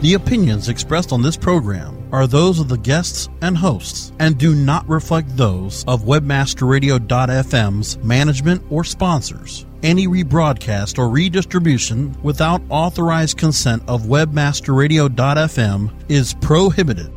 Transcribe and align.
The 0.00 0.14
opinions 0.14 0.68
expressed 0.68 1.12
on 1.12 1.22
this 1.22 1.36
program 1.36 2.08
are 2.12 2.28
those 2.28 2.60
of 2.60 2.68
the 2.68 2.78
guests 2.78 3.28
and 3.42 3.56
hosts 3.56 4.12
and 4.20 4.38
do 4.38 4.54
not 4.54 4.88
reflect 4.88 5.36
those 5.36 5.84
of 5.88 6.02
webmasterradio.fm's 6.02 7.98
management 7.98 8.62
or 8.70 8.84
sponsors. 8.84 9.66
Any 9.82 10.06
rebroadcast 10.06 11.00
or 11.00 11.08
redistribution 11.08 12.16
without 12.22 12.62
authorized 12.68 13.38
consent 13.38 13.82
of 13.88 14.02
webmasterradio.fm 14.02 15.90
is 16.08 16.34
prohibited. 16.34 17.12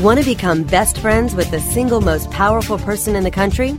Want 0.00 0.18
to 0.18 0.24
become 0.26 0.64
best 0.64 0.98
friends 0.98 1.34
with 1.34 1.50
the 1.50 1.60
single 1.60 2.02
most 2.02 2.30
powerful 2.30 2.76
person 2.76 3.16
in 3.16 3.24
the 3.24 3.30
country? 3.30 3.78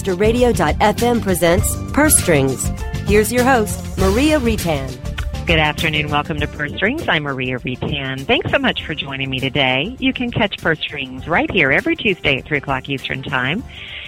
Webmasterradio.fm 0.01 1.21
presents 1.21 1.75
Purse 1.93 2.17
Strings. 2.17 2.65
Here's 3.07 3.31
your 3.31 3.43
host, 3.43 3.99
Maria 3.99 4.39
Retan. 4.39 4.97
Good 5.45 5.59
afternoon. 5.59 6.09
Welcome 6.09 6.39
to 6.39 6.47
Purse 6.47 6.73
Strings. 6.73 7.07
I'm 7.07 7.21
Maria 7.21 7.59
Retan. 7.59 8.21
Thanks 8.21 8.49
so 8.49 8.57
much 8.57 8.83
for 8.83 8.95
joining 8.95 9.29
me 9.29 9.39
today. 9.39 9.95
You 9.99 10.11
can 10.11 10.31
catch 10.31 10.57
Purse 10.57 10.79
Strings 10.79 11.27
right 11.27 11.49
here 11.51 11.71
every 11.71 11.95
Tuesday 11.95 12.39
at 12.39 12.45
3 12.45 12.57
o'clock 12.57 12.89
Eastern 12.89 13.21
Time. 13.21 13.63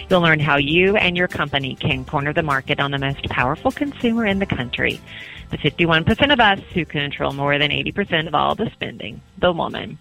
You'll 0.09 0.21
learn 0.21 0.39
how 0.39 0.57
you 0.57 0.95
and 0.95 1.15
your 1.15 1.27
company 1.27 1.75
can 1.75 2.05
corner 2.05 2.33
the 2.33 2.41
market 2.41 2.79
on 2.79 2.89
the 2.89 2.97
most 2.97 3.23
powerful 3.25 3.71
consumer 3.71 4.25
in 4.25 4.39
the 4.39 4.47
country 4.47 4.99
the 5.53 5.69
51% 5.69 6.33
of 6.33 6.39
us 6.39 6.59
who 6.73 6.83
control 6.83 7.31
more 7.31 7.59
than 7.59 7.69
80% 7.69 8.27
of 8.27 8.33
all 8.33 8.55
the 8.55 8.71
spending, 8.71 9.21
the 9.43 9.51
woman. 9.51 9.99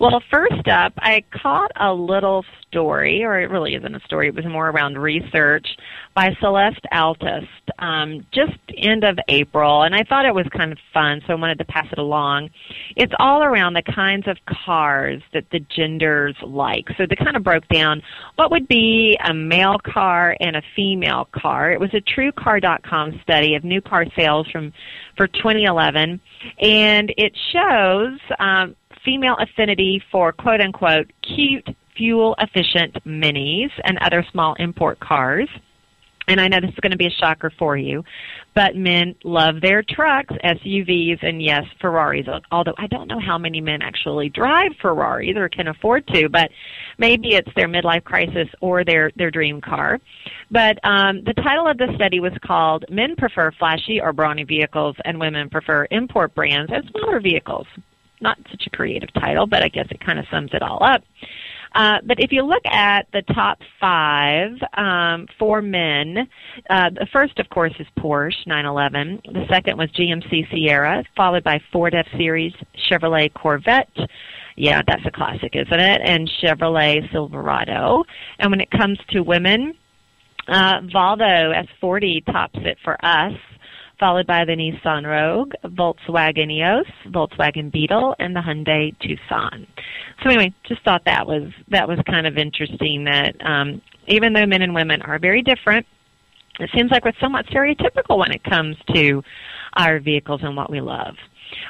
Well, 0.00 0.22
first 0.30 0.66
up, 0.68 0.92
I 0.98 1.24
caught 1.30 1.72
a 1.76 1.92
little 1.92 2.44
story, 2.68 3.24
or 3.24 3.40
it 3.40 3.50
really 3.50 3.74
isn't 3.74 3.94
a 3.94 4.00
story, 4.00 4.28
it 4.28 4.34
was 4.34 4.46
more 4.46 4.70
around 4.70 4.96
research 4.96 5.66
by 6.14 6.34
Celeste 6.40 6.86
Altist, 6.92 7.48
um, 7.78 8.26
just 8.32 8.58
end 8.76 9.04
of 9.04 9.18
April, 9.28 9.82
and 9.82 9.94
I 9.94 10.04
thought 10.04 10.24
it 10.24 10.34
was 10.34 10.46
kind 10.56 10.72
of 10.72 10.78
fun, 10.94 11.20
so 11.26 11.32
I 11.32 11.36
wanted 11.36 11.58
to 11.58 11.64
pass 11.64 11.86
it 11.90 11.98
along. 11.98 12.50
It's 12.96 13.12
all 13.18 13.42
around 13.42 13.74
the 13.74 13.82
kinds 13.82 14.26
of 14.26 14.36
cars 14.64 15.22
that 15.32 15.44
the 15.50 15.60
genders 15.60 16.36
like. 16.42 16.86
So 16.96 17.04
they 17.08 17.16
kind 17.16 17.36
of 17.36 17.42
broke 17.42 17.66
down 17.68 18.02
what 18.36 18.50
would 18.50 18.68
be 18.68 19.18
a 19.24 19.34
male 19.34 19.78
car 19.84 20.36
and 20.40 20.56
a 20.56 20.62
female 20.76 21.28
car. 21.32 21.72
It 21.72 21.80
was 21.80 21.90
a 21.92 22.00
TrueCar.com 22.00 23.20
study 23.22 23.54
of 23.54 23.64
new 23.64 23.80
car 23.80 24.06
sales 24.16 24.46
from 24.50 24.72
for 25.16 25.26
2011, 25.26 26.20
and 26.60 27.12
it 27.16 27.36
shows 27.52 28.18
um, 28.38 28.76
female 29.08 29.36
affinity 29.40 30.02
for 30.12 30.32
quote 30.32 30.60
unquote 30.60 31.10
cute 31.22 31.66
fuel 31.96 32.34
efficient 32.40 32.94
minis 33.06 33.70
and 33.84 33.96
other 34.02 34.22
small 34.30 34.54
import 34.58 35.00
cars 35.00 35.48
and 36.28 36.38
I 36.42 36.48
know 36.48 36.60
this 36.60 36.68
is 36.68 36.80
going 36.82 36.92
to 36.92 36.98
be 36.98 37.06
a 37.06 37.10
shocker 37.10 37.50
for 37.58 37.78
you, 37.78 38.04
but 38.54 38.76
men 38.76 39.14
love 39.24 39.62
their 39.62 39.82
trucks, 39.82 40.34
SUVs, 40.44 41.26
and 41.26 41.42
yes, 41.42 41.64
Ferraris. 41.80 42.26
Although 42.52 42.74
I 42.76 42.86
don't 42.86 43.08
know 43.08 43.18
how 43.18 43.38
many 43.38 43.62
men 43.62 43.80
actually 43.80 44.28
drive 44.28 44.72
Ferraris 44.82 45.38
or 45.38 45.48
can 45.48 45.68
afford 45.68 46.06
to, 46.08 46.28
but 46.28 46.50
maybe 46.98 47.28
it's 47.28 47.48
their 47.56 47.66
midlife 47.66 48.04
crisis 48.04 48.46
or 48.60 48.84
their 48.84 49.10
their 49.16 49.30
dream 49.30 49.62
car. 49.62 50.00
But 50.50 50.78
um, 50.84 51.24
the 51.24 51.32
title 51.32 51.66
of 51.66 51.78
the 51.78 51.90
study 51.94 52.20
was 52.20 52.34
called 52.44 52.84
"Men 52.90 53.16
Prefer 53.16 53.50
Flashy 53.52 53.98
or 53.98 54.12
Brawny 54.12 54.44
Vehicles, 54.44 54.96
and 55.06 55.18
Women 55.18 55.48
Prefer 55.48 55.88
Import 55.90 56.34
Brands 56.34 56.70
and 56.70 56.84
Smaller 56.90 57.20
Vehicles." 57.20 57.66
Not 58.20 58.38
such 58.50 58.66
a 58.66 58.70
creative 58.70 59.12
title, 59.14 59.46
but 59.46 59.62
I 59.62 59.68
guess 59.68 59.86
it 59.90 60.00
kind 60.00 60.18
of 60.18 60.26
sums 60.30 60.50
it 60.52 60.62
all 60.62 60.82
up. 60.82 61.02
Uh, 61.74 61.98
but 62.04 62.18
if 62.18 62.32
you 62.32 62.42
look 62.42 62.64
at 62.66 63.06
the 63.12 63.22
top 63.22 63.58
five 63.80 64.52
um, 64.74 65.26
for 65.38 65.60
men, 65.60 66.28
uh, 66.70 66.90
the 66.90 67.06
first, 67.12 67.38
of 67.38 67.48
course, 67.50 67.74
is 67.78 67.86
Porsche 67.98 68.46
911. 68.46 69.20
The 69.32 69.46
second 69.48 69.76
was 69.76 69.90
GMC 69.90 70.50
Sierra, 70.50 71.04
followed 71.16 71.44
by 71.44 71.60
Ford 71.72 71.94
F-Series, 71.94 72.54
Chevrolet 72.90 73.32
Corvette. 73.34 73.96
Yeah, 74.56 74.82
that's 74.86 75.04
a 75.06 75.10
classic, 75.10 75.54
isn't 75.54 75.80
it? 75.80 76.00
And 76.04 76.30
Chevrolet 76.42 77.10
Silverado. 77.12 78.04
And 78.38 78.50
when 78.50 78.60
it 78.60 78.70
comes 78.70 78.98
to 79.10 79.20
women, 79.20 79.74
uh, 80.48 80.80
Volvo 80.80 81.64
S40 81.82 82.24
tops 82.26 82.58
it 82.62 82.78
for 82.82 82.96
us 83.04 83.34
followed 83.98 84.26
by 84.26 84.44
the 84.44 84.52
Nissan 84.52 85.06
Rogue, 85.06 85.52
Volkswagen 85.64 86.50
EOS, 86.50 86.86
Volkswagen 87.06 87.70
Beetle, 87.72 88.14
and 88.18 88.34
the 88.34 88.40
Hyundai 88.40 88.96
Tucson. 89.00 89.66
So 90.22 90.30
anyway, 90.30 90.52
just 90.64 90.82
thought 90.84 91.02
that 91.04 91.26
was 91.26 91.52
that 91.68 91.88
was 91.88 91.98
kind 92.06 92.26
of 92.26 92.36
interesting 92.36 93.04
that 93.04 93.34
um, 93.44 93.80
even 94.06 94.32
though 94.32 94.46
men 94.46 94.62
and 94.62 94.74
women 94.74 95.02
are 95.02 95.18
very 95.18 95.42
different, 95.42 95.86
it 96.60 96.70
seems 96.74 96.90
like 96.90 97.04
we're 97.04 97.12
somewhat 97.20 97.46
stereotypical 97.46 98.18
when 98.18 98.32
it 98.32 98.42
comes 98.44 98.76
to 98.94 99.22
our 99.74 100.00
vehicles 100.00 100.40
and 100.42 100.56
what 100.56 100.70
we 100.70 100.80
love. 100.80 101.14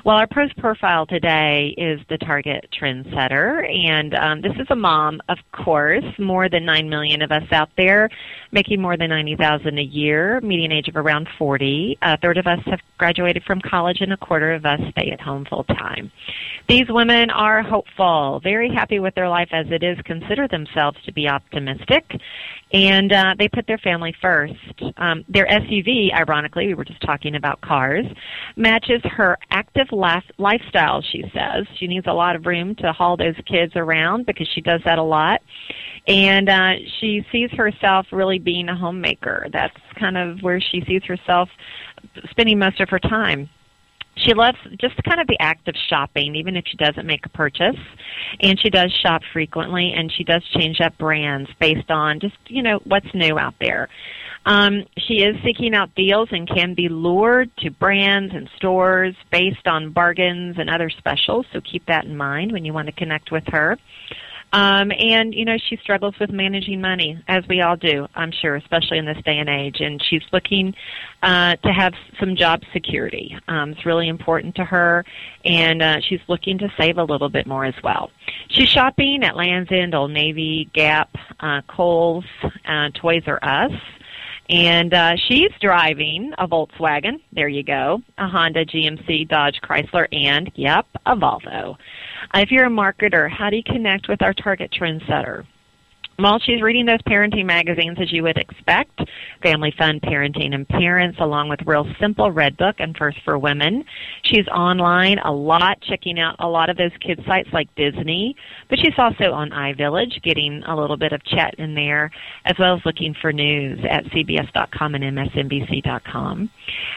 Well, 0.05 0.16
our 0.16 0.27
post 0.27 0.56
profile 0.56 1.06
today 1.06 1.75
is 1.77 2.00
the 2.09 2.19
Target 2.19 2.69
Trendsetter, 2.78 3.69
and 3.69 4.15
um, 4.15 4.41
this 4.41 4.53
is 4.59 4.66
a 4.71 4.77
mom, 4.77 5.21
of 5.28 5.39
course. 5.53 6.05
More 6.19 6.49
than 6.49 6.65
nine 6.65 6.89
million 6.89 7.22
of 7.22 7.31
us 7.31 7.44
out 7.53 7.71
there, 7.77 8.09
making 8.53 8.81
more 8.81 8.97
than 8.97 9.11
ninety 9.11 9.37
thousand 9.37 9.78
a 9.78 9.83
year, 9.83 10.41
median 10.41 10.72
age 10.72 10.88
of 10.88 10.97
around 10.97 11.28
forty. 11.38 11.97
A 12.03 12.17
third 12.19 12.38
of 12.38 12.47
us 12.47 12.61
have 12.67 12.81
graduated 12.99 13.44
from 13.44 13.61
college, 13.61 14.00
and 14.00 14.12
a 14.12 14.17
quarter 14.17 14.53
of 14.53 14.67
us 14.67 14.81
stay 14.91 15.11
at 15.11 15.21
home 15.21 15.47
full 15.49 15.65
time. 15.65 16.11
These 16.69 16.88
women 16.88 17.31
are 17.31 17.62
hopeful, 17.62 18.41
very 18.43 18.72
happy 18.72 18.99
with 18.99 19.15
their 19.15 19.28
life 19.28 19.49
as 19.53 19.67
it 19.71 19.83
is, 19.83 19.99
consider 20.05 20.49
themselves 20.49 20.99
to 21.06 21.12
be 21.12 21.28
optimistic, 21.28 22.05
and 22.72 23.12
uh, 23.12 23.34
they 23.38 23.49
put 23.49 23.67
their 23.67 23.78
family 23.78 24.15
first. 24.21 24.55
Um, 24.97 25.25
their 25.28 25.47
SUV, 25.47 26.12
ironically, 26.12 26.67
we 26.67 26.75
were 26.75 26.84
just 26.84 27.00
talking 27.00 27.37
about 27.37 27.61
cars, 27.61 28.05
matches 28.56 29.00
her 29.05 29.38
active 29.50 29.68
life, 29.93 30.25
lifestyle. 30.39 31.03
She 31.03 31.23
says 31.33 31.67
she 31.79 31.87
needs 31.87 32.06
a 32.06 32.12
lot 32.12 32.37
of 32.37 32.47
room 32.47 32.75
to 32.77 32.93
haul 32.93 33.17
those 33.17 33.37
kids 33.47 33.73
around 33.77 34.27
because 34.27 34.49
she 34.55 34.61
does 34.61 34.81
that 34.84 34.99
a 34.99 35.03
lot, 35.03 35.41
and 36.06 36.49
uh, 36.49 36.73
she 37.01 37.25
sees 37.31 37.51
herself 37.51 38.06
really 38.12 38.39
being 38.39 38.69
a 38.69 38.77
homemaker. 38.77 39.47
That's 39.53 39.77
kind 39.99 40.17
of 40.17 40.41
where 40.41 40.61
she 40.61 40.83
sees 40.87 41.03
herself 41.05 41.49
spending 42.31 42.59
most 42.59 42.81
of 42.81 42.89
her 42.89 42.99
time 42.99 43.49
she 44.25 44.34
loves 44.34 44.59
just 44.81 44.95
kind 45.05 45.21
of 45.21 45.27
the 45.27 45.37
act 45.41 45.69
of 45.69 45.75
shopping, 45.89 46.35
even 46.35 46.56
if 46.56 46.65
she 46.67 46.77
doesn't 46.77 47.06
make 47.06 47.25
a 47.27 47.29
purchase. 47.29 47.77
And 48.41 48.59
she 48.61 48.71
does 48.71 48.93
shop 49.03 49.23
frequently, 49.33 49.93
and 49.95 50.12
she 50.12 50.25
does 50.25 50.43
change 50.55 50.81
up 50.81 50.97
brands 50.99 51.49
based 51.61 51.91
on 51.91 52.21
just 52.21 52.37
you 52.47 52.62
know 52.62 52.81
what's 52.85 53.12
new 53.15 53.39
out 53.39 53.55
there. 53.61 53.89
Um, 54.48 54.86
she 54.97 55.16
is 55.22 55.36
seeking 55.44 55.75
out 55.75 55.94
deals 55.94 56.31
and 56.32 56.48
can 56.48 56.72
be 56.72 56.88
lured 56.88 57.54
to 57.59 57.70
brands 57.70 58.34
and 58.34 58.48
stores 58.56 59.14
based 59.31 59.66
on 59.66 59.92
bargains 59.92 60.56
and 60.59 60.70
other 60.70 60.88
specials. 60.88 61.44
So 61.53 61.60
keep 61.60 61.84
that 61.84 62.06
in 62.06 62.16
mind 62.16 62.53
when 62.53 62.64
you 62.64 62.72
want 62.72 62.87
to 62.87 62.92
connect 62.92 63.31
with 63.31 63.44
her. 63.48 63.76
Um, 64.50 64.91
and, 64.98 65.34
you 65.34 65.44
know, 65.44 65.58
she 65.69 65.76
struggles 65.76 66.14
with 66.19 66.31
managing 66.31 66.81
money, 66.81 67.22
as 67.28 67.44
we 67.47 67.60
all 67.60 67.76
do, 67.76 68.06
I'm 68.14 68.32
sure, 68.32 68.56
especially 68.56 68.97
in 68.97 69.04
this 69.04 69.19
day 69.22 69.37
and 69.37 69.50
age. 69.50 69.81
And 69.81 70.03
she's 70.08 70.22
looking 70.32 70.75
uh, 71.22 71.56
to 71.56 71.70
have 71.70 71.92
some 72.19 72.34
job 72.34 72.62
security. 72.72 73.37
Um, 73.49 73.73
it's 73.73 73.84
really 73.84 74.08
important 74.08 74.55
to 74.55 74.64
her, 74.64 75.05
and 75.44 75.82
uh, 75.82 75.96
she's 76.00 76.20
looking 76.28 76.56
to 76.58 76.73
save 76.81 76.96
a 76.96 77.05
little 77.05 77.28
bit 77.28 77.46
more 77.46 77.67
as 77.67 77.75
well. 77.84 78.11
She's 78.49 78.70
shopping 78.70 79.23
at 79.23 79.37
Land's 79.37 79.70
End, 79.70 79.94
Old 79.94 80.12
Navy, 80.12 80.70
Gap, 80.73 81.11
uh, 81.40 81.61
Kohl's, 81.69 82.25
uh, 82.67 82.88
Toys 82.94 83.25
R 83.26 83.38
Us. 83.43 83.73
And 84.49 84.95
uh, 84.95 85.12
she's 85.29 85.50
driving 85.61 86.33
a 86.39 86.49
Volkswagen. 86.49 87.21
There 87.33 87.49
you 87.49 87.62
go. 87.62 88.00
A 88.17 88.27
Honda, 88.27 88.65
GMC, 88.65 89.29
Dodge, 89.29 89.61
Chrysler, 89.62 90.06
and, 90.12 90.50
yep, 90.55 90.87
a 91.05 91.15
Volvo. 91.15 91.77
If 92.35 92.50
you're 92.50 92.67
a 92.67 92.71
marketer, 92.71 93.31
how 93.31 93.50
do 93.50 93.56
you 93.56 93.62
connect 93.62 94.09
with 94.09 94.23
our 94.23 94.33
target 94.33 94.73
trendsetter? 94.73 95.45
Well, 96.20 96.41
she's 96.41 96.61
reading 96.61 96.85
those 96.85 97.00
parenting 97.03 97.47
magazines 97.47 97.97
as 98.00 98.11
you 98.11 98.25
would 98.25 98.38
expect 98.38 99.03
Family 99.41 99.73
Fun, 99.79 100.00
Parenting, 100.00 100.53
and 100.53 100.69
Parents, 100.69 101.17
along 101.20 101.49
with 101.49 101.61
Real 101.65 101.87
Simple, 102.00 102.32
Red 102.32 102.56
Book, 102.56 102.75
and 102.81 102.97
First 102.97 103.19
for 103.25 103.38
Women. 103.38 103.85
She's 104.25 104.49
online 104.49 105.20
a 105.20 105.31
lot, 105.31 105.81
checking 105.81 106.19
out 106.19 106.35
a 106.41 106.49
lot 106.49 106.70
of 106.70 106.76
those 106.76 106.91
kids' 107.00 107.25
sites 107.25 107.50
like 107.53 107.73
Disney, 107.76 108.35
but 108.69 108.81
she's 108.81 108.99
also 108.99 109.31
on 109.31 109.50
iVillage, 109.50 110.20
getting 110.25 110.65
a 110.65 110.75
little 110.75 110.97
bit 110.97 111.12
of 111.12 111.25
chat 111.25 111.55
in 111.56 111.76
there, 111.76 112.11
as 112.47 112.56
well 112.59 112.75
as 112.75 112.81
looking 112.85 113.14
for 113.23 113.32
news 113.32 113.79
at 113.88 114.05
CBS.com 114.06 114.97
and 114.97 115.05
MSNBC.com. 115.05 116.50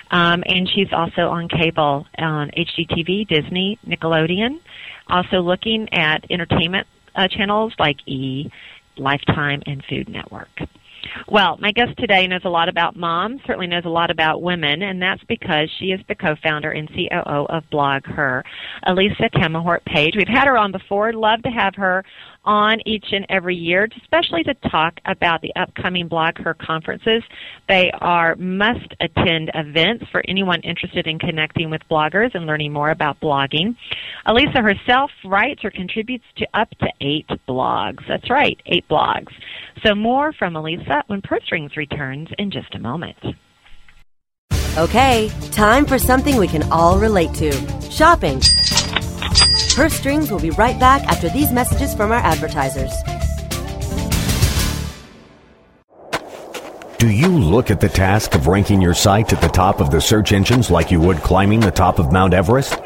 Um, 0.10 0.44
and 0.48 0.68
she's 0.74 0.92
also 0.92 1.30
on 1.30 1.48
cable 1.48 2.08
on 2.18 2.50
HGTV, 2.58 3.28
Disney, 3.28 3.78
Nickelodeon, 3.88 4.62
also 5.10 5.42
looking 5.42 5.88
at 5.94 6.26
entertainment 6.32 6.88
uh, 7.16 7.28
channels 7.28 7.74
like 7.78 7.98
E! 8.08 8.50
Lifetime, 9.02 9.62
and 9.66 9.84
Food 9.90 10.08
Network. 10.10 10.50
Well, 11.28 11.58
my 11.60 11.72
guest 11.72 11.98
today 11.98 12.28
knows 12.28 12.42
a 12.46 12.50
lot 12.50 12.70
about 12.70 12.96
moms, 12.96 13.42
certainly 13.46 13.68
knows 13.68 13.86
a 13.86 13.90
lot 13.90 14.12
about 14.12 14.42
women, 14.42 14.84
and 14.84 15.02
that's 15.02 15.24
because 15.28 15.70
she 15.80 15.86
is 15.86 16.00
the 16.08 16.16
co-founder 16.16 16.72
and 16.72 16.88
COO 16.90 17.46
of 17.50 17.64
BlogHer, 17.72 18.44
Elisa 18.86 19.30
Camahort 19.34 19.84
Page. 19.86 20.14
We've 20.16 20.28
had 20.28 20.48
her 20.48 20.58
on 20.58 20.72
before. 20.72 21.14
Love 21.14 21.42
to 21.44 21.50
have 21.50 21.76
her 21.76 22.04
on 22.44 22.80
each 22.86 23.06
and 23.12 23.26
every 23.30 23.56
year, 23.56 23.88
especially 24.02 24.44
to 24.44 24.54
talk 24.70 25.00
about 25.06 25.42
the 25.42 25.54
upcoming 25.56 26.10
BlogHer 26.10 26.58
conferences. 26.58 27.24
They 27.68 27.92
are 28.00 28.36
must 28.36 28.94
attend 29.00 29.52
events 29.54 30.06
for 30.12 30.24
anyone 30.28 30.62
interested 30.62 31.08
in 31.08 31.20
connecting 31.20 31.70
with 31.70 31.82
bloggers 31.90 32.34
and 32.34 32.46
learning 32.46 32.74
more 32.74 32.90
about 32.90 33.20
blogging. 33.20 33.76
Elisa 34.26 34.62
herself 34.62 35.12
writes 35.26 35.64
or 35.64 35.72
contributes 35.72 36.26
to 36.38 36.48
up 36.54 36.70
to 36.80 36.88
eight 37.02 37.28
blogs. 37.48 38.06
That's 38.08 38.30
right, 38.30 38.60
eight 38.66 38.88
blogs. 38.90 39.32
So 39.86 39.96
more 39.96 40.34
from 40.34 40.56
Elisa 40.56 41.04
when 41.08 41.22
Purse 41.22 41.44
Strings 41.46 41.78
returns 41.78 42.30
in 42.38 42.52
just 42.52 42.74
a 42.76 42.80
moment. 42.80 43.18
Okay, 44.78 45.30
time 45.52 45.86
for 45.86 46.00
something 46.00 46.38
we 46.38 46.48
can 46.48 46.64
all 46.72 46.98
relate 46.98 47.34
to 47.34 47.52
shopping. 47.92 48.40
Purse 49.76 49.94
Strings 49.94 50.30
will 50.30 50.40
be 50.40 50.50
right 50.52 50.78
back 50.80 51.04
after 51.04 51.30
these 51.30 51.52
messages 51.52 51.96
from 51.96 52.12
our 52.12 52.20
advertisers. 52.20 52.92
Do 56.98 57.10
you 57.10 57.30
look 57.30 57.72
at 57.72 57.82
the 57.82 57.90
task 57.90 58.36
of 58.36 58.46
ranking 58.46 58.80
your 58.82 58.94
site 58.94 59.34
at 59.34 59.42
the 59.42 59.48
top 59.48 59.80
of 59.80 59.90
the 59.90 60.00
search 60.00 60.34
engines 60.34 60.70
like 60.70 60.92
you 60.92 61.00
would 61.00 61.18
climbing 61.18 61.60
the 61.62 61.72
top 61.72 61.98
of 61.98 62.12
Mount 62.12 62.34
Everest? 62.34 62.78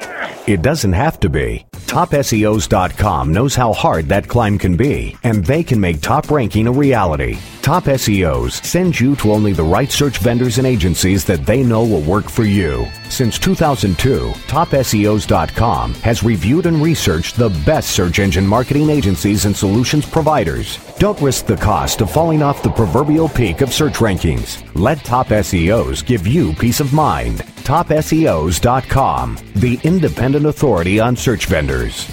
It 0.47 0.61
doesn't 0.61 0.93
have 0.93 1.19
to 1.19 1.29
be. 1.29 1.65
TopSEOs.com 1.87 3.33
knows 3.33 3.55
how 3.55 3.73
hard 3.73 4.07
that 4.09 4.27
climb 4.27 4.57
can 4.57 4.77
be, 4.77 5.17
and 5.23 5.43
they 5.43 5.63
can 5.63 5.81
make 5.81 6.01
top 6.01 6.29
ranking 6.31 6.67
a 6.67 6.71
reality. 6.71 7.37
Top 7.61 7.85
SEOs 7.85 8.63
send 8.63 8.97
you 8.97 9.15
to 9.17 9.31
only 9.31 9.53
the 9.53 9.63
right 9.63 9.91
search 9.91 10.19
vendors 10.19 10.59
and 10.59 10.67
agencies 10.67 11.25
that 11.25 11.45
they 11.45 11.63
know 11.63 11.83
will 11.83 12.01
work 12.01 12.29
for 12.29 12.43
you. 12.43 12.85
Since 13.09 13.39
2002, 13.39 14.31
TopSEOs.com 14.47 15.93
has 15.95 16.23
reviewed 16.23 16.65
and 16.65 16.81
researched 16.81 17.37
the 17.37 17.49
best 17.65 17.91
search 17.91 18.19
engine 18.19 18.45
marketing 18.45 18.89
agencies 18.89 19.45
and 19.45 19.55
solutions 19.55 20.05
providers. 20.05 20.79
Don't 20.99 21.19
risk 21.21 21.45
the 21.45 21.57
cost 21.57 22.01
of 22.01 22.11
falling 22.11 22.41
off 22.41 22.63
the 22.63 22.69
proverbial 22.71 23.29
peak 23.29 23.61
of 23.61 23.73
search 23.73 23.95
rankings. 23.95 24.61
Let 24.75 25.03
Top 25.03 25.27
SEOs 25.27 26.05
give 26.05 26.27
you 26.27 26.53
peace 26.53 26.79
of 26.79 26.93
mind. 26.93 27.39
TopSEOs.com, 27.63 29.37
the 29.55 29.79
independent 29.83 30.45
authority 30.45 30.99
on 30.99 31.15
search 31.15 31.45
vendors. 31.45 32.09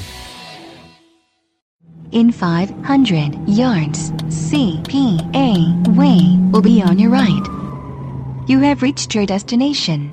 In 2.13 2.31
500 2.31 3.49
yards, 3.49 4.11
CPA 4.13 5.97
Way 5.97 6.39
will 6.53 6.61
be 6.61 6.83
on 6.83 6.99
your 6.99 7.11
right. 7.11 7.43
You 8.47 8.61
have 8.61 8.83
reached 8.83 9.15
your 9.15 9.25
destination. 9.25 10.13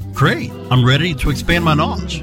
Great. 0.21 0.53
I'm 0.69 0.85
ready 0.85 1.15
to 1.15 1.31
expand 1.31 1.65
my 1.65 1.73
knowledge. 1.73 2.21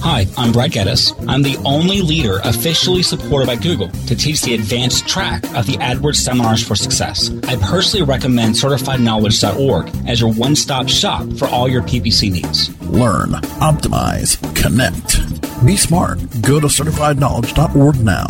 Hi, 0.00 0.24
I'm 0.38 0.52
Brad 0.52 0.72
Geddes. 0.72 1.12
I'm 1.28 1.42
the 1.42 1.58
only 1.66 2.00
leader 2.00 2.38
officially 2.44 3.02
supported 3.02 3.46
by 3.46 3.56
Google 3.56 3.90
to 4.06 4.16
teach 4.16 4.40
the 4.40 4.54
advanced 4.54 5.06
track 5.06 5.44
of 5.54 5.66
the 5.66 5.74
AdWords 5.74 6.16
Seminars 6.16 6.66
for 6.66 6.74
Success. 6.74 7.30
I 7.46 7.56
personally 7.56 8.06
recommend 8.06 8.54
CertifiedKnowledge.org 8.54 10.08
as 10.08 10.22
your 10.22 10.32
one 10.32 10.56
stop 10.56 10.88
shop 10.88 11.30
for 11.34 11.46
all 11.48 11.68
your 11.68 11.82
PPC 11.82 12.32
needs. 12.32 12.74
Learn, 12.84 13.32
optimize, 13.60 14.40
connect. 14.56 15.20
Be 15.66 15.76
smart. 15.76 16.20
Go 16.40 16.58
to 16.58 16.68
certifiedknowledge.org 16.68 18.00
now. 18.00 18.28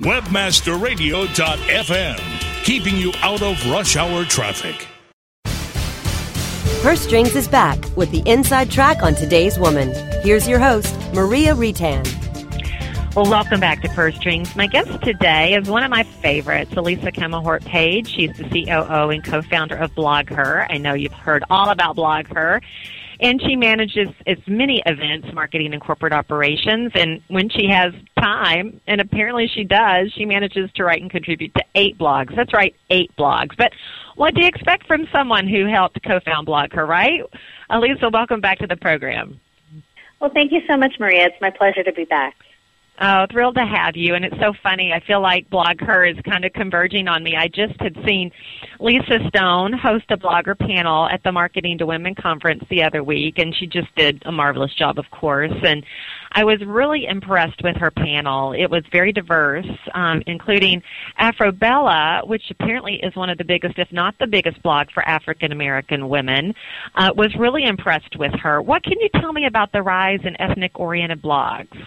Webmasterradio.fm, 0.00 2.64
keeping 2.64 2.96
you 2.96 3.12
out 3.20 3.42
of 3.42 3.70
rush 3.70 3.96
hour 3.96 4.24
traffic. 4.24 4.88
Purse 6.82 7.00
Strings 7.00 7.34
is 7.34 7.48
back 7.48 7.76
with 7.96 8.08
the 8.12 8.22
inside 8.24 8.70
track 8.70 9.02
on 9.02 9.16
today's 9.16 9.58
woman. 9.58 9.92
Here's 10.22 10.46
your 10.46 10.60
host, 10.60 10.94
Maria 11.12 11.52
Retan. 11.52 12.06
Well, 13.16 13.28
welcome 13.28 13.58
back 13.58 13.82
to 13.82 13.88
Purse 13.88 14.14
Strings. 14.14 14.54
My 14.54 14.68
guest 14.68 15.02
today 15.02 15.54
is 15.54 15.68
one 15.68 15.82
of 15.82 15.90
my 15.90 16.04
favorites, 16.04 16.72
Elisa 16.76 17.10
Camahort 17.10 17.64
Page. 17.64 18.08
She's 18.14 18.36
the 18.36 18.44
COO 18.44 19.10
and 19.10 19.24
co-founder 19.24 19.74
of 19.74 19.92
BlogHer. 19.96 20.66
I 20.70 20.78
know 20.78 20.94
you've 20.94 21.12
heard 21.12 21.42
all 21.50 21.70
about 21.70 21.96
BlogHer. 21.96 22.62
And 23.20 23.42
she 23.42 23.56
manages 23.56 24.08
as 24.26 24.38
many 24.46 24.80
events, 24.86 25.28
marketing 25.32 25.72
and 25.72 25.82
corporate 25.82 26.12
operations. 26.12 26.92
And 26.94 27.20
when 27.28 27.48
she 27.48 27.66
has 27.68 27.92
time, 28.18 28.80
and 28.86 29.00
apparently 29.00 29.48
she 29.48 29.64
does, 29.64 30.12
she 30.12 30.24
manages 30.24 30.70
to 30.76 30.84
write 30.84 31.02
and 31.02 31.10
contribute 31.10 31.52
to 31.54 31.64
eight 31.74 31.98
blogs. 31.98 32.34
That's 32.36 32.52
right, 32.52 32.74
eight 32.90 33.10
blogs. 33.16 33.56
But 33.56 33.72
what 34.14 34.34
do 34.34 34.42
you 34.42 34.46
expect 34.46 34.86
from 34.86 35.08
someone 35.10 35.48
who 35.48 35.66
helped 35.66 36.00
co-found 36.04 36.46
BlogHer, 36.46 36.86
right? 36.86 37.22
Elisa, 37.70 38.08
welcome 38.12 38.40
back 38.40 38.58
to 38.58 38.66
the 38.66 38.76
program. 38.76 39.40
Well, 40.20 40.30
thank 40.32 40.52
you 40.52 40.60
so 40.68 40.76
much, 40.76 40.94
Maria. 40.98 41.26
It's 41.26 41.40
my 41.40 41.50
pleasure 41.50 41.82
to 41.82 41.92
be 41.92 42.04
back. 42.04 42.36
Oh, 43.00 43.26
thrilled 43.30 43.54
to 43.54 43.64
have 43.64 43.96
you. 43.96 44.16
And 44.16 44.24
it's 44.24 44.38
so 44.40 44.52
funny. 44.60 44.92
I 44.92 44.98
feel 44.98 45.20
like 45.20 45.48
BlogHer 45.50 46.10
is 46.10 46.20
kind 46.24 46.44
of 46.44 46.52
converging 46.52 47.06
on 47.06 47.22
me. 47.22 47.36
I 47.36 47.46
just 47.46 47.80
had 47.80 47.96
seen 48.04 48.32
Lisa 48.80 49.20
Stone 49.28 49.72
host 49.72 50.06
a 50.10 50.16
blogger 50.16 50.58
panel 50.58 51.08
at 51.08 51.22
the 51.22 51.30
Marketing 51.30 51.78
to 51.78 51.86
Women 51.86 52.16
conference 52.16 52.64
the 52.70 52.82
other 52.82 53.04
week, 53.04 53.38
and 53.38 53.54
she 53.54 53.68
just 53.68 53.94
did 53.94 54.20
a 54.26 54.32
marvelous 54.32 54.74
job, 54.74 54.98
of 54.98 55.08
course. 55.12 55.52
And 55.62 55.84
I 56.32 56.44
was 56.44 56.60
really 56.66 57.06
impressed 57.06 57.62
with 57.62 57.76
her 57.76 57.92
panel. 57.92 58.52
It 58.52 58.68
was 58.68 58.82
very 58.90 59.12
diverse, 59.12 59.66
um, 59.94 60.20
including 60.26 60.82
Afrobella, 61.20 62.26
which 62.26 62.50
apparently 62.50 62.96
is 62.96 63.14
one 63.14 63.30
of 63.30 63.38
the 63.38 63.44
biggest, 63.44 63.78
if 63.78 63.92
not 63.92 64.16
the 64.18 64.26
biggest, 64.26 64.60
blog 64.64 64.90
for 64.90 65.08
African 65.08 65.52
American 65.52 66.08
women. 66.08 66.52
Uh, 66.96 67.10
was 67.14 67.32
really 67.38 67.64
impressed 67.64 68.16
with 68.16 68.32
her. 68.42 68.60
What 68.60 68.82
can 68.82 68.98
you 68.98 69.08
tell 69.20 69.32
me 69.32 69.46
about 69.46 69.70
the 69.70 69.82
rise 69.82 70.20
in 70.24 70.40
ethnic-oriented 70.40 71.22
blogs? 71.22 71.78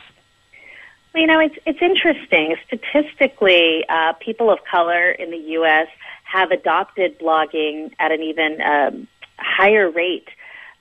You 1.14 1.28
know, 1.28 1.40
it's 1.40 1.56
it's 1.66 1.82
interesting. 1.82 2.56
Statistically, 2.68 3.86
uh, 3.90 4.14
people 4.14 4.50
of 4.50 4.60
color 4.70 5.12
in 5.12 5.30
the 5.30 5.38
U.S. 5.60 5.88
have 6.24 6.52
adopted 6.52 7.20
blogging 7.20 7.92
at 8.00 8.12
an 8.12 8.22
even 8.22 8.62
um, 8.62 9.08
higher 9.38 9.90
rate 9.90 10.30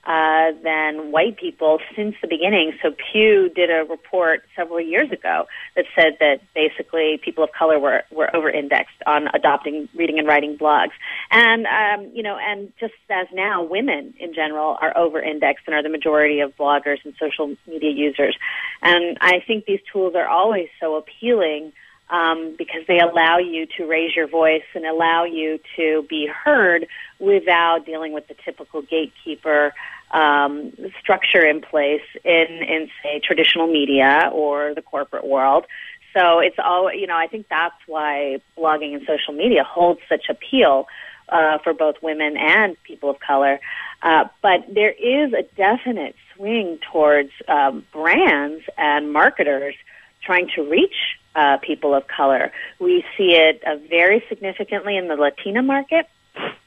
uh, 0.03 0.51
than 0.63 1.11
white 1.11 1.37
people 1.37 1.79
since 1.95 2.15
the 2.21 2.27
beginning. 2.27 2.73
So 2.81 2.89
Pew 2.91 3.49
did 3.49 3.69
a 3.69 3.85
report 3.87 4.43
several 4.55 4.81
years 4.81 5.11
ago 5.11 5.45
that 5.75 5.85
said 5.95 6.17
that 6.19 6.41
basically 6.55 7.19
people 7.23 7.43
of 7.43 7.51
color 7.51 7.79
were, 7.79 8.03
were 8.11 8.35
over-indexed 8.35 9.01
on 9.05 9.27
adopting 9.33 9.87
reading 9.95 10.17
and 10.17 10.27
writing 10.27 10.57
blogs. 10.57 10.91
And, 11.29 11.67
um, 11.67 12.11
you 12.13 12.23
know, 12.23 12.37
and 12.37 12.71
just 12.79 12.93
as 13.09 13.27
now, 13.31 13.63
women 13.63 14.13
in 14.19 14.33
general 14.33 14.77
are 14.81 14.95
over-indexed 14.97 15.63
and 15.67 15.75
are 15.75 15.83
the 15.83 15.89
majority 15.89 16.39
of 16.39 16.55
bloggers 16.57 16.97
and 17.03 17.13
social 17.19 17.55
media 17.67 17.91
users. 17.91 18.35
And 18.81 19.17
I 19.21 19.43
think 19.45 19.65
these 19.65 19.81
tools 19.91 20.15
are 20.15 20.27
always 20.27 20.67
so 20.79 20.95
appealing 20.95 21.73
um, 22.11 22.55
because 22.57 22.81
they 22.87 22.99
allow 22.99 23.37
you 23.37 23.65
to 23.77 23.87
raise 23.87 24.15
your 24.15 24.27
voice 24.27 24.63
and 24.75 24.85
allow 24.85 25.23
you 25.23 25.59
to 25.77 26.05
be 26.09 26.27
heard 26.27 26.85
without 27.19 27.85
dealing 27.85 28.11
with 28.13 28.27
the 28.27 28.35
typical 28.45 28.81
gatekeeper 28.81 29.73
um, 30.11 30.73
structure 30.99 31.45
in 31.45 31.61
place 31.61 32.01
in, 32.25 32.47
in, 32.67 32.89
say, 33.01 33.21
traditional 33.23 33.67
media 33.67 34.29
or 34.33 34.75
the 34.75 34.81
corporate 34.81 35.25
world. 35.25 35.65
So 36.13 36.39
it's 36.39 36.57
all, 36.61 36.93
you 36.93 37.07
know, 37.07 37.15
I 37.15 37.27
think 37.27 37.47
that's 37.49 37.75
why 37.87 38.41
blogging 38.57 38.93
and 38.93 39.07
social 39.07 39.33
media 39.33 39.63
holds 39.63 40.01
such 40.09 40.25
appeal 40.29 40.87
uh, 41.29 41.59
for 41.59 41.73
both 41.73 41.95
women 42.01 42.35
and 42.37 42.75
people 42.83 43.09
of 43.09 43.21
color. 43.21 43.61
Uh, 44.03 44.25
but 44.41 44.65
there 44.69 44.91
is 44.91 45.31
a 45.31 45.43
definite 45.55 46.15
swing 46.35 46.79
towards 46.91 47.31
um, 47.47 47.85
brands 47.93 48.65
and 48.77 49.13
marketers 49.13 49.75
trying 50.21 50.49
to 50.55 50.69
reach 50.69 51.17
uh, 51.35 51.57
people 51.57 51.93
of 51.93 52.07
color. 52.07 52.51
We 52.79 53.03
see 53.17 53.33
it 53.35 53.61
uh, 53.65 53.77
very 53.89 54.23
significantly 54.29 54.97
in 54.97 55.07
the 55.07 55.15
Latina 55.15 55.61
market. 55.61 56.07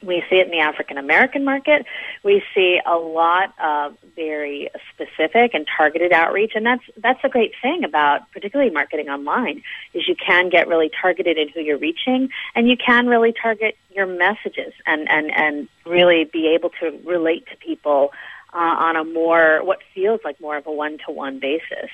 We 0.02 0.23
see 0.28 0.37
it 0.37 0.47
in 0.47 0.50
the 0.50 0.61
African 0.61 0.99
American 0.99 1.44
market. 1.44 1.87
We 2.23 2.42
see 2.54 2.80
a 2.85 2.97
lot 2.97 3.54
of 3.59 3.97
very 4.14 4.71
specific 4.92 5.54
and 5.54 5.66
targeted 5.75 6.12
outreach, 6.12 6.52
and 6.54 6.66
that's 6.66 6.83
that's 6.99 7.21
a 7.25 7.30
great 7.30 7.52
thing 7.62 7.83
about 7.83 8.30
particularly 8.33 8.71
marketing 8.71 9.09
online 9.09 9.62
is 9.94 10.06
you 10.06 10.16
can 10.16 10.50
get 10.50 10.68
really 10.68 10.90
targeted 11.00 11.38
in 11.38 11.49
who 11.49 11.61
you're 11.61 11.78
reaching, 11.78 12.28
and 12.54 12.68
you 12.68 12.76
can 12.76 13.06
really 13.06 13.33
target 13.33 13.78
your 13.94 14.06
messages 14.06 14.75
and 14.85 15.09
and 15.09 15.30
and 15.35 15.68
really 15.87 16.25
be 16.25 16.49
able 16.54 16.71
to 16.80 17.00
relate 17.04 17.47
to 17.47 17.56
people 17.56 18.12
uh, 18.52 18.59
on 18.59 18.97
a 18.97 19.04
more 19.04 19.64
what 19.64 19.78
feels 19.94 20.21
like 20.25 20.38
more 20.40 20.59
of 20.59 20.66
a 20.66 20.73
one 20.73 20.99
to 21.06 21.12
one 21.12 21.38
basis. 21.38 21.90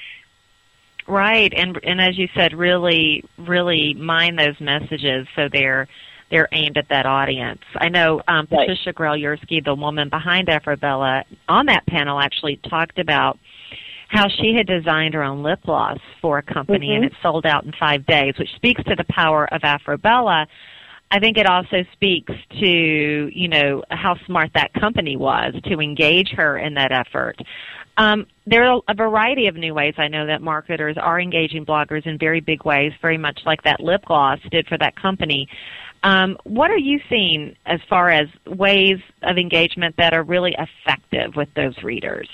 Right, 1.10 1.52
and 1.56 1.78
and 1.82 2.00
as 2.00 2.16
you 2.16 2.28
said, 2.36 2.54
really, 2.54 3.24
really 3.36 3.94
mine 3.94 4.36
those 4.36 4.58
messages 4.60 5.26
so 5.34 5.48
they're 5.52 5.88
they're 6.30 6.48
aimed 6.52 6.78
at 6.78 6.88
that 6.88 7.04
audience. 7.04 7.60
I 7.76 7.88
know 7.88 8.22
um, 8.28 8.46
right. 8.50 8.68
Patricia 8.68 8.92
Grell-Yursik, 8.92 9.64
the 9.64 9.74
woman 9.74 10.08
behind 10.08 10.46
Afrobella, 10.46 11.24
on 11.48 11.66
that 11.66 11.84
panel 11.86 12.20
actually 12.20 12.60
talked 12.68 13.00
about 13.00 13.40
how 14.08 14.28
she 14.28 14.54
had 14.56 14.68
designed 14.68 15.14
her 15.14 15.24
own 15.24 15.42
lip 15.42 15.60
gloss 15.64 15.98
for 16.20 16.38
a 16.38 16.42
company 16.42 16.88
mm-hmm. 16.88 17.02
and 17.02 17.04
it 17.06 17.12
sold 17.22 17.44
out 17.44 17.64
in 17.64 17.72
five 17.78 18.06
days, 18.06 18.34
which 18.38 18.52
speaks 18.54 18.82
to 18.84 18.94
the 18.94 19.04
power 19.08 19.52
of 19.52 19.62
Afrobella. 19.62 20.46
I 21.10 21.18
think 21.18 21.36
it 21.38 21.46
also 21.46 21.84
speaks 21.92 22.32
to, 22.60 23.30
you 23.32 23.48
know, 23.48 23.82
how 23.90 24.16
smart 24.26 24.50
that 24.54 24.72
company 24.74 25.16
was 25.16 25.54
to 25.64 25.80
engage 25.80 26.30
her 26.36 26.58
in 26.58 26.74
that 26.74 26.92
effort. 26.92 27.36
Um, 27.96 28.26
there 28.46 28.64
are 28.64 28.80
a 28.88 28.94
variety 28.94 29.46
of 29.46 29.56
new 29.56 29.74
ways 29.74 29.94
I 29.98 30.08
know 30.08 30.26
that 30.26 30.40
marketers 30.40 30.96
are 30.96 31.20
engaging 31.20 31.66
bloggers 31.66 32.06
in 32.06 32.18
very 32.18 32.40
big 32.40 32.64
ways, 32.64 32.92
very 33.02 33.18
much 33.18 33.40
like 33.44 33.62
that 33.64 33.80
lip 33.80 34.04
gloss 34.06 34.38
did 34.50 34.66
for 34.66 34.78
that 34.78 34.96
company. 34.96 35.48
Um, 36.02 36.38
what 36.44 36.70
are 36.70 36.78
you 36.78 37.00
seeing 37.10 37.56
as 37.66 37.80
far 37.88 38.08
as 38.08 38.28
ways 38.46 38.98
of 39.22 39.36
engagement 39.36 39.96
that 39.98 40.14
are 40.14 40.22
really 40.22 40.56
effective 40.58 41.36
with 41.36 41.52
those 41.54 41.82
readers? 41.82 42.28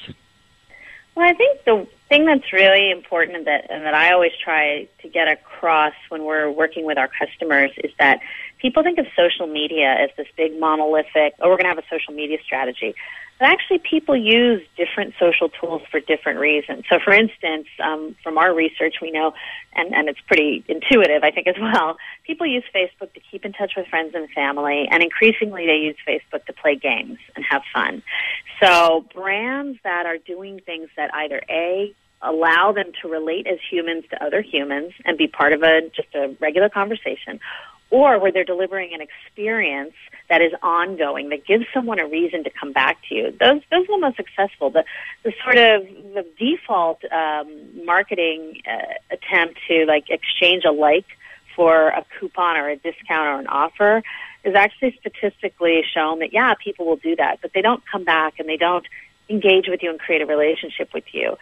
Well, 1.17 1.27
I 1.27 1.33
think 1.33 1.65
the 1.65 1.87
thing 2.09 2.27
that's 2.27 2.53
really 2.53 2.91
important 2.91 3.39
and 3.39 3.47
that, 3.47 3.71
and 3.71 3.85
that 3.85 3.95
I 3.95 4.13
always 4.13 4.33
try 4.45 4.87
to 5.01 5.09
get 5.09 5.29
across 5.29 5.95
when 6.11 6.25
we're 6.25 6.51
working 6.51 6.85
with 6.85 6.99
our 6.99 7.09
customers 7.09 7.73
is 7.83 7.91
that 7.99 8.21
people 8.67 8.83
think 8.83 8.99
of 8.99 9.07
social 9.17 9.47
media 9.47 9.95
as 9.97 10.11
this 10.17 10.27
big 10.37 10.59
monolithic, 10.59 11.35
oh, 11.39 11.49
we're 11.49 11.57
going 11.57 11.71
to 11.71 11.75
have 11.77 11.79
a 11.79 11.87
social 11.89 12.13
media 12.13 12.37
strategy. 12.45 12.97
But 13.39 13.47
actually, 13.47 13.79
people 13.79 14.17
use 14.17 14.61
different 14.77 15.15
social 15.21 15.51
tools 15.51 15.83
for 15.89 16.01
different 16.01 16.41
reasons. 16.41 16.83
So, 16.91 16.99
for 16.99 17.13
instance, 17.13 17.69
um, 17.81 18.17
from 18.25 18.39
our 18.39 18.53
research, 18.53 18.97
we 19.01 19.13
know, 19.13 19.35
and, 19.77 19.95
and 19.95 20.09
it's 20.09 20.19
pretty 20.27 20.65
intuitive, 20.67 21.23
I 21.23 21.31
think, 21.31 21.47
as 21.47 21.55
well, 21.61 21.97
people 22.27 22.45
use 22.45 22.65
Facebook 22.75 23.13
to 23.15 23.21
keep 23.31 23.45
in 23.45 23.53
touch 23.53 23.75
with 23.77 23.87
friends 23.87 24.17
and 24.17 24.29
family, 24.31 24.89
and 24.91 25.01
increasingly 25.01 25.65
they 25.67 25.77
use 25.77 25.97
Facebook 26.09 26.45
to 26.47 26.53
play 26.53 26.75
games 26.75 27.19
and 27.37 27.45
have 27.49 27.63
fun. 27.73 28.03
So, 28.61 29.05
brands 29.15 29.79
that 29.85 30.07
are 30.07 30.19
doing 30.19 30.61
things 30.67 30.89
that 30.97 31.15
either 31.15 31.41
A, 31.49 31.95
allow 32.21 32.73
them 32.73 32.91
to 33.03 33.09
relate 33.09 33.47
as 33.47 33.59
humans 33.71 34.07
to 34.11 34.25
other 34.25 34.43
humans 34.43 34.93
and 35.05 35.17
be 35.17 35.29
part 35.29 35.53
of 35.53 35.63
a 35.63 35.83
just 35.95 36.09
a 36.15 36.35
regular 36.41 36.69
conversation 36.69 37.39
or 37.91 38.19
where 38.19 38.33
they're 38.33 38.45
delivering 38.45 38.93
an 38.95 39.01
experience 39.01 39.95
that 40.29 40.43
is 40.43 40.53
ongoing, 40.63 41.29
that 41.29 41.47
gives 41.47 41.65
someone 41.73 41.99
a 41.99 42.07
reason 42.07 42.43
to 42.45 42.51
come 42.51 42.73
back 42.73 42.99
to 43.09 43.15
you. 43.15 43.31
Those 43.39 43.63
those 43.71 43.85
are 43.89 43.97
the 43.97 44.01
most 44.01 44.17
successful. 44.17 44.71
The 44.71 44.85
the 45.23 45.33
sort 45.43 45.57
of 45.57 45.87
the 46.15 46.27
default 46.39 47.03
um, 47.13 47.85
marketing 47.85 48.61
uh, 48.67 48.95
attempt 49.11 49.61
to 49.69 49.85
like 49.87 50.11
exchange 50.11 50.65
a 50.65 50.73
like 50.73 51.07
for 51.55 51.89
a 51.89 52.05
coupon 52.19 52.57
or 52.57 52.69
a 52.69 52.77
discount 52.77 53.29
or 53.29 53.39
an 53.41 53.47
offer 53.47 54.03
is 54.45 54.55
actually 54.55 54.97
statistically 55.01 55.83
shown 55.93 56.21
that 56.21 56.33
yeah, 56.33 56.55
people 56.63 56.87
will 56.87 56.97
do 56.97 57.17
that, 57.17 57.39
but 57.41 57.53
they 57.55 57.63
don't 57.63 57.83
come 57.91 58.05
back 58.05 58.35
and 58.39 58.49
they 58.49 58.57
don't 58.57 58.87
engage 59.29 59.67
with 59.69 59.83
you 59.83 59.91
and 59.91 59.99
create 59.99 60.23
a 60.23 60.27
relationship 60.27 60.93
with 60.95 61.05
you. 61.13 61.37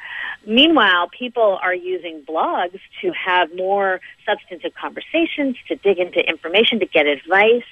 Meanwhile, 0.46 1.08
people 1.08 1.58
are 1.62 1.74
using 1.74 2.22
blogs 2.22 2.78
to 3.02 3.12
have 3.12 3.54
more 3.54 4.00
substantive 4.26 4.74
conversations, 4.74 5.56
to 5.68 5.76
dig 5.76 5.98
into 5.98 6.20
information, 6.20 6.80
to 6.80 6.86
get 6.86 7.06
advice, 7.06 7.64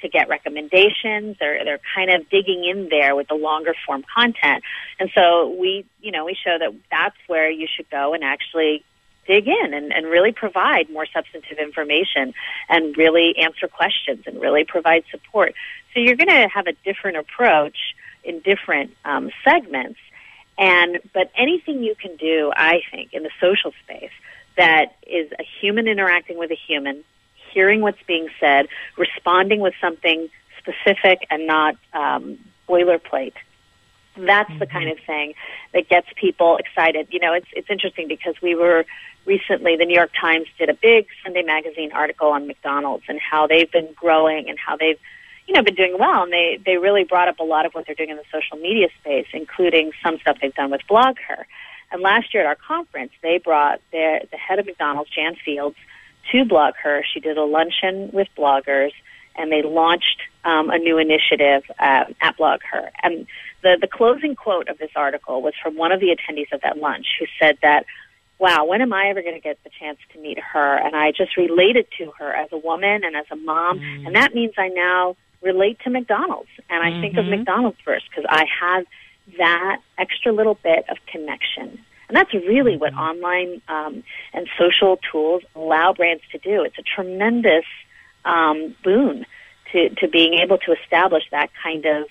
to 0.00 0.08
get 0.08 0.28
recommendations. 0.28 1.36
They're 1.38 1.64
they're 1.64 1.80
kind 1.94 2.10
of 2.10 2.28
digging 2.28 2.64
in 2.64 2.88
there 2.90 3.14
with 3.14 3.28
the 3.28 3.34
longer 3.34 3.74
form 3.86 4.04
content. 4.14 4.62
And 4.98 5.10
so 5.14 5.56
we, 5.58 5.86
you 6.00 6.10
know, 6.10 6.24
we 6.24 6.34
show 6.34 6.58
that 6.58 6.74
that's 6.90 7.16
where 7.28 7.50
you 7.50 7.66
should 7.74 7.88
go 7.88 8.14
and 8.14 8.22
actually 8.22 8.84
dig 9.26 9.46
in 9.46 9.72
and, 9.72 9.92
and 9.92 10.06
really 10.06 10.32
provide 10.32 10.90
more 10.90 11.06
substantive 11.06 11.58
information 11.58 12.34
and 12.68 12.96
really 12.96 13.34
answer 13.38 13.68
questions 13.68 14.24
and 14.26 14.40
really 14.40 14.64
provide 14.64 15.04
support. 15.10 15.54
So 15.94 16.00
you're 16.00 16.16
going 16.16 16.28
to 16.28 16.48
have 16.48 16.66
a 16.66 16.72
different 16.84 17.18
approach 17.18 17.76
in 18.24 18.40
different 18.40 18.96
um, 19.04 19.30
segments. 19.44 19.98
And 20.58 21.00
but 21.14 21.30
anything 21.36 21.82
you 21.82 21.94
can 21.94 22.16
do, 22.16 22.52
I 22.54 22.82
think, 22.90 23.14
in 23.14 23.22
the 23.22 23.30
social 23.40 23.72
space 23.84 24.10
that 24.56 24.96
is 25.06 25.30
a 25.38 25.44
human 25.60 25.88
interacting 25.88 26.38
with 26.38 26.50
a 26.50 26.58
human, 26.66 27.04
hearing 27.52 27.80
what's 27.80 28.02
being 28.06 28.28
said, 28.38 28.68
responding 28.98 29.60
with 29.60 29.74
something 29.80 30.28
specific 30.58 31.26
and 31.30 31.46
not 31.46 31.76
um, 31.92 32.38
boilerplate. 32.68 33.34
That's 34.16 34.50
mm-hmm. 34.50 34.58
the 34.58 34.66
kind 34.66 34.90
of 34.90 34.98
thing 35.06 35.34
that 35.72 35.88
gets 35.88 36.06
people 36.16 36.58
excited. 36.58 37.08
You 37.10 37.18
know, 37.18 37.32
it's 37.32 37.48
it's 37.54 37.70
interesting 37.70 38.08
because 38.08 38.34
we 38.42 38.54
were 38.54 38.84
recently 39.24 39.76
the 39.76 39.84
New 39.86 39.94
York 39.94 40.10
Times 40.20 40.46
did 40.58 40.68
a 40.68 40.74
big 40.74 41.06
Sunday 41.22 41.42
magazine 41.42 41.92
article 41.92 42.28
on 42.28 42.46
McDonald's 42.46 43.04
and 43.08 43.18
how 43.18 43.46
they've 43.46 43.70
been 43.70 43.88
growing 43.94 44.48
and 44.48 44.58
how 44.58 44.76
they've 44.76 44.98
you 45.52 45.58
know, 45.58 45.64
been 45.64 45.74
doing 45.74 45.96
well, 45.98 46.22
and 46.22 46.32
they 46.32 46.58
they 46.64 46.78
really 46.78 47.04
brought 47.04 47.28
up 47.28 47.38
a 47.38 47.44
lot 47.44 47.66
of 47.66 47.72
what 47.72 47.84
they're 47.84 47.94
doing 47.94 48.08
in 48.08 48.16
the 48.16 48.24
social 48.32 48.56
media 48.56 48.88
space, 49.00 49.26
including 49.34 49.92
some 50.02 50.18
stuff 50.18 50.38
they've 50.40 50.54
done 50.54 50.70
with 50.70 50.80
BlogHer. 50.88 51.44
And 51.90 52.00
last 52.00 52.32
year 52.32 52.42
at 52.42 52.46
our 52.46 52.54
conference, 52.56 53.12
they 53.22 53.36
brought 53.36 53.82
their 53.92 54.22
the 54.30 54.38
head 54.38 54.58
of 54.58 54.64
McDonald's, 54.64 55.10
Jan 55.10 55.36
Fields, 55.44 55.76
to 56.30 56.44
BlogHer. 56.46 57.02
She 57.12 57.20
did 57.20 57.36
a 57.36 57.44
luncheon 57.44 58.08
with 58.14 58.28
bloggers, 58.34 58.92
and 59.36 59.52
they 59.52 59.60
launched 59.60 60.22
um, 60.42 60.70
a 60.70 60.78
new 60.78 60.96
initiative 60.96 61.64
uh, 61.78 62.04
at 62.22 62.38
BlogHer. 62.38 62.88
And 63.02 63.26
the 63.62 63.76
the 63.78 63.88
closing 63.88 64.34
quote 64.34 64.70
of 64.70 64.78
this 64.78 64.92
article 64.96 65.42
was 65.42 65.52
from 65.62 65.76
one 65.76 65.92
of 65.92 66.00
the 66.00 66.16
attendees 66.16 66.50
of 66.50 66.62
that 66.62 66.78
lunch, 66.78 67.08
who 67.18 67.26
said 67.38 67.58
that 67.60 67.84
wow, 68.38 68.64
when 68.64 68.80
am 68.80 68.92
I 68.92 69.08
ever 69.08 69.20
going 69.22 69.34
to 69.34 69.40
get 69.40 69.62
the 69.62 69.70
chance 69.78 69.98
to 70.14 70.18
meet 70.18 70.38
her? 70.38 70.76
And 70.76 70.96
I 70.96 71.12
just 71.12 71.36
related 71.36 71.86
to 71.98 72.10
her 72.18 72.32
as 72.32 72.48
a 72.50 72.56
woman 72.56 73.04
and 73.04 73.14
as 73.14 73.26
a 73.30 73.36
mom. 73.36 73.78
Mm. 73.78 74.06
And 74.06 74.16
that 74.16 74.34
means 74.34 74.54
I 74.58 74.66
now 74.66 75.14
relate 75.42 75.78
to 75.84 75.90
McDonald's. 75.90 76.50
And 76.70 76.82
I 76.82 76.90
mm-hmm. 76.90 77.00
think 77.00 77.16
of 77.16 77.24
mm-hmm. 77.24 77.36
McDonald's 77.36 77.78
first 77.84 78.06
because 78.08 78.24
I 78.28 78.44
have 78.60 78.86
that 79.38 79.80
extra 79.98 80.32
little 80.32 80.54
bit 80.62 80.84
of 80.88 80.98
connection. 81.06 81.78
And 82.08 82.16
that's 82.16 82.32
really 82.34 82.76
what 82.76 82.92
mm-hmm. 82.92 83.00
online 83.00 83.62
um, 83.68 84.04
and 84.32 84.48
social 84.58 84.98
tools 85.10 85.42
allow 85.54 85.92
brands 85.92 86.22
to 86.32 86.38
do. 86.38 86.62
It's 86.62 86.78
a 86.78 86.82
tremendous 86.82 87.64
um, 88.24 88.74
boon 88.84 89.26
to, 89.72 89.88
to 89.90 90.08
being 90.08 90.34
able 90.34 90.58
to 90.58 90.72
establish 90.72 91.24
that 91.30 91.50
kind 91.62 91.86
of 91.86 92.06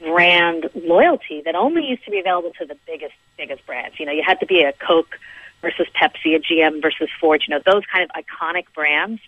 brand 0.00 0.70
loyalty 0.74 1.42
that 1.44 1.54
only 1.54 1.84
used 1.84 2.04
to 2.04 2.10
be 2.10 2.20
available 2.20 2.52
to 2.58 2.66
the 2.66 2.76
biggest, 2.86 3.14
biggest 3.36 3.64
brands. 3.66 3.98
You 3.98 4.06
know, 4.06 4.12
you 4.12 4.22
had 4.24 4.40
to 4.40 4.46
be 4.46 4.62
a 4.62 4.72
Coke 4.72 5.18
versus 5.60 5.86
Pepsi, 6.00 6.36
a 6.36 6.40
GM 6.40 6.80
versus 6.80 7.08
Ford, 7.20 7.42
you 7.46 7.54
know, 7.54 7.60
those 7.64 7.82
kind 7.92 8.04
of 8.04 8.10
iconic 8.10 8.66
brands 8.74 9.20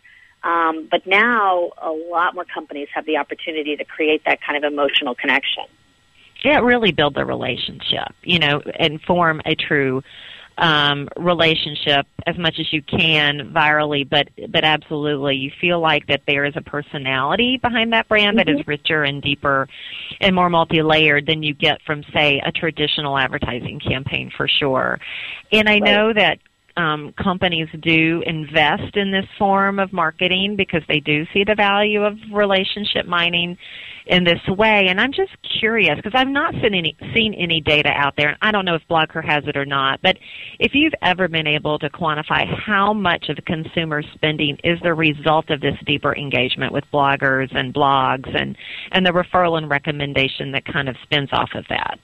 um, 0.42 0.88
but 0.90 1.06
now 1.06 1.70
a 1.82 1.90
lot 1.90 2.34
more 2.34 2.44
companies 2.44 2.88
have 2.94 3.04
the 3.06 3.16
opportunity 3.16 3.76
to 3.76 3.84
create 3.84 4.22
that 4.24 4.40
kind 4.40 4.62
of 4.62 4.70
emotional 4.70 5.14
connection. 5.14 5.64
yeah, 6.44 6.60
really 6.60 6.92
build 6.92 7.14
the 7.14 7.24
relationship, 7.24 8.14
you 8.22 8.38
know, 8.38 8.62
and 8.78 9.00
form 9.02 9.40
a 9.44 9.54
true 9.54 10.02
um, 10.58 11.08
relationship 11.16 12.06
as 12.26 12.36
much 12.36 12.58
as 12.58 12.70
you 12.72 12.82
can 12.82 13.52
virally, 13.54 14.08
but 14.08 14.28
but 14.50 14.62
absolutely, 14.64 15.36
you 15.36 15.50
feel 15.60 15.80
like 15.80 16.06
that 16.08 16.22
there 16.26 16.44
is 16.44 16.54
a 16.56 16.60
personality 16.60 17.56
behind 17.56 17.92
that 17.92 18.08
brand 18.08 18.36
mm-hmm. 18.36 18.48
that 18.48 18.48
is 18.48 18.60
mm-hmm. 18.60 18.70
richer 18.70 19.02
and 19.02 19.22
deeper 19.22 19.68
and 20.20 20.34
more 20.34 20.50
multi-layered 20.50 21.26
than 21.26 21.42
you 21.42 21.54
get 21.54 21.80
from, 21.86 22.02
say, 22.12 22.42
a 22.44 22.52
traditional 22.52 23.16
advertising 23.16 23.80
campaign 23.80 24.30
for 24.36 24.48
sure. 24.48 24.98
And 25.50 25.68
I 25.68 25.74
right. 25.74 25.82
know 25.82 26.12
that 26.12 26.38
um, 26.76 27.12
companies 27.22 27.68
do 27.80 28.22
invest 28.26 28.96
in 28.96 29.10
this 29.10 29.26
form 29.38 29.78
of 29.78 29.92
marketing 29.92 30.56
because 30.56 30.82
they 30.88 31.00
do 31.00 31.24
see 31.32 31.44
the 31.44 31.54
value 31.54 32.02
of 32.02 32.16
relationship 32.32 33.06
mining 33.06 33.56
in 34.06 34.24
this 34.24 34.40
way. 34.48 34.86
And 34.88 35.00
I'm 35.00 35.12
just 35.12 35.32
curious 35.60 35.96
because 35.96 36.12
I've 36.14 36.28
not 36.28 36.54
seen 36.54 36.74
any 36.74 36.96
seen 37.14 37.34
any 37.34 37.60
data 37.60 37.90
out 37.90 38.14
there, 38.16 38.28
and 38.28 38.38
I 38.42 38.52
don't 38.52 38.64
know 38.64 38.74
if 38.74 38.82
BlogHer 38.90 39.24
has 39.24 39.44
it 39.46 39.56
or 39.56 39.64
not. 39.64 40.00
But 40.02 40.16
if 40.58 40.74
you've 40.74 40.94
ever 41.02 41.28
been 41.28 41.46
able 41.46 41.78
to 41.78 41.90
quantify 41.90 42.46
how 42.46 42.92
much 42.92 43.28
of 43.28 43.38
consumer 43.44 44.02
spending 44.14 44.58
is 44.64 44.78
the 44.82 44.94
result 44.94 45.50
of 45.50 45.60
this 45.60 45.76
deeper 45.86 46.14
engagement 46.14 46.72
with 46.72 46.84
bloggers 46.92 47.54
and 47.56 47.74
blogs, 47.74 48.28
and 48.38 48.56
and 48.92 49.06
the 49.06 49.10
referral 49.10 49.58
and 49.58 49.68
recommendation 49.68 50.52
that 50.52 50.64
kind 50.64 50.88
of 50.88 50.96
spins 51.02 51.30
off 51.32 51.50
of 51.54 51.64
that. 51.68 51.98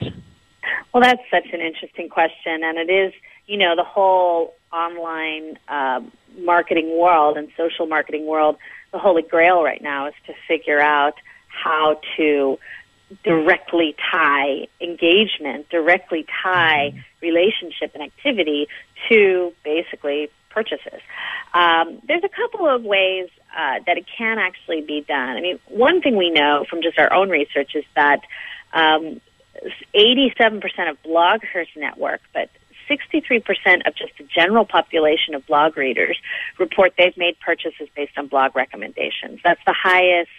Well, 0.93 1.03
that's 1.03 1.21
such 1.31 1.47
an 1.53 1.61
interesting 1.61 2.09
question, 2.09 2.63
and 2.63 2.77
it 2.77 2.91
is 2.91 3.13
you 3.47 3.57
know, 3.57 3.75
the 3.75 3.83
whole 3.83 4.53
online 4.71 5.57
uh, 5.67 6.01
marketing 6.37 6.97
world 6.97 7.37
and 7.37 7.49
social 7.57 7.87
marketing 7.87 8.25
world, 8.25 8.57
the 8.91 8.99
holy 8.99 9.21
grail 9.21 9.63
right 9.63 9.81
now 9.81 10.07
is 10.07 10.13
to 10.25 10.33
figure 10.47 10.79
out 10.79 11.15
how 11.47 11.99
to 12.17 12.57
directly 13.23 13.95
tie 14.11 14.67
engagement, 14.81 15.69
directly 15.69 16.25
tie 16.43 16.93
relationship 17.21 17.91
and 17.93 18.03
activity 18.03 18.67
to 19.09 19.53
basically 19.63 20.29
purchases. 20.49 21.01
Um, 21.53 22.01
there's 22.07 22.23
a 22.23 22.29
couple 22.29 22.67
of 22.67 22.83
ways 22.83 23.29
uh, 23.57 23.79
that 23.85 23.97
it 23.97 24.05
can 24.17 24.39
actually 24.39 24.81
be 24.81 25.01
done. 25.07 25.37
I 25.37 25.41
mean, 25.41 25.59
one 25.67 26.01
thing 26.01 26.17
we 26.17 26.29
know 26.29 26.65
from 26.69 26.81
just 26.81 26.99
our 26.99 27.11
own 27.13 27.29
research 27.29 27.75
is 27.75 27.85
that 27.95 28.21
um, 28.73 29.21
87% 29.95 30.61
of 30.89 31.01
bloggers 31.03 31.67
network, 31.75 32.21
but 32.33 32.49
63% 32.89 33.87
of 33.87 33.95
just 33.95 34.13
the 34.17 34.23
general 34.33 34.65
population 34.65 35.35
of 35.35 35.45
blog 35.45 35.77
readers 35.77 36.17
report 36.59 36.93
they've 36.97 37.17
made 37.17 37.39
purchases 37.39 37.87
based 37.95 38.17
on 38.17 38.27
blog 38.27 38.55
recommendations. 38.55 39.39
That's 39.43 39.61
the 39.65 39.73
highest 39.73 40.29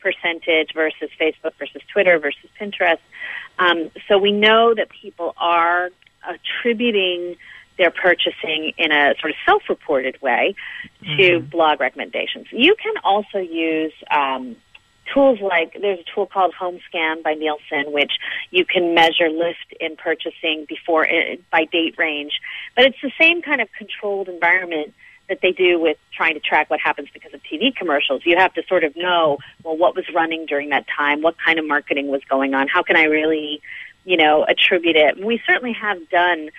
percentage 0.00 0.72
versus 0.74 1.10
Facebook 1.20 1.52
versus 1.58 1.82
Twitter 1.92 2.18
versus 2.18 2.48
Pinterest. 2.60 2.98
Um, 3.58 3.90
so 4.08 4.18
we 4.18 4.32
know 4.32 4.74
that 4.74 4.88
people 4.90 5.34
are 5.36 5.90
attributing 6.26 7.36
their 7.78 7.90
purchasing 7.90 8.72
in 8.78 8.90
a 8.90 9.14
sort 9.20 9.30
of 9.30 9.36
self-reported 9.44 10.20
way 10.22 10.54
to 11.02 11.06
mm-hmm. 11.06 11.46
blog 11.46 11.80
recommendations. 11.80 12.46
You 12.50 12.74
can 12.82 12.94
also 13.04 13.38
use 13.38 13.92
um, 14.10 14.56
tools 15.12 15.40
like 15.40 15.76
there's 15.80 16.00
a 16.00 16.14
tool 16.14 16.26
called 16.26 16.54
Home 16.54 16.80
Scan 16.88 17.22
by 17.22 17.34
Nielsen, 17.34 17.92
which 17.92 18.12
you 18.50 18.64
can 18.64 18.94
measure 18.94 19.28
lift 19.28 19.74
in 19.80 19.96
purchasing 19.96 20.66
before 20.68 21.08
uh, 21.08 21.36
by 21.50 21.64
date 21.64 21.96
range. 21.98 22.40
But 22.74 22.86
it's 22.86 23.00
the 23.02 23.12
same 23.20 23.42
kind 23.42 23.60
of 23.60 23.68
controlled 23.72 24.28
environment 24.28 24.94
that 25.28 25.40
they 25.42 25.52
do 25.52 25.80
with 25.80 25.96
trying 26.12 26.34
to 26.34 26.40
track 26.40 26.70
what 26.70 26.80
happens 26.80 27.08
because 27.12 27.34
of 27.34 27.40
TV 27.42 27.74
commercials. 27.74 28.22
You 28.24 28.36
have 28.38 28.54
to 28.54 28.62
sort 28.68 28.84
of 28.84 28.94
know, 28.96 29.38
well, 29.64 29.76
what 29.76 29.96
was 29.96 30.04
running 30.14 30.46
during 30.46 30.70
that 30.70 30.86
time, 30.96 31.22
what 31.22 31.34
kind 31.44 31.58
of 31.58 31.66
marketing 31.66 32.08
was 32.08 32.22
going 32.28 32.54
on, 32.54 32.68
how 32.68 32.82
can 32.82 32.96
I 32.96 33.04
really, 33.04 33.60
you 34.04 34.16
know, 34.16 34.44
attribute 34.44 34.96
it. 34.96 35.24
We 35.24 35.42
certainly 35.46 35.72
have 35.72 36.08
done 36.10 36.50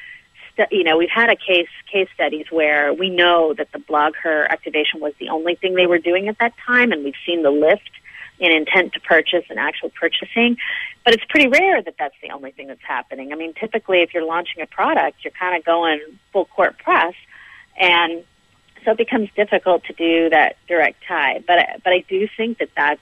you 0.72 0.84
know, 0.84 0.98
we've 0.98 1.10
had 1.14 1.30
a 1.30 1.36
case 1.36 1.70
case 1.92 2.08
studies 2.14 2.48
where 2.50 2.94
we 2.94 3.10
know 3.10 3.54
that 3.54 3.72
the 3.72 3.80
BlogHer 3.80 4.50
activation 4.50 5.00
was 5.00 5.14
the 5.20 5.30
only 5.30 5.56
thing 5.56 5.76
they 5.76 5.86
were 5.86 6.00
doing 6.00 6.28
at 6.28 6.40
that 6.40 6.54
time, 6.66 6.92
and 6.92 7.04
we've 7.04 7.14
seen 7.26 7.44
the 7.44 7.52
lift 7.52 7.92
in 8.40 8.52
intent 8.52 8.94
to 8.94 9.00
purchase 9.00 9.46
and 9.50 9.60
actual 9.60 9.90
purchasing. 9.90 10.58
But 11.04 11.14
it's 11.14 11.24
pretty 11.30 11.48
rare 11.48 11.82
that 11.82 11.96
that's 11.98 12.16
the 12.22 12.32
only 12.32 12.52
thing 12.52 12.68
that's 12.68 12.84
happening. 12.88 13.32
I 13.32 13.36
mean, 13.36 13.54
typically, 13.54 14.02
if 14.02 14.14
you're 14.14 14.26
launching 14.26 14.62
a 14.62 14.68
product, 14.68 15.24
you're 15.24 15.32
kind 15.32 15.58
of 15.58 15.64
going 15.66 16.00
full 16.32 16.46
court 16.46 16.78
press, 16.78 17.14
and 17.80 18.24
so 18.84 18.92
it 18.92 18.98
becomes 18.98 19.30
difficult 19.36 19.84
to 19.86 19.94
do 19.94 20.30
that 20.30 20.58
direct 20.68 21.04
tie. 21.08 21.44
But 21.46 21.60
but 21.84 21.94
I 21.94 22.04
do 22.08 22.28
think 22.36 22.60
that 22.60 22.70
that's 22.76 23.02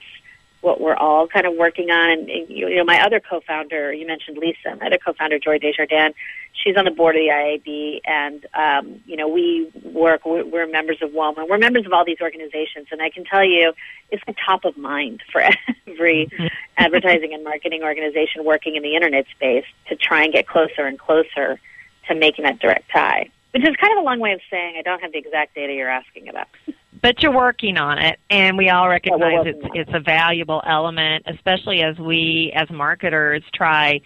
what 0.66 0.80
we're 0.80 0.96
all 0.96 1.28
kind 1.28 1.46
of 1.46 1.54
working 1.54 1.90
on. 1.90 2.28
And, 2.28 2.50
you 2.50 2.74
know, 2.74 2.84
my 2.84 3.00
other 3.00 3.20
co-founder, 3.20 3.92
you 3.92 4.04
mentioned 4.04 4.36
Lisa, 4.36 4.76
my 4.80 4.88
other 4.88 4.98
co-founder, 4.98 5.38
Jory 5.38 5.60
Des 5.60 5.72
Jardins, 5.72 6.12
she's 6.52 6.76
on 6.76 6.84
the 6.84 6.90
board 6.90 7.14
of 7.14 7.20
the 7.20 7.28
IAB, 7.28 8.00
and 8.04 8.44
um, 8.52 9.00
you 9.06 9.16
know, 9.16 9.28
we 9.28 9.70
work. 9.84 10.26
We're, 10.26 10.44
we're 10.44 10.66
members 10.66 10.98
of 11.02 11.10
WOMMA. 11.10 11.48
We're 11.48 11.58
members 11.58 11.86
of 11.86 11.92
all 11.92 12.04
these 12.04 12.20
organizations, 12.20 12.88
and 12.90 13.00
I 13.00 13.10
can 13.10 13.24
tell 13.24 13.44
you, 13.44 13.72
it's 14.10 14.22
the 14.26 14.34
top 14.44 14.64
of 14.64 14.76
mind 14.76 15.22
for 15.30 15.40
every 15.86 16.28
advertising 16.76 17.32
and 17.32 17.44
marketing 17.44 17.84
organization 17.84 18.44
working 18.44 18.74
in 18.74 18.82
the 18.82 18.96
internet 18.96 19.26
space 19.36 19.64
to 19.88 19.94
try 19.94 20.24
and 20.24 20.32
get 20.32 20.48
closer 20.48 20.84
and 20.84 20.98
closer 20.98 21.60
to 22.08 22.14
making 22.14 22.44
that 22.44 22.58
direct 22.58 22.90
tie. 22.90 23.30
Which 23.52 23.62
is 23.62 23.76
kind 23.76 23.96
of 23.96 24.02
a 24.02 24.04
long 24.04 24.18
way 24.18 24.32
of 24.32 24.40
saying 24.50 24.74
I 24.78 24.82
don't 24.82 25.00
have 25.00 25.12
the 25.12 25.18
exact 25.18 25.54
data 25.54 25.72
you're 25.72 25.88
asking 25.88 26.28
about. 26.28 26.48
but 27.02 27.22
you're 27.22 27.34
working 27.34 27.76
on 27.76 27.98
it 27.98 28.18
and 28.30 28.56
we 28.56 28.68
all 28.68 28.88
recognize 28.88 29.44
yeah, 29.44 29.52
it's 29.52 29.66
it's 29.74 29.90
a 29.94 30.00
valuable 30.00 30.62
element 30.66 31.24
especially 31.26 31.82
as 31.82 31.98
we 31.98 32.52
as 32.54 32.68
marketers 32.70 33.42
try 33.54 34.00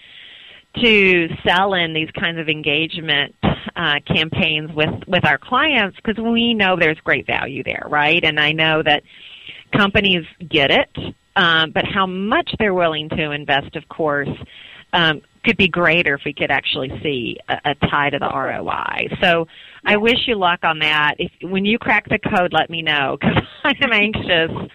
to 0.77 1.29
sell 1.45 1.75
in 1.75 1.93
these 1.93 2.11
kinds 2.13 2.39
of 2.39 2.49
engagement 2.49 3.35
uh, 3.77 3.99
campaigns 4.07 4.71
with 4.73 4.95
with 5.07 5.25
our 5.25 5.39
clients 5.39 5.97
because 5.97 6.23
we 6.23 6.55
know 6.55 6.77
there's 6.79 7.01
great 7.01 7.27
value 7.27 7.63
there 7.63 7.87
right? 7.89 8.25
And 8.25 8.39
i 8.39 8.53
know 8.53 8.83
that 8.83 9.03
companies 9.73 10.25
get 10.49 10.71
it 10.71 11.15
um, 11.37 11.71
but 11.71 11.85
how 11.85 12.07
much 12.07 12.55
they're 12.59 12.75
willing 12.75 13.09
to 13.11 13.31
invest 13.31 13.77
of 13.77 13.89
course 13.89 14.29
um, 14.93 15.23
could 15.45 15.57
be 15.57 15.69
greater 15.69 16.15
if 16.15 16.23
we 16.25 16.33
could 16.33 16.51
actually 16.51 16.91
see 17.03 17.37
a, 17.49 17.71
a 17.71 17.75
tie 17.89 18.11
to 18.11 18.19
the 18.19 18.29
ROI. 18.29 19.17
So 19.23 19.47
I 19.85 19.97
wish 19.97 20.19
you 20.27 20.37
luck 20.37 20.61
on 20.63 20.81
that. 20.81 21.15
If 21.19 21.33
when 21.43 21.65
you 21.65 21.79
crack 21.79 22.09
the 22.09 22.19
code, 22.19 22.53
let 22.53 22.71
me 22.71 22.83
know 22.83 23.17
because 23.21 23.43
I 23.65 23.75
am 23.81 23.93
anxious 23.93 24.71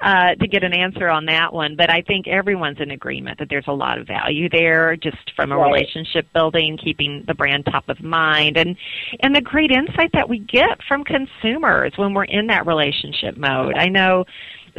uh, 0.00 0.34
to 0.36 0.46
get 0.46 0.62
an 0.62 0.72
answer 0.72 1.08
on 1.08 1.26
that 1.26 1.52
one. 1.52 1.76
But 1.76 1.90
I 1.90 2.02
think 2.02 2.28
everyone's 2.28 2.80
in 2.80 2.90
agreement 2.90 3.38
that 3.38 3.48
there's 3.50 3.66
a 3.66 3.72
lot 3.72 3.98
of 3.98 4.06
value 4.06 4.48
there, 4.48 4.96
just 4.96 5.16
from 5.34 5.52
a 5.52 5.56
right. 5.56 5.72
relationship 5.72 6.26
building, 6.32 6.78
keeping 6.82 7.24
the 7.26 7.34
brand 7.34 7.64
top 7.66 7.88
of 7.88 8.00
mind, 8.00 8.56
and 8.56 8.76
and 9.20 9.34
the 9.34 9.40
great 9.40 9.70
insight 9.70 10.10
that 10.12 10.28
we 10.28 10.38
get 10.38 10.78
from 10.86 11.04
consumers 11.04 11.92
when 11.96 12.14
we're 12.14 12.24
in 12.24 12.46
that 12.48 12.66
relationship 12.66 13.36
mode. 13.36 13.74
I 13.76 13.88
know 13.88 14.24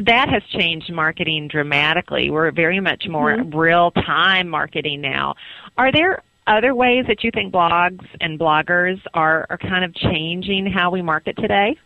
that 0.06 0.30
has 0.30 0.44
changed 0.52 0.92
marketing 0.92 1.48
dramatically. 1.48 2.30
We're 2.30 2.52
very 2.52 2.80
much 2.80 3.08
more 3.08 3.36
mm-hmm. 3.36 3.58
real 3.58 3.92
time 3.92 4.50
marketing 4.50 5.02
now. 5.02 5.36
Are 5.78 5.92
there 5.92 6.24
other 6.48 6.74
ways 6.74 7.06
that 7.08 7.24
you 7.24 7.32
think 7.32 7.54
blogs 7.54 8.06
and 8.20 8.40
bloggers 8.40 9.00
are, 9.14 9.46
are 9.50 9.58
kind 9.58 9.86
of 9.86 9.94
changing 9.94 10.66
how 10.66 10.90
we 10.90 11.02
market 11.02 11.36
today? 11.38 11.78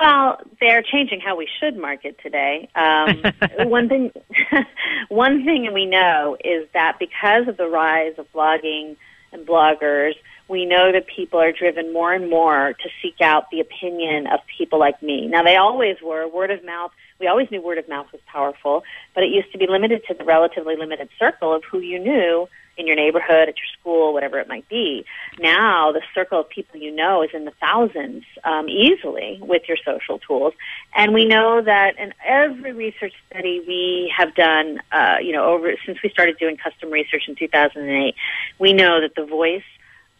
Well, 0.00 0.40
they're 0.60 0.82
changing 0.82 1.20
how 1.20 1.36
we 1.36 1.48
should 1.58 1.76
market 1.76 2.18
today. 2.22 2.68
Um, 2.74 3.22
one 3.68 3.88
thing, 3.88 4.12
one 5.08 5.44
thing 5.44 5.72
we 5.72 5.86
know 5.86 6.36
is 6.44 6.68
that 6.72 6.98
because 6.98 7.48
of 7.48 7.56
the 7.56 7.66
rise 7.66 8.14
of 8.18 8.30
blogging 8.32 8.96
and 9.32 9.46
bloggers, 9.46 10.12
we 10.48 10.64
know 10.64 10.92
that 10.92 11.06
people 11.06 11.40
are 11.40 11.52
driven 11.52 11.92
more 11.92 12.12
and 12.12 12.30
more 12.30 12.72
to 12.72 12.88
seek 13.02 13.20
out 13.20 13.50
the 13.50 13.60
opinion 13.60 14.26
of 14.26 14.40
people 14.56 14.78
like 14.78 15.02
me. 15.02 15.26
Now, 15.26 15.42
they 15.42 15.56
always 15.56 15.96
were 16.02 16.26
word 16.26 16.50
of 16.50 16.64
mouth. 16.64 16.90
We 17.20 17.26
always 17.26 17.50
knew 17.50 17.60
word 17.60 17.78
of 17.78 17.88
mouth 17.88 18.06
was 18.12 18.22
powerful, 18.26 18.84
but 19.14 19.24
it 19.24 19.28
used 19.28 19.52
to 19.52 19.58
be 19.58 19.66
limited 19.66 20.02
to 20.08 20.14
the 20.14 20.24
relatively 20.24 20.76
limited 20.76 21.10
circle 21.18 21.54
of 21.54 21.64
who 21.64 21.80
you 21.80 21.98
knew 21.98 22.48
in 22.78 22.86
your 22.86 22.96
neighborhood, 22.96 23.48
at 23.48 23.56
your 23.56 23.66
school, 23.78 24.14
whatever 24.14 24.38
it 24.38 24.48
might 24.48 24.66
be. 24.68 25.04
Now, 25.40 25.90
the 25.92 26.00
circle 26.14 26.40
of 26.40 26.48
people 26.48 26.80
you 26.80 26.94
know 26.94 27.22
is 27.22 27.30
in 27.34 27.44
the 27.44 27.52
thousands 27.60 28.22
um, 28.44 28.68
easily 28.68 29.38
with 29.42 29.62
your 29.68 29.76
social 29.84 30.20
tools. 30.20 30.54
And 30.94 31.12
we 31.12 31.26
know 31.26 31.60
that 31.60 31.98
in 31.98 32.14
every 32.24 32.72
research 32.72 33.14
study 33.28 33.62
we 33.66 34.12
have 34.16 34.34
done, 34.36 34.80
uh, 34.92 35.16
you 35.20 35.32
know, 35.32 35.44
over 35.44 35.72
since 35.84 35.98
we 36.02 36.08
started 36.10 36.38
doing 36.38 36.56
custom 36.56 36.90
research 36.90 37.24
in 37.26 37.34
2008, 37.34 38.14
we 38.60 38.72
know 38.72 39.00
that 39.00 39.16
the 39.16 39.26
voice 39.26 39.64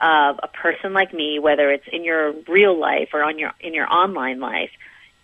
of 0.00 0.38
a 0.42 0.48
person 0.48 0.92
like 0.92 1.12
me, 1.12 1.38
whether 1.38 1.70
it's 1.70 1.86
in 1.90 2.04
your 2.04 2.32
real 2.48 2.78
life 2.78 3.10
or 3.12 3.22
on 3.24 3.38
your 3.38 3.52
in 3.60 3.74
your 3.74 3.92
online 3.92 4.40
life, 4.40 4.70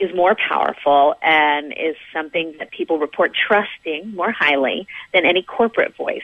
is 0.01 0.15
more 0.15 0.37
powerful 0.49 1.15
and 1.23 1.73
is 1.73 1.97
something 2.13 2.55
that 2.59 2.71
people 2.71 2.99
report 2.99 3.33
trusting 3.35 4.15
more 4.15 4.33
highly 4.33 4.87
than 5.13 5.25
any 5.25 5.43
corporate 5.43 5.97
voice. 5.97 6.23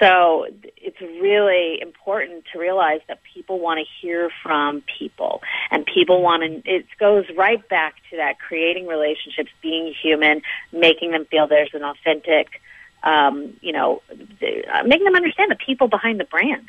So 0.00 0.46
it's 0.76 1.00
really 1.00 1.80
important 1.80 2.44
to 2.52 2.58
realize 2.58 3.00
that 3.08 3.20
people 3.34 3.60
want 3.60 3.78
to 3.78 3.84
hear 4.00 4.30
from 4.42 4.82
people 4.98 5.42
and 5.70 5.86
people 5.86 6.22
want 6.22 6.42
to, 6.42 6.68
it 6.68 6.86
goes 6.98 7.24
right 7.36 7.66
back 7.68 7.94
to 8.10 8.16
that 8.16 8.40
creating 8.40 8.86
relationships, 8.86 9.50
being 9.60 9.94
human, 10.02 10.42
making 10.72 11.12
them 11.12 11.24
feel 11.26 11.46
there's 11.46 11.70
an 11.74 11.84
authentic 11.84 12.60
um, 13.04 13.54
you 13.60 13.72
know, 13.72 14.00
uh, 14.10 14.84
making 14.84 15.04
them 15.04 15.16
understand 15.16 15.50
the 15.50 15.56
people 15.56 15.88
behind 15.88 16.20
the 16.20 16.24
brand 16.24 16.68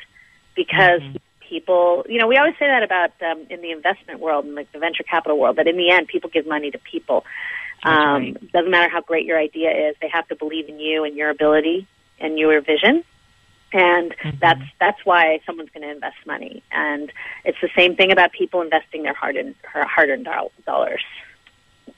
because 0.54 1.00
mm-hmm. 1.00 1.16
people, 1.40 2.04
you 2.08 2.18
know, 2.18 2.26
we 2.26 2.36
always 2.36 2.54
say 2.58 2.66
that 2.66 2.82
about 2.82 3.10
um, 3.22 3.46
in 3.50 3.60
the 3.60 3.70
investment 3.70 4.20
world 4.20 4.44
and 4.44 4.54
like 4.54 4.70
the 4.72 4.78
venture 4.78 5.02
capital 5.02 5.38
world, 5.38 5.56
that 5.56 5.66
in 5.66 5.76
the 5.76 5.90
end, 5.90 6.08
people 6.08 6.30
give 6.30 6.46
money 6.46 6.70
to 6.70 6.78
people. 6.78 7.24
Um, 7.82 7.94
right. 8.22 8.52
Doesn't 8.52 8.70
matter 8.70 8.90
how 8.90 9.00
great 9.00 9.26
your 9.26 9.38
idea 9.38 9.88
is; 9.90 9.96
they 10.00 10.08
have 10.08 10.26
to 10.28 10.36
believe 10.36 10.68
in 10.68 10.78
you 10.78 11.04
and 11.04 11.16
your 11.16 11.30
ability 11.30 11.86
and 12.20 12.38
your 12.38 12.60
vision 12.60 13.04
and 13.74 14.12
mm-hmm. 14.16 14.38
that's 14.40 14.62
that's 14.80 15.04
why 15.04 15.40
someone's 15.44 15.70
going 15.70 15.82
to 15.82 15.90
invest 15.90 16.16
money. 16.26 16.62
And 16.70 17.12
it's 17.44 17.58
the 17.60 17.68
same 17.76 17.96
thing 17.96 18.12
about 18.12 18.32
people 18.32 18.62
investing 18.62 19.02
their 19.02 19.14
hard-earned 19.14 19.56
hard-earned 19.64 20.28
dollars. 20.64 21.02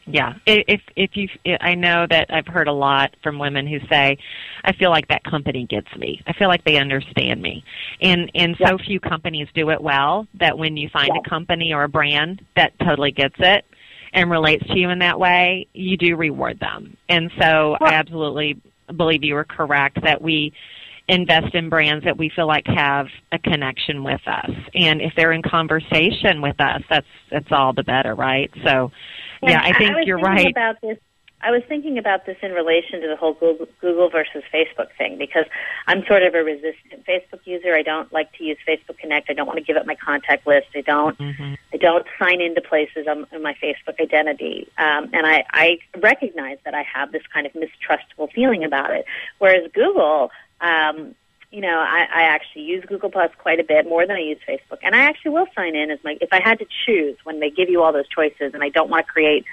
Yeah, 0.08 0.34
if 0.46 0.80
if 0.94 1.16
you, 1.16 1.28
I 1.60 1.74
know 1.74 2.06
that 2.08 2.32
I've 2.32 2.46
heard 2.46 2.68
a 2.68 2.72
lot 2.72 3.14
from 3.22 3.40
women 3.40 3.66
who 3.66 3.78
say, 3.90 4.16
"I 4.64 4.72
feel 4.72 4.90
like 4.90 5.08
that 5.08 5.24
company 5.24 5.66
gets 5.66 5.88
me. 5.96 6.22
I 6.28 6.32
feel 6.32 6.48
like 6.48 6.62
they 6.64 6.78
understand 6.78 7.42
me," 7.42 7.64
and 8.00 8.30
and 8.34 8.56
so 8.64 8.78
few 8.78 9.00
companies 9.00 9.48
do 9.54 9.70
it 9.70 9.80
well 9.80 10.28
that 10.34 10.56
when 10.56 10.76
you 10.76 10.88
find 10.90 11.10
a 11.10 11.28
company 11.28 11.72
or 11.72 11.82
a 11.82 11.88
brand 11.88 12.40
that 12.54 12.72
totally 12.78 13.10
gets 13.10 13.34
it 13.40 13.64
and 14.12 14.30
relates 14.30 14.64
to 14.68 14.78
you 14.78 14.90
in 14.90 15.00
that 15.00 15.18
way, 15.18 15.66
you 15.74 15.96
do 15.96 16.14
reward 16.16 16.60
them. 16.60 16.96
And 17.08 17.30
so 17.40 17.76
I 17.80 17.94
absolutely 17.94 18.60
believe 18.96 19.24
you 19.24 19.36
are 19.36 19.44
correct 19.44 19.98
that 20.04 20.22
we 20.22 20.52
invest 21.08 21.54
in 21.54 21.68
brands 21.68 22.04
that 22.04 22.16
we 22.16 22.28
feel 22.34 22.46
like 22.46 22.66
have 22.66 23.06
a 23.32 23.38
connection 23.38 24.02
with 24.02 24.20
us. 24.26 24.50
And 24.74 25.00
if 25.00 25.12
they're 25.16 25.32
in 25.32 25.42
conversation 25.42 26.42
with 26.42 26.60
us, 26.60 26.82
that's 26.90 27.06
that's 27.30 27.52
all 27.52 27.72
the 27.72 27.84
better, 27.84 28.14
right? 28.14 28.50
So, 28.64 28.90
yeah, 29.46 29.60
I 29.62 29.76
think 29.76 29.96
I 29.96 30.02
you're 30.02 30.18
right. 30.18 30.50
About 30.50 30.80
this, 30.80 30.98
I 31.42 31.50
was 31.50 31.62
thinking 31.68 31.98
about 31.98 32.24
this 32.24 32.36
in 32.42 32.52
relation 32.52 33.00
to 33.02 33.08
the 33.08 33.16
whole 33.16 33.34
Google, 33.34 33.66
Google 33.80 34.08
versus 34.08 34.42
Facebook 34.52 34.88
thing 34.96 35.18
because 35.18 35.44
I'm 35.86 36.04
sort 36.06 36.22
of 36.22 36.34
a 36.34 36.42
resistant 36.42 37.04
Facebook 37.06 37.40
user. 37.44 37.74
I 37.74 37.82
don't 37.82 38.10
like 38.12 38.32
to 38.38 38.44
use 38.44 38.56
Facebook 38.66 38.98
Connect. 38.98 39.28
I 39.28 39.34
don't 39.34 39.46
want 39.46 39.58
to 39.58 39.64
give 39.64 39.76
up 39.76 39.86
my 39.86 39.94
contact 39.94 40.46
list. 40.46 40.68
I 40.74 40.80
don't. 40.80 41.16
Mm-hmm. 41.18 41.54
I 41.74 41.76
don't 41.76 42.06
sign 42.18 42.40
into 42.40 42.62
places 42.62 43.06
on, 43.06 43.26
on 43.32 43.42
my 43.42 43.54
Facebook 43.62 44.00
identity. 44.00 44.66
Um, 44.78 45.10
and 45.12 45.26
I, 45.26 45.44
I 45.52 45.78
recognize 45.98 46.58
that 46.64 46.74
I 46.74 46.82
have 46.82 47.12
this 47.12 47.22
kind 47.32 47.46
of 47.46 47.54
mistrustful 47.54 48.28
feeling 48.34 48.64
about 48.64 48.92
it. 48.92 49.04
Whereas 49.38 49.70
Google, 49.74 50.30
um, 50.60 51.14
you 51.50 51.60
know, 51.60 51.78
I, 51.78 52.06
I 52.12 52.22
actually 52.22 52.62
use 52.62 52.84
Google 52.86 53.10
Plus 53.10 53.30
quite 53.38 53.60
a 53.60 53.64
bit 53.64 53.86
more 53.88 54.06
than 54.06 54.16
I 54.16 54.20
use 54.20 54.38
Facebook, 54.48 54.78
and 54.82 54.94
I 54.94 55.00
actually 55.00 55.32
will 55.32 55.46
sign 55.54 55.76
in 55.76 55.90
as 55.90 55.98
my 56.04 56.18
if 56.20 56.32
I 56.32 56.40
had 56.42 56.58
to 56.58 56.66
choose 56.84 57.16
when 57.24 57.40
they 57.40 57.50
give 57.50 57.68
you 57.68 57.82
all 57.82 57.92
those 57.92 58.08
choices, 58.08 58.52
and 58.54 58.62
I 58.62 58.68
don't 58.68 58.90
want 58.90 59.06
to 59.06 59.12
create. 59.12 59.44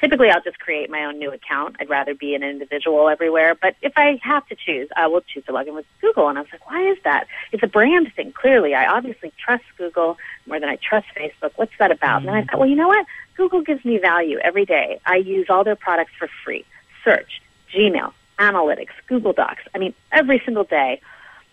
Typically, 0.00 0.30
I'll 0.30 0.40
just 0.40 0.58
create 0.58 0.88
my 0.88 1.04
own 1.04 1.18
new 1.18 1.30
account. 1.30 1.76
I'd 1.78 1.90
rather 1.90 2.14
be 2.14 2.34
an 2.34 2.42
individual 2.42 3.10
everywhere. 3.10 3.54
But 3.54 3.76
if 3.82 3.92
I 3.96 4.18
have 4.22 4.46
to 4.46 4.56
choose, 4.56 4.88
I 4.96 5.06
will 5.08 5.20
choose 5.20 5.44
to 5.44 5.52
log 5.52 5.68
in 5.68 5.74
with 5.74 5.84
Google. 6.00 6.26
And 6.30 6.38
I 6.38 6.40
was 6.40 6.50
like, 6.50 6.70
why 6.70 6.90
is 6.90 6.96
that? 7.04 7.26
It's 7.52 7.62
a 7.62 7.66
brand 7.66 8.10
thing. 8.16 8.32
Clearly, 8.32 8.74
I 8.74 8.86
obviously 8.86 9.30
trust 9.44 9.64
Google 9.76 10.16
more 10.46 10.58
than 10.58 10.70
I 10.70 10.76
trust 10.76 11.06
Facebook. 11.14 11.50
What's 11.56 11.74
that 11.78 11.90
about? 11.90 12.20
Mm-hmm. 12.20 12.28
And 12.30 12.36
I 12.38 12.44
thought, 12.44 12.60
well, 12.60 12.68
you 12.70 12.76
know 12.76 12.88
what? 12.88 13.04
Google 13.36 13.60
gives 13.60 13.84
me 13.84 13.98
value 13.98 14.38
every 14.38 14.64
day. 14.64 15.00
I 15.04 15.16
use 15.16 15.48
all 15.50 15.64
their 15.64 15.76
products 15.76 16.12
for 16.18 16.30
free. 16.44 16.64
Search, 17.04 17.42
Gmail, 17.74 18.14
Analytics, 18.38 18.94
Google 19.06 19.34
Docs. 19.34 19.64
I 19.74 19.78
mean, 19.78 19.92
every 20.12 20.40
single 20.46 20.64
day, 20.64 21.02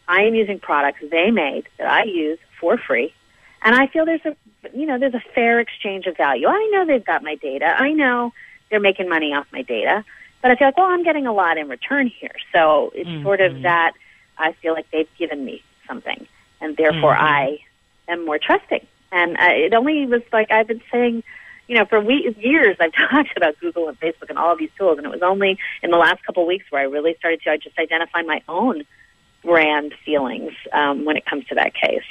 I 0.08 0.22
am 0.22 0.36
using 0.36 0.60
products 0.60 1.00
they 1.10 1.32
made 1.32 1.68
that 1.78 1.88
I 1.88 2.04
use 2.04 2.40
for 2.60 2.78
free, 2.78 3.14
and 3.62 3.76
I 3.76 3.88
feel 3.88 4.06
there's 4.06 4.26
a 4.26 4.36
you 4.74 4.86
know 4.86 4.98
there's 4.98 5.14
a 5.14 5.24
fair 5.34 5.60
exchange 5.60 6.06
of 6.06 6.18
value. 6.18 6.48
I 6.48 6.70
know 6.74 6.86
they've 6.86 7.06
got 7.06 7.24
my 7.24 7.36
data. 7.36 7.66
I 7.66 7.92
know 7.92 8.34
they're 8.70 8.80
making 8.80 9.10
money 9.10 9.34
off 9.34 9.48
my 9.52 9.62
data, 9.62 10.04
but 10.42 10.52
I 10.52 10.56
feel 10.56 10.68
like 10.68 10.78
well 10.78 10.88
I'm 10.88 11.04
getting 11.04 11.28
a 11.28 11.34
lot 11.34 11.58
in 11.58 11.68
return 11.68 12.08
here. 12.08 12.36
So 12.54 12.92
it's 12.96 13.10
mm-hmm. 13.10 13.24
sort 13.24 13.42
of 13.42 13.62
that 13.64 13.94
I 14.38 14.54
feel 14.54 14.74
like 14.74 14.90
they've 14.92 15.10
given 15.18 15.44
me 15.44 15.64
something, 15.88 16.28
and 16.62 16.78
therefore 16.78 17.14
mm-hmm. 17.14 17.26
I 17.26 17.60
am 18.08 18.26
more 18.26 18.40
trusting. 18.40 18.86
And 19.12 19.38
uh, 19.38 19.50
it 19.50 19.74
only 19.74 20.06
was 20.06 20.22
like 20.32 20.52
I've 20.52 20.68
been 20.68 20.82
saying 20.92 21.24
you 21.68 21.76
know, 21.76 21.86
for 21.86 22.00
we- 22.00 22.34
years 22.40 22.78
I've 22.80 22.94
talked 23.10 23.36
about 23.36 23.60
Google 23.60 23.88
and 23.88 24.00
Facebook 24.00 24.30
and 24.30 24.38
all 24.38 24.52
of 24.52 24.60
these 24.60 24.72
tools, 24.78 24.98
and 24.98 25.06
it 25.06 25.12
was 25.12 25.22
only 25.22 25.60
in 25.84 25.92
the 25.92 25.98
last 25.98 26.24
couple 26.24 26.44
of 26.44 26.48
weeks 26.48 26.66
where 26.70 26.82
I 26.82 26.86
really 26.86 27.16
started 27.20 27.42
to 27.44 27.52
I 27.52 27.58
just 27.58 27.78
identify 27.78 28.22
my 28.22 28.42
own 28.48 28.86
brand 29.48 29.94
feelings 30.06 30.52
um, 30.74 31.06
when 31.06 31.18
it 31.18 31.26
comes 31.26 31.46
to 31.46 31.56
that 31.56 31.74
case. 31.74 32.04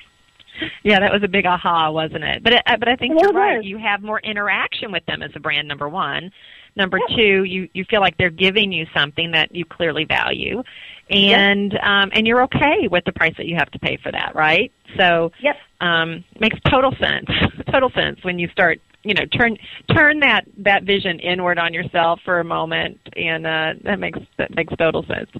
Yeah, 0.82 1.00
that 1.00 1.12
was 1.12 1.22
a 1.22 1.28
big 1.28 1.44
aha, 1.44 1.90
wasn't 1.90 2.24
it? 2.24 2.42
But 2.42 2.54
it, 2.54 2.62
uh, 2.66 2.76
but 2.78 2.88
I 2.88 2.96
think 2.96 3.20
you're 3.20 3.32
right. 3.32 3.62
You 3.62 3.76
have 3.78 4.02
more 4.02 4.20
interaction 4.20 4.90
with 4.90 5.04
them 5.04 5.22
as 5.22 5.30
a 5.34 5.40
brand. 5.40 5.68
Number 5.68 5.86
one, 5.86 6.30
number 6.76 6.98
yeah. 7.08 7.16
two, 7.16 7.44
you 7.44 7.68
you 7.74 7.84
feel 7.84 8.00
like 8.00 8.16
they're 8.16 8.30
giving 8.30 8.72
you 8.72 8.86
something 8.96 9.32
that 9.32 9.54
you 9.54 9.66
clearly 9.66 10.04
value, 10.04 10.62
and 11.10 11.72
yep. 11.72 11.82
um, 11.82 12.10
and 12.14 12.26
you're 12.26 12.42
okay 12.44 12.88
with 12.90 13.04
the 13.04 13.12
price 13.12 13.34
that 13.36 13.46
you 13.46 13.56
have 13.56 13.70
to 13.72 13.78
pay 13.78 13.98
for 14.02 14.10
that, 14.12 14.34
right? 14.34 14.72
So 14.96 15.30
yep, 15.42 15.56
um, 15.80 16.24
makes 16.40 16.58
total 16.70 16.92
sense. 16.92 17.28
total 17.70 17.90
sense 17.90 18.18
when 18.22 18.38
you 18.38 18.48
start 18.48 18.80
you 19.06 19.14
know 19.14 19.24
turn 19.26 19.56
turn 19.94 20.20
that 20.20 20.44
that 20.58 20.84
vision 20.84 21.20
inward 21.20 21.58
on 21.58 21.72
yourself 21.72 22.20
for 22.24 22.40
a 22.40 22.44
moment 22.44 22.98
and 23.14 23.46
uh, 23.46 23.74
that 23.84 23.98
makes 23.98 24.18
that 24.38 24.54
makes 24.54 24.74
total 24.76 25.04
sense. 25.04 25.30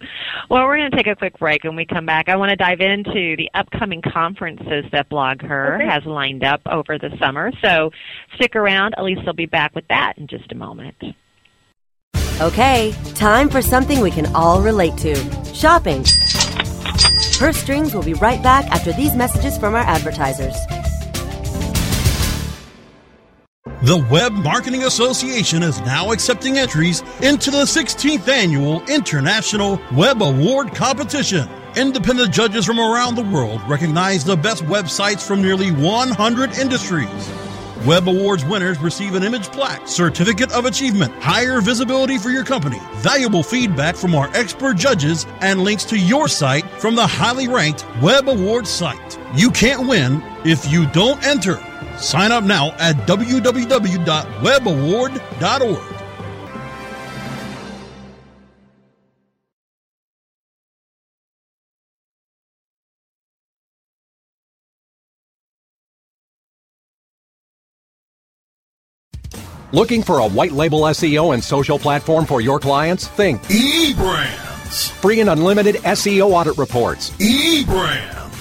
Well 0.49 0.65
we're 0.67 0.79
going 0.79 0.91
to 0.91 0.97
take 0.97 1.07
a 1.07 1.17
quick 1.17 1.39
break. 1.39 1.65
And 1.65 1.77
we 1.77 1.85
come 1.85 2.07
back 2.07 2.29
i 2.29 2.37
want 2.37 2.51
to 2.51 2.57
dive 2.57 2.81
into 2.81 3.37
the 3.37 3.51
upcoming 3.55 4.03
conferences 4.03 4.85
that 4.93 5.09
BlogHer 5.11 5.77
okay. 5.77 5.87
has 5.87 6.05
lined 6.05 6.45
up 6.45 6.61
over 6.67 6.99
the 6.99 7.11
summer. 7.19 7.51
So 7.63 7.91
stick 8.37 8.55
around. 8.55 8.95
Elise 8.97 9.19
will 9.27 9.35
be 9.35 9.47
back 9.47 9.75
with 9.75 9.87
that 9.89 10.15
in 10.17 10.27
just 10.27 10.53
a 10.53 10.55
moment. 10.55 10.97
Okay 12.41 12.95
time 13.17 13.49
for 13.49 13.63
something 13.63 14.01
we 14.01 14.11
can 14.11 14.27
all 14.35 14.63
relate 14.63 14.97
to. 14.99 15.15
Shopping. 15.55 16.05
Purse 17.39 17.57
Strings 17.57 17.95
will 17.95 18.03
be 18.03 18.15
right 18.15 18.43
back 18.43 18.67
after 18.67 18.93
these 18.93 19.15
messages 19.15 19.59
from 19.59 19.75
our 19.75 19.83
advertisers. 19.83 20.55
The 23.83 23.99
Web 24.11 24.33
Marketing 24.33 24.85
Association 24.85 25.63
is 25.63 25.83
now 25.83 26.11
accepting 26.11 26.57
entries 26.57 27.03
into 27.21 27.51
the 27.51 27.65
16th 27.65 28.27
annual 28.27 28.83
International 28.87 29.79
Web 29.93 30.23
Award 30.23 30.75
Competition. 30.75 31.47
Independent 31.77 32.33
judges 32.33 32.65
from 32.65 32.81
around 32.81 33.17
the 33.17 33.23
world 33.23 33.61
recognize 33.69 34.25
the 34.25 34.35
best 34.35 34.65
websites 34.65 35.27
from 35.27 35.43
nearly 35.43 35.73
100 35.73 36.57
industries. 36.57 37.31
Web 37.85 38.09
Awards 38.09 38.47
winners 38.47 38.79
receive 38.79 39.15
an 39.15 39.23
image 39.23 39.49
plaque, 39.49 39.87
certificate 39.87 40.53
of 40.53 40.65
achievement, 40.65 41.13
higher 41.23 41.61
visibility 41.61 42.17
for 42.17 42.31
your 42.31 42.45
company, 42.45 42.81
valuable 42.95 43.43
feedback 43.43 43.95
from 43.95 44.15
our 44.15 44.35
expert 44.35 44.79
judges, 44.79 45.27
and 45.43 45.63
links 45.63 45.85
to 45.85 45.99
your 45.99 46.29
site 46.29 46.65
from 46.81 46.95
the 46.95 47.07
highly 47.07 47.47
ranked 47.47 47.85
Web 48.01 48.27
Awards 48.27 48.71
site. 48.71 49.19
You 49.35 49.51
can't 49.51 49.87
win 49.87 50.23
if 50.47 50.73
you 50.73 50.87
don't 50.93 51.23
enter. 51.27 51.63
Sign 51.99 52.33
up 52.33 52.45
now 52.45 52.73
at 52.79 52.97
www.webaward.org. 53.07 55.93
Looking 69.73 70.05
for 70.05 70.21
a 70.21 70.29
white 70.29 70.53
label 70.53 70.83
SEO 70.83 71.35
and 71.35 71.43
social 71.43 71.77
platform 71.79 72.25
for 72.25 72.41
your 72.41 72.61
clients? 72.61 73.09
Think 73.09 73.43
eBrands. 73.43 74.93
Free 74.93 75.21
and 75.21 75.29
unlimited 75.29 75.75
SEO 75.77 76.31
audit 76.31 76.57
reports. 76.57 77.11
eBrands 77.19 78.26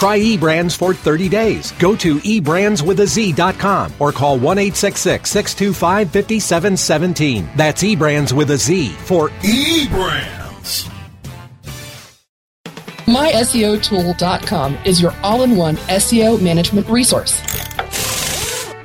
Try 0.00 0.18
eBrands 0.18 0.74
for 0.74 0.94
30 0.94 1.28
days. 1.28 1.72
Go 1.72 1.94
to 1.96 2.16
eBrandsWithAZ.com 2.20 3.92
or 3.98 4.12
call 4.12 4.38
1 4.38 4.56
625 4.72 6.10
5717. 6.10 7.50
That's 7.54 7.82
eBrands 7.82 8.32
with 8.32 8.50
a 8.50 8.56
Z 8.56 8.88
for 8.92 9.28
eBrands. 9.28 10.88
MySEOTool.com 13.04 14.78
is 14.86 15.02
your 15.02 15.14
all 15.22 15.42
in 15.42 15.54
one 15.54 15.76
SEO 15.76 16.40
management 16.40 16.88
resource. 16.88 17.38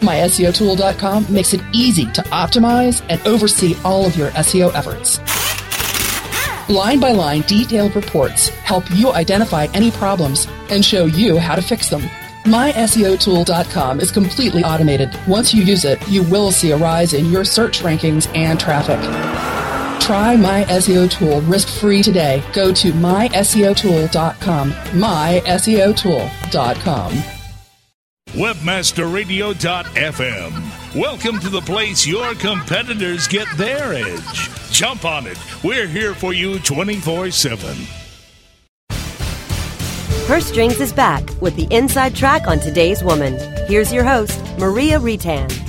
MySEOTool.com 0.02 1.34
makes 1.34 1.54
it 1.54 1.62
easy 1.72 2.12
to 2.12 2.24
optimize 2.24 3.02
and 3.08 3.26
oversee 3.26 3.74
all 3.86 4.06
of 4.06 4.18
your 4.18 4.32
SEO 4.32 4.74
efforts. 4.76 5.22
Line 6.68 7.00
by 7.00 7.12
line, 7.12 7.42
detailed 7.42 7.96
reports 7.96 8.50
help 8.50 8.90
you 8.92 9.12
identify 9.12 9.68
any 9.76 9.92
problems 9.92 10.48
and 10.72 10.84
show 10.84 11.06
you 11.06 11.38
how 11.38 11.54
to 11.56 11.62
fix 11.62 11.90
them. 11.90 12.02
MySEOtool.com 12.46 14.00
is 14.00 14.12
completely 14.12 14.64
automated. 14.64 15.16
Once 15.28 15.54
you 15.54 15.62
use 15.64 15.86
it, 15.86 16.00
you 16.08 16.24
will 16.24 16.52
see 16.52 16.72
a 16.72 16.78
rise 16.78 17.14
in 17.14 17.32
your 17.32 17.46
search 17.46 17.82
rankings 17.82 18.28
and 18.36 18.60
traffic. 18.60 19.00
Try 20.02 20.36
My 20.36 20.64
SEO 20.66 21.08
Tool 21.10 21.42
risk-free 21.42 22.02
today. 22.04 22.44
Go 22.54 22.72
to 22.74 22.92
myseotool.com. 22.94 24.72
myseotool.com. 24.72 27.12
Webmasterradio.fm. 28.30 31.00
Welcome 31.00 31.40
to 31.40 31.50
the 31.50 31.62
place 31.62 32.08
your 32.08 32.34
competitors 32.36 33.28
get 33.28 33.48
their 33.58 33.94
edge. 33.94 34.65
Jump 34.76 35.06
on 35.06 35.26
it. 35.26 35.38
We're 35.64 35.88
here 35.88 36.14
for 36.14 36.34
you 36.34 36.60
24 36.60 37.32
7. 37.32 37.78
Her 40.28 40.42
Strings 40.42 40.82
is 40.82 40.92
back 40.92 41.24
with 41.42 41.56
the 41.56 41.66
inside 41.74 42.14
track 42.14 42.46
on 42.46 42.60
today's 42.60 43.02
woman. 43.02 43.38
Here's 43.70 43.94
your 43.94 44.04
host, 44.04 44.38
Maria 44.60 45.00
Retan. 45.00 45.65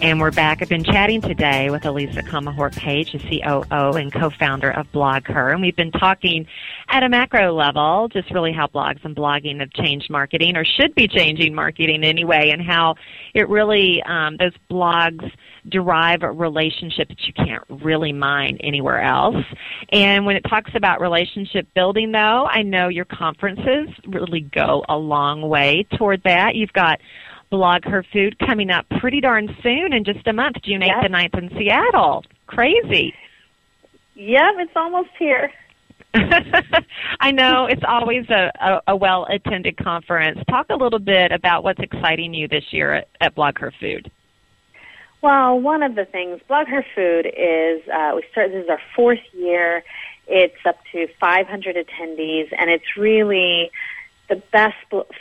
And 0.00 0.20
we're 0.20 0.30
back. 0.30 0.62
I've 0.62 0.68
been 0.68 0.84
chatting 0.84 1.20
today 1.20 1.70
with 1.70 1.84
Elisa 1.84 2.22
Camahort 2.22 2.76
Page, 2.76 3.10
the 3.12 3.18
COO 3.18 3.96
and 3.96 4.12
co-founder 4.12 4.70
of 4.70 4.86
BlogHer, 4.92 5.52
and 5.52 5.60
we've 5.60 5.74
been 5.74 5.90
talking 5.90 6.46
at 6.88 7.02
a 7.02 7.08
macro 7.08 7.52
level, 7.52 8.06
just 8.06 8.30
really 8.30 8.52
how 8.52 8.68
blogs 8.68 9.04
and 9.04 9.16
blogging 9.16 9.58
have 9.58 9.72
changed 9.72 10.08
marketing, 10.08 10.56
or 10.56 10.64
should 10.64 10.94
be 10.94 11.08
changing 11.08 11.52
marketing 11.52 12.04
anyway, 12.04 12.50
and 12.50 12.62
how 12.62 12.94
it 13.34 13.48
really 13.48 14.00
um, 14.04 14.36
those 14.36 14.52
blogs 14.70 15.28
derive 15.68 16.22
a 16.22 16.30
relationship 16.30 17.08
that 17.08 17.26
you 17.26 17.32
can't 17.32 17.64
really 17.68 18.12
mine 18.12 18.56
anywhere 18.60 19.02
else. 19.02 19.44
And 19.90 20.24
when 20.24 20.36
it 20.36 20.44
talks 20.48 20.70
about 20.76 21.00
relationship 21.00 21.66
building, 21.74 22.12
though, 22.12 22.46
I 22.46 22.62
know 22.62 22.86
your 22.86 23.04
conferences 23.04 23.88
really 24.06 24.42
go 24.42 24.84
a 24.88 24.96
long 24.96 25.42
way 25.42 25.86
toward 25.96 26.22
that. 26.22 26.54
You've 26.54 26.72
got 26.72 27.00
Blog 27.50 27.84
Her 27.84 28.04
Food 28.12 28.38
coming 28.38 28.70
up 28.70 28.86
pretty 29.00 29.20
darn 29.20 29.54
soon 29.62 29.92
in 29.92 30.04
just 30.04 30.26
a 30.26 30.32
month, 30.32 30.56
June 30.62 30.82
8th 30.82 31.06
and 31.06 31.14
9th 31.14 31.38
in 31.38 31.58
Seattle. 31.58 32.24
Crazy. 32.46 33.14
Yep, 34.14 34.54
it's 34.58 34.72
almost 34.76 35.10
here. 35.18 35.50
I 37.20 37.30
know 37.30 37.66
it's 37.66 37.82
always 37.86 38.28
a, 38.30 38.50
a, 38.60 38.92
a 38.92 38.96
well 38.96 39.26
attended 39.30 39.76
conference. 39.76 40.40
Talk 40.48 40.66
a 40.70 40.76
little 40.76 40.98
bit 40.98 41.32
about 41.32 41.64
what's 41.64 41.80
exciting 41.80 42.34
you 42.34 42.48
this 42.48 42.64
year 42.72 42.94
at, 42.94 43.08
at 43.20 43.34
Blog 43.34 43.58
Her 43.58 43.72
Food. 43.78 44.10
Well, 45.20 45.60
one 45.60 45.82
of 45.82 45.96
the 45.96 46.04
things, 46.04 46.40
Blog 46.46 46.68
Her 46.68 46.84
Food 46.94 47.26
is, 47.26 47.82
uh, 47.88 48.12
we 48.14 48.22
started, 48.30 48.54
this 48.54 48.64
is 48.64 48.70
our 48.70 48.80
fourth 48.94 49.18
year. 49.32 49.82
It's 50.28 50.54
up 50.66 50.78
to 50.92 51.08
500 51.20 51.76
attendees, 51.76 52.52
and 52.56 52.70
it's 52.70 52.96
really 52.96 53.70
the 54.28 54.42
best 54.52 54.76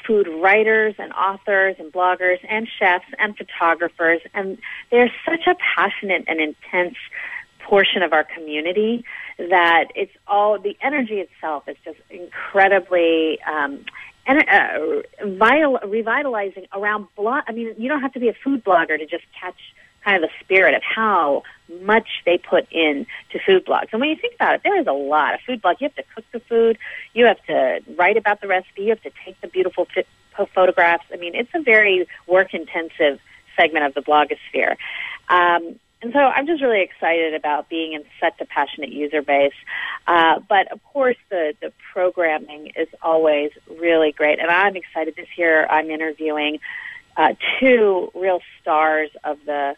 food 0.06 0.28
writers 0.42 0.96
and 0.98 1.14
authors 1.14 1.76
and 1.80 1.92
bloggers 1.92 2.40
and 2.50 2.68
chefs 2.80 3.06
and 3.18 3.38
photographers. 3.38 4.22
And 4.34 4.58
they're 4.92 5.12
such 5.26 5.48
a 5.48 5.56
passionate 5.76 6.26
and 6.28 6.40
intense 6.40 6.96
portion 7.60 8.02
of 8.02 8.14
our 8.14 8.24
community 8.24 9.04
that 9.38 9.86
it's 9.96 10.12
all 10.28 10.60
the 10.60 10.78
energy 10.82 11.20
itself 11.20 11.68
is 11.68 11.78
just 11.84 12.00
incredibly 12.10 13.40
um, 13.44 13.86
and 14.26 14.44
uh, 14.50 15.28
vital, 15.38 15.80
revitalizing 15.86 16.66
around 16.74 17.08
blog. 17.16 17.44
I 17.48 17.54
mean, 17.54 17.74
you 17.78 17.88
don't 17.88 18.02
have 18.02 18.14
to 18.14 18.20
be 18.20 18.28
a 18.28 18.36
food 18.44 18.64
blogger 18.64 18.98
to 18.98 19.06
just 19.06 19.24
catch 19.40 19.56
kind 20.08 20.24
of 20.24 20.30
the 20.30 20.44
spirit 20.44 20.74
of 20.74 20.82
how 20.84 21.44
much 21.82 22.08
they 22.26 22.38
put 22.38 22.66
in 22.72 23.06
to 23.32 23.40
food 23.46 23.66
blogs. 23.66 23.90
And 23.92 24.00
when 24.00 24.10
you 24.10 24.16
think 24.16 24.36
about 24.36 24.56
it, 24.56 24.62
there 24.64 24.80
is 24.80 24.88
a 24.88 24.94
lot 24.94 25.34
of 25.34 25.42
food 25.42 25.62
blogs. 25.62 25.82
You 25.82 25.90
have 25.90 25.96
to 25.96 26.04
cook 26.16 26.24
the 26.32 26.40
food, 26.40 26.78
you 27.14 27.26
have 27.26 27.44
to 27.48 27.82
write 27.98 28.16
about 28.16 28.40
the 28.40 28.48
recipe, 28.48 28.84
you 28.84 28.90
have 28.90 29.02
to 29.02 29.12
take 29.26 29.40
the 29.42 29.50
beautiful 29.50 29.86
photographs. 30.56 31.04
I 31.12 31.18
mean, 31.18 31.36
it's 31.36 31.50
a 31.54 31.62
very 31.62 32.08
work 32.26 32.54
intensive 32.54 33.20
segment 33.58 33.86
of 33.86 33.96
the 33.96 34.02
blogosphere. 34.02 34.78
Um, 35.28 35.78
and 36.02 36.14
so 36.14 36.20
I'm 36.20 36.48
just 36.48 36.62
really 36.62 36.84
excited 36.84 37.34
about 37.34 37.68
being 37.68 37.92
in 37.92 38.06
such 38.22 38.40
a 38.40 38.46
passionate 38.46 38.92
user 38.92 39.22
base. 39.22 39.52
Uh, 40.06 40.40
but 40.48 40.72
of 40.72 40.82
course, 40.86 41.18
the, 41.30 41.54
the 41.60 41.74
programming 41.92 42.72
is 42.78 42.88
always 43.02 43.52
really 43.78 44.14
great. 44.14 44.40
And 44.40 44.50
I'm 44.50 44.78
excited 44.78 45.16
this 45.18 45.28
year. 45.38 45.66
I'm 45.70 45.90
interviewing 45.90 46.60
uh, 47.18 47.34
two 47.60 48.12
real 48.14 48.42
stars 48.62 49.10
of 49.24 49.40
the 49.46 49.76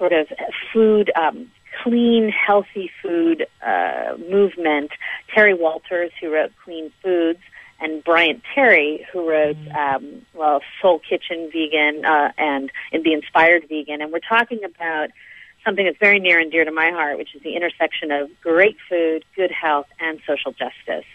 sort 0.00 0.12
of 0.12 0.26
food, 0.72 1.12
um, 1.14 1.50
clean, 1.84 2.30
healthy 2.30 2.90
food 3.00 3.46
uh, 3.64 4.16
movement. 4.18 4.90
Terry 5.32 5.54
Walters, 5.54 6.10
who 6.20 6.32
wrote 6.32 6.50
Clean 6.64 6.90
Foods, 7.02 7.38
and 7.80 8.02
Bryant 8.04 8.42
Terry, 8.54 9.06
who 9.12 9.28
wrote, 9.28 9.56
mm. 9.56 9.76
um, 9.76 10.26
well, 10.34 10.60
Soul 10.82 11.00
Kitchen 11.08 11.50
Vegan 11.52 12.04
uh, 12.04 12.32
and 12.36 12.70
in 12.92 13.02
The 13.02 13.12
Inspired 13.12 13.68
Vegan. 13.68 14.02
And 14.02 14.12
we're 14.12 14.18
talking 14.18 14.64
about 14.64 15.10
something 15.64 15.84
that's 15.84 15.98
very 15.98 16.18
near 16.18 16.38
and 16.38 16.50
dear 16.50 16.64
to 16.64 16.72
my 16.72 16.90
heart, 16.90 17.18
which 17.18 17.34
is 17.34 17.42
the 17.42 17.54
intersection 17.54 18.10
of 18.10 18.28
great 18.42 18.76
food, 18.88 19.24
good 19.36 19.50
health, 19.50 19.86
and 19.98 20.20
social 20.26 20.52
justice. 20.52 21.06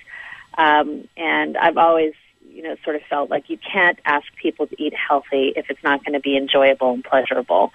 Um, 0.57 1.07
and 1.17 1.57
I've 1.57 1.77
always, 1.77 2.13
you 2.49 2.63
know, 2.63 2.75
sort 2.83 2.95
of 2.95 3.01
felt 3.09 3.29
like 3.29 3.49
you 3.49 3.57
can't 3.57 3.99
ask 4.05 4.25
people 4.41 4.67
to 4.67 4.83
eat 4.83 4.93
healthy 4.93 5.53
if 5.55 5.69
it's 5.69 5.83
not 5.83 6.03
going 6.03 6.13
to 6.13 6.19
be 6.19 6.37
enjoyable 6.37 6.93
and 6.93 7.03
pleasurable. 7.03 7.71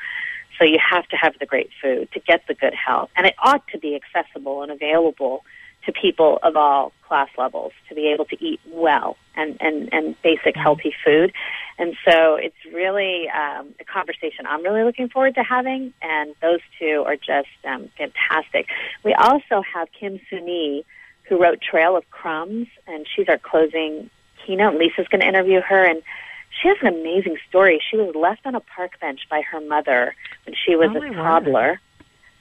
So 0.60 0.66
you 0.66 0.78
have 0.78 1.08
to 1.08 1.16
have 1.16 1.32
the 1.40 1.46
great 1.46 1.70
food 1.82 2.10
to 2.12 2.20
get 2.20 2.42
the 2.46 2.54
good 2.54 2.74
health. 2.74 3.10
And 3.16 3.26
it 3.26 3.34
ought 3.42 3.66
to 3.68 3.78
be 3.78 3.96
accessible 3.96 4.62
and 4.62 4.70
available 4.70 5.42
to 5.86 5.92
people 5.92 6.38
of 6.42 6.54
all 6.54 6.92
class 7.08 7.30
levels 7.38 7.72
to 7.88 7.94
be 7.94 8.12
able 8.12 8.26
to 8.26 8.44
eat 8.44 8.60
well 8.68 9.16
and, 9.34 9.56
and, 9.60 9.88
and 9.92 10.14
basic 10.22 10.54
healthy 10.54 10.92
food. 11.02 11.32
And 11.78 11.96
so 12.06 12.34
it's 12.34 12.54
really 12.74 13.30
um, 13.30 13.74
a 13.80 13.84
conversation 13.84 14.46
I'm 14.46 14.62
really 14.62 14.84
looking 14.84 15.08
forward 15.08 15.34
to 15.36 15.42
having, 15.42 15.94
and 16.02 16.34
those 16.42 16.60
two 16.78 17.04
are 17.06 17.16
just 17.16 17.48
um, 17.64 17.88
fantastic. 17.96 18.66
We 19.02 19.14
also 19.14 19.62
have 19.74 19.88
Kim 19.98 20.20
Sunée, 20.30 20.84
who 21.22 21.40
wrote 21.40 21.62
Trail 21.62 21.96
of 21.96 22.08
Crumbs, 22.10 22.66
and 22.86 23.06
she's 23.16 23.28
our 23.30 23.38
closing 23.38 24.10
keynote. 24.44 24.74
Lisa's 24.74 25.08
going 25.08 25.22
to 25.22 25.28
interview 25.28 25.62
her, 25.62 25.82
and 25.82 26.02
she 26.50 26.68
has 26.68 26.76
an 26.82 26.88
amazing 26.88 27.38
story. 27.48 27.80
She 27.90 27.96
was 27.96 28.14
left 28.14 28.46
on 28.46 28.54
a 28.54 28.60
park 28.60 28.98
bench 29.00 29.20
by 29.30 29.42
her 29.42 29.60
mother 29.60 30.14
when 30.44 30.54
she 30.54 30.76
was 30.76 30.90
oh, 30.94 31.02
a 31.02 31.14
toddler 31.14 31.80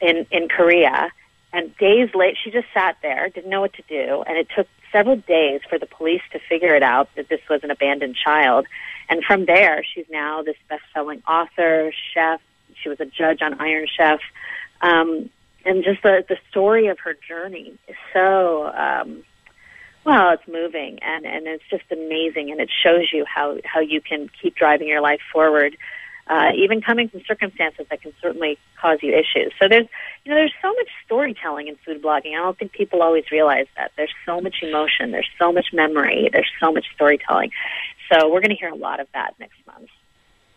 in 0.01 0.25
in 0.31 0.47
Korea, 0.49 1.11
and 1.53 1.75
days 1.77 2.09
late 2.15 2.37
she 2.43 2.51
just 2.51 2.67
sat 2.73 2.97
there, 3.01 3.29
didn't 3.29 3.49
know 3.49 3.61
what 3.61 3.73
to 3.73 3.83
do, 3.87 4.23
and 4.27 4.37
it 4.37 4.47
took 4.55 4.67
several 4.91 5.17
days 5.17 5.61
for 5.69 5.77
the 5.77 5.85
police 5.85 6.21
to 6.31 6.39
figure 6.39 6.75
it 6.75 6.83
out 6.83 7.09
that 7.15 7.29
this 7.29 7.41
was 7.49 7.63
an 7.63 7.71
abandoned 7.71 8.15
child. 8.15 8.65
And 9.07 9.23
from 9.23 9.45
there, 9.45 9.83
she's 9.83 10.05
now 10.09 10.41
this 10.41 10.55
best-selling 10.67 11.23
author, 11.27 11.91
chef. 12.13 12.41
She 12.81 12.89
was 12.89 12.99
a 12.99 13.05
judge 13.05 13.41
on 13.41 13.59
Iron 13.59 13.87
Chef. 13.87 14.19
Um, 14.81 15.29
and 15.65 15.83
just 15.83 16.01
the, 16.03 16.23
the 16.27 16.37
story 16.49 16.87
of 16.87 16.99
her 16.99 17.15
journey 17.27 17.73
is 17.87 17.95
so 18.13 18.67
um, 18.67 19.23
well, 20.05 20.31
it's 20.31 20.47
moving 20.47 20.99
and, 21.01 21.25
and 21.25 21.47
it's 21.47 21.63
just 21.69 21.83
amazing 21.91 22.51
and 22.51 22.59
it 22.59 22.69
shows 22.83 23.11
you 23.13 23.25
how, 23.25 23.57
how 23.63 23.79
you 23.79 24.01
can 24.01 24.29
keep 24.41 24.55
driving 24.55 24.87
your 24.87 25.01
life 25.01 25.19
forward, 25.31 25.75
uh, 26.27 26.51
even 26.55 26.81
coming 26.81 27.09
from 27.09 27.21
circumstances 27.27 27.85
that 27.89 28.01
can 28.01 28.13
certainly 28.21 28.57
cause 28.79 28.99
you 29.01 29.13
issues. 29.13 29.51
So 29.59 29.67
there's, 29.67 29.87
you 30.23 30.31
know, 30.31 30.35
there's 30.35 30.53
so 30.61 30.69
much 30.69 30.87
storytelling 31.05 31.67
in 31.67 31.75
food 31.85 32.01
blogging. 32.01 32.33
I 32.33 32.43
don't 32.43 32.57
think 32.57 32.71
people 32.71 33.01
always 33.01 33.25
realize 33.31 33.67
that. 33.77 33.91
There's 33.97 34.13
so 34.25 34.39
much 34.39 34.57
emotion, 34.61 35.11
there's 35.11 35.29
so 35.37 35.51
much 35.51 35.67
memory, 35.73 36.29
there's 36.31 36.51
so 36.59 36.71
much 36.71 36.85
storytelling. 36.95 37.51
So 38.11 38.29
we're 38.29 38.41
going 38.41 38.51
to 38.51 38.55
hear 38.55 38.69
a 38.69 38.75
lot 38.75 38.99
of 38.99 39.07
that 39.13 39.35
next 39.39 39.57
month. 39.67 39.89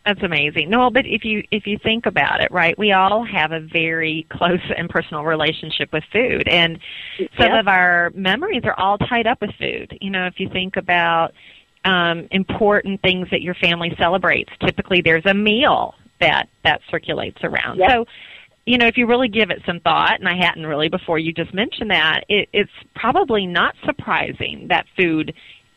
That's 0.04 0.22
amazing. 0.22 0.68
No, 0.68 0.90
but 0.90 1.06
if 1.06 1.24
you 1.24 1.44
if 1.52 1.66
you 1.66 1.78
think 1.78 2.06
about 2.06 2.40
it, 2.40 2.50
right, 2.50 2.76
we 2.76 2.92
all 2.92 3.24
have 3.24 3.52
a 3.52 3.60
very 3.60 4.26
close 4.30 4.60
and 4.76 4.90
personal 4.90 5.22
relationship 5.22 5.92
with 5.92 6.02
food, 6.12 6.48
and 6.48 6.80
some 7.38 7.52
of 7.52 7.68
our 7.68 8.10
memories 8.14 8.62
are 8.64 8.78
all 8.78 8.98
tied 8.98 9.28
up 9.28 9.40
with 9.40 9.52
food. 9.60 9.96
You 10.00 10.10
know, 10.10 10.26
if 10.26 10.40
you 10.40 10.48
think 10.48 10.76
about 10.76 11.32
um, 11.84 12.26
important 12.32 13.00
things 13.02 13.28
that 13.30 13.42
your 13.42 13.54
family 13.54 13.94
celebrates, 13.96 14.50
typically 14.64 15.02
there's 15.02 15.26
a 15.26 15.34
meal 15.34 15.94
that 16.20 16.48
that 16.64 16.80
circulates 16.90 17.38
around. 17.44 17.78
Yep. 17.78 17.90
So 17.90 18.04
you 18.66 18.78
know, 18.78 18.86
if 18.86 18.96
you 18.96 19.06
really 19.06 19.28
give 19.28 19.50
it 19.50 19.62
some 19.66 19.80
thought, 19.80 20.18
and 20.18 20.28
I 20.28 20.36
hadn't 20.36 20.66
really 20.66 20.88
before 20.88 21.18
you 21.18 21.32
just 21.32 21.54
mentioned 21.54 21.90
that, 21.90 22.24
it, 22.28 22.48
it's 22.52 22.70
probably 22.94 23.46
not 23.46 23.74
surprising 23.84 24.66
that 24.68 24.86
food 24.96 25.32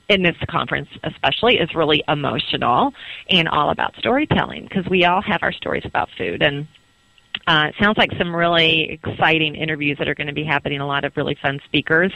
in 0.10 0.22
this 0.22 0.36
conference 0.50 0.90
especially 1.04 1.58
is 1.58 1.74
really 1.74 2.04
emotional 2.08 2.92
and 3.30 3.48
all 3.48 3.72
about 3.72 3.96
storytelling 3.98 4.64
because 4.64 4.86
we 4.90 5.06
all 5.06 5.22
have 5.22 5.42
our 5.42 5.52
stories 5.52 5.84
about 5.86 6.10
food 6.18 6.42
and 6.42 6.68
uh, 7.48 7.66
it 7.70 7.76
sounds 7.80 7.98
like 7.98 8.12
some 8.18 8.36
really 8.36 9.00
exciting 9.04 9.56
interviews 9.56 9.98
that 10.00 10.08
are 10.08 10.16
going 10.16 10.28
to 10.28 10.34
be 10.34 10.44
happening, 10.44 10.80
a 10.80 10.88
lot 10.88 11.06
of 11.06 11.16
really 11.16 11.38
fun 11.42 11.60
speakers. 11.66 12.12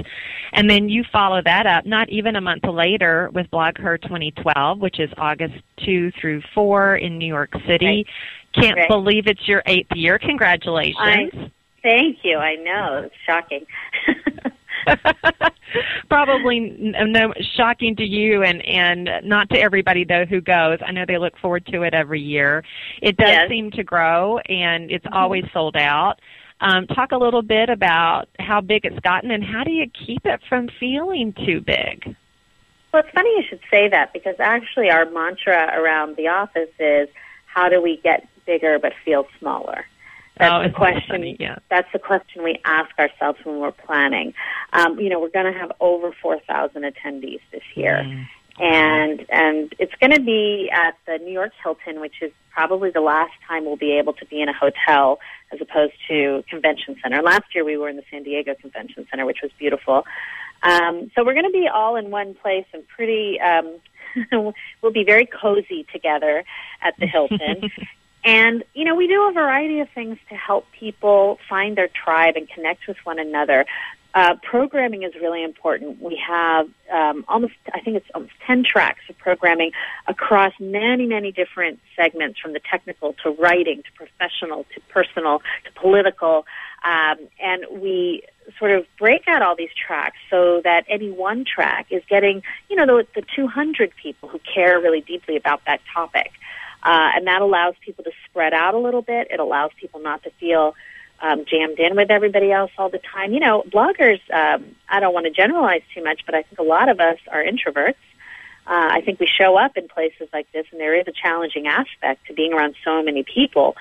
And 0.54 0.70
then 0.70 0.90
you 0.90 1.04
follow 1.12 1.42
that 1.44 1.68
up, 1.68 1.86
not 1.86 2.10
even 2.10 2.36
a 2.36 2.42
month 2.42 2.64
later, 2.64 3.30
with 3.34 3.50
Blog 3.52 3.78
Her 3.78 3.98
2012, 3.98 4.80
which 4.80 5.00
is 5.00 5.10
August 5.18 5.56
2 5.86 6.12
through 6.20 6.42
4 6.56 6.96
in 6.96 7.18
New 7.18 7.28
York 7.28 7.52
City. 7.68 7.86
Right. 8.56 8.64
Can't 8.64 8.78
right. 8.78 8.90
believe 8.90 9.28
it's 9.28 9.48
your 9.48 9.62
eighth 9.68 9.92
year. 9.94 10.18
Congratulations. 10.18 10.98
I, 11.00 11.52
thank 11.84 12.20
you. 12.24 12.38
I 12.38 12.56
know. 12.56 13.04
It's 13.06 13.16
shocking. 13.28 13.66
Probably 16.10 16.60
no 16.60 17.34
shocking 17.56 17.96
to 17.98 18.04
you 18.04 18.44
and 18.44 18.66
and 18.66 19.10
not 19.24 19.50
to 19.50 19.60
everybody 19.60 20.04
though 20.04 20.26
who 20.26 20.42
goes. 20.42 20.80
I 20.86 20.92
know 20.92 21.06
they 21.08 21.18
look 21.18 21.38
forward 21.38 21.66
to 21.68 21.84
it 21.84 21.94
every 21.94 22.22
year. 22.22 22.64
It 23.02 23.18
does 23.18 23.30
Yes. 23.30 23.50
seem 23.50 23.72
to 23.72 23.84
grow 23.84 24.40
and 24.40 24.92
it's 24.92 25.06
always 25.12 25.44
sold 25.54 25.76
out. 25.76 26.16
Um, 26.62 26.88
talk 26.88 27.12
a 27.14 27.18
little 27.18 27.42
bit 27.42 27.70
about 27.70 28.28
how 28.40 28.60
big 28.60 28.84
it's 28.84 29.00
gotten 29.00 29.32
and 29.32 29.44
how 29.44 29.64
do 29.64 29.72
you 29.72 29.90
keep 30.06 30.26
it 30.26 30.42
from 30.50 30.68
feeling 30.80 31.34
too 31.46 31.62
big? 31.62 32.16
Well, 32.92 33.04
it's 33.04 33.14
funny 33.14 33.30
you 33.30 33.44
should 33.48 33.62
say 33.72 33.88
that 33.90 34.12
because 34.14 34.36
actually 34.40 34.90
our 34.90 35.06
mantra 35.06 35.72
around 35.80 36.16
the 36.18 36.28
office 36.28 36.70
is 36.80 37.08
how 37.46 37.70
do 37.70 37.82
we 37.82 37.98
get 37.98 38.28
bigger 38.46 38.80
but 38.80 38.94
feel 39.06 39.28
smaller? 39.40 39.86
That's 40.40 40.54
Oh, 40.54 40.64
the 40.64 40.74
question. 40.74 41.04
funny? 41.10 41.38
Yeah. 41.40 41.60
That's 41.70 41.92
the 41.92 42.00
question 42.00 42.44
we 42.44 42.60
ask 42.66 42.90
ourselves 42.98 43.40
when 43.44 43.60
we're 43.60 43.72
planning. 43.74 44.34
Um, 44.74 45.00
you 45.00 45.10
know, 45.10 45.20
we're 45.20 45.30
going 45.30 45.52
to 45.52 45.58
have 45.60 45.72
over 45.80 46.12
4,000 46.22 46.84
attendees 46.84 47.42
this 47.52 47.64
year. 47.76 47.98
And 48.62 49.26
and 49.30 49.74
it's 49.80 49.94
going 50.02 50.12
to 50.12 50.20
be 50.22 50.70
at 50.74 50.96
the 51.08 51.18
New 51.24 51.32
York 51.32 51.54
Hilton, 51.64 52.02
which 52.02 52.16
is 52.22 52.32
probably 52.52 52.90
the 52.90 53.00
last 53.00 53.32
time 53.48 53.64
we'll 53.64 53.78
be 53.78 53.94
able 53.98 54.12
to 54.14 54.26
be 54.26 54.42
in 54.42 54.50
a 54.50 54.54
hotel 54.54 55.20
as 55.54 55.62
opposed 55.62 55.94
to 56.10 56.44
convention 56.50 56.98
center. 57.02 57.22
Last 57.22 57.46
year 57.56 57.64
we 57.64 57.78
were 57.78 57.88
in 57.88 57.96
the 57.96 58.04
San 58.12 58.24
Diego 58.24 58.56
Convention 58.60 59.08
Center, 59.10 59.26
which 59.26 59.40
was 59.42 59.52
beautiful. 59.58 60.04
Um, 60.62 61.10
so 61.16 61.24
we're 61.24 61.36
going 61.36 61.46
to 61.46 61.52
be 61.58 61.70
all 61.74 61.96
in 61.96 62.12
one 62.12 62.34
place 62.34 62.66
and 62.74 62.86
pretty. 62.88 63.40
Um, 63.40 63.80
we'll 64.82 64.92
be 64.92 65.06
very 65.06 65.26
cozy 65.26 65.86
together 65.94 66.44
at 66.82 66.96
the 67.00 67.06
Hilton. 67.08 67.70
And, 68.24 68.64
you 68.74 68.84
know, 68.84 68.96
we 68.96 69.08
do 69.08 69.28
a 69.30 69.32
variety 69.32 69.80
of 69.80 69.90
things 69.96 70.18
to 70.30 70.36
help 70.36 70.66
people 70.78 71.40
find 71.48 71.78
their 71.78 71.88
tribe 71.88 72.36
and 72.36 72.50
connect 72.50 72.88
with 72.88 72.98
one 73.04 73.20
another. 73.20 73.66
Uh, 74.14 74.36
programming 74.42 75.04
is 75.04 75.14
really 75.16 75.44
important. 75.44 76.02
We 76.02 76.20
have 76.28 76.68
um, 76.92 77.24
almost, 77.28 77.54
I 77.74 77.80
think 77.80 77.96
it's 77.98 78.08
almost 78.16 78.34
10 78.48 78.64
tracks 78.64 79.02
of 79.08 79.18
programming 79.20 79.72
across 80.08 80.52
many, 80.60 81.06
many 81.06 81.32
different 81.32 81.80
segments 81.96 82.40
from 82.40 82.54
the 82.54 82.60
technical 82.60 83.14
to 83.24 83.30
writing 83.30 83.84
to 83.84 83.92
professional 83.94 84.66
to 84.74 84.82
personal 84.90 85.40
to 85.66 85.72
political. 85.80 86.48
Um, 86.84 87.20
and 87.40 87.66
we 87.80 88.24
sort 88.58 88.72
of 88.72 88.86
break 88.98 89.28
out 89.28 89.44
all 89.44 89.56
these 89.56 89.70
tracks 89.88 90.18
so 90.30 90.62
that 90.64 90.86
any 90.90 91.12
one 91.12 91.46
track 91.46 91.86
is 91.92 92.02
getting, 92.10 92.42
you 92.68 92.76
know, 92.76 92.88
the, 92.88 93.22
the 93.22 93.28
200 93.36 93.94
people 94.02 94.28
who 94.28 94.40
care 94.40 94.80
really 94.80 95.02
deeply 95.02 95.36
about 95.36 95.62
that 95.68 95.82
topic. 95.94 96.32
Uh, 96.82 97.12
and 97.16 97.28
that 97.28 97.42
allows 97.42 97.76
people 97.82 98.04
to 98.04 98.12
spread 98.30 98.54
out 98.54 98.74
a 98.74 98.78
little 98.78 99.02
bit. 99.02 99.28
It 99.32 99.40
allows 99.40 99.72
people 99.80 100.00
not 100.00 100.24
to 100.24 100.32
feel 100.40 100.76
um, 101.22 101.46
jammed 101.46 101.80
in 101.80 101.96
with 101.96 102.10
everybody 102.10 102.52
else 102.52 102.72
all 102.78 102.90
the 102.90 103.00
time. 103.00 103.34
You 103.34 103.40
know, 103.40 103.64
bloggers, 103.68 104.20
um, 104.34 104.76
I 104.88 105.00
don't 105.00 105.14
want 105.14 105.26
to 105.26 105.32
generalize 105.32 105.82
too 105.94 106.04
much, 106.04 106.22
but 106.26 106.36
I 106.36 106.44
think 106.44 106.60
a 106.60 106.64
lot 106.64 106.90
of 106.90 107.00
us 107.00 107.18
are 107.32 107.44
introverts. 107.44 107.96
Uh, 108.66 108.88
I 108.92 109.02
think 109.02 109.20
we 109.20 109.28
show 109.28 109.58
up 109.58 109.78
in 109.78 109.88
places 109.88 110.30
like 110.32 110.52
this, 110.52 110.66
and 110.72 110.80
there 110.80 110.96
is 110.96 111.08
a 111.08 111.12
challenging 111.12 111.68
aspect 111.68 112.28
to 112.28 112.34
being 112.34 112.54
around 112.54 112.76
so 112.86 113.02
many 113.02 113.24
people, 113.24 113.76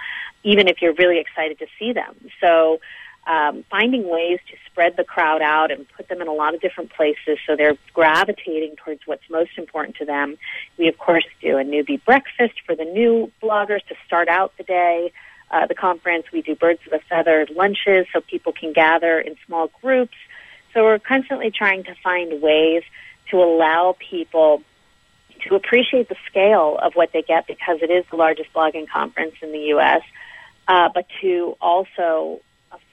even 0.44 0.66
if 0.66 0.80
you're 0.80 0.94
really 0.94 1.18
excited 1.18 1.58
to 1.58 1.66
see 1.78 1.92
them. 1.92 2.14
So, 2.40 2.80
um, 3.28 3.62
finding 3.70 4.08
ways 4.08 4.40
to 4.50 4.56
spread 4.70 4.96
the 4.96 5.04
crowd 5.04 5.42
out 5.42 5.70
and 5.70 5.86
put 5.96 6.08
them 6.08 6.22
in 6.22 6.28
a 6.28 6.32
lot 6.32 6.54
of 6.54 6.62
different 6.62 6.90
places 6.90 7.38
so 7.46 7.56
they're 7.56 7.76
gravitating 7.92 8.74
towards 8.82 9.02
what's 9.04 9.28
most 9.30 9.50
important 9.58 9.96
to 9.96 10.06
them. 10.06 10.38
We, 10.78 10.88
of 10.88 10.96
course, 10.96 11.26
do 11.42 11.58
a 11.58 11.62
newbie 11.62 12.02
breakfast 12.02 12.54
for 12.64 12.74
the 12.74 12.86
new 12.86 13.30
bloggers 13.42 13.84
to 13.88 13.94
start 14.06 14.28
out 14.28 14.56
the 14.56 14.64
day. 14.64 15.12
Uh, 15.50 15.66
the 15.66 15.74
conference, 15.74 16.24
we 16.32 16.40
do 16.40 16.54
birds 16.54 16.80
of 16.86 16.94
a 16.94 17.00
feather 17.00 17.46
lunches 17.54 18.06
so 18.12 18.20
people 18.22 18.52
can 18.52 18.72
gather 18.72 19.20
in 19.20 19.36
small 19.46 19.70
groups. 19.82 20.16
So 20.72 20.84
we're 20.84 20.98
constantly 20.98 21.50
trying 21.50 21.84
to 21.84 21.94
find 22.02 22.40
ways 22.40 22.82
to 23.30 23.36
allow 23.36 23.94
people 24.10 24.62
to 25.46 25.54
appreciate 25.54 26.08
the 26.08 26.16
scale 26.30 26.78
of 26.80 26.94
what 26.94 27.10
they 27.12 27.22
get 27.22 27.46
because 27.46 27.78
it 27.82 27.90
is 27.90 28.04
the 28.10 28.16
largest 28.16 28.52
blogging 28.54 28.88
conference 28.88 29.34
in 29.42 29.52
the 29.52 29.58
U.S., 29.76 30.02
uh, 30.66 30.88
but 30.92 31.06
to 31.22 31.56
also 31.60 32.40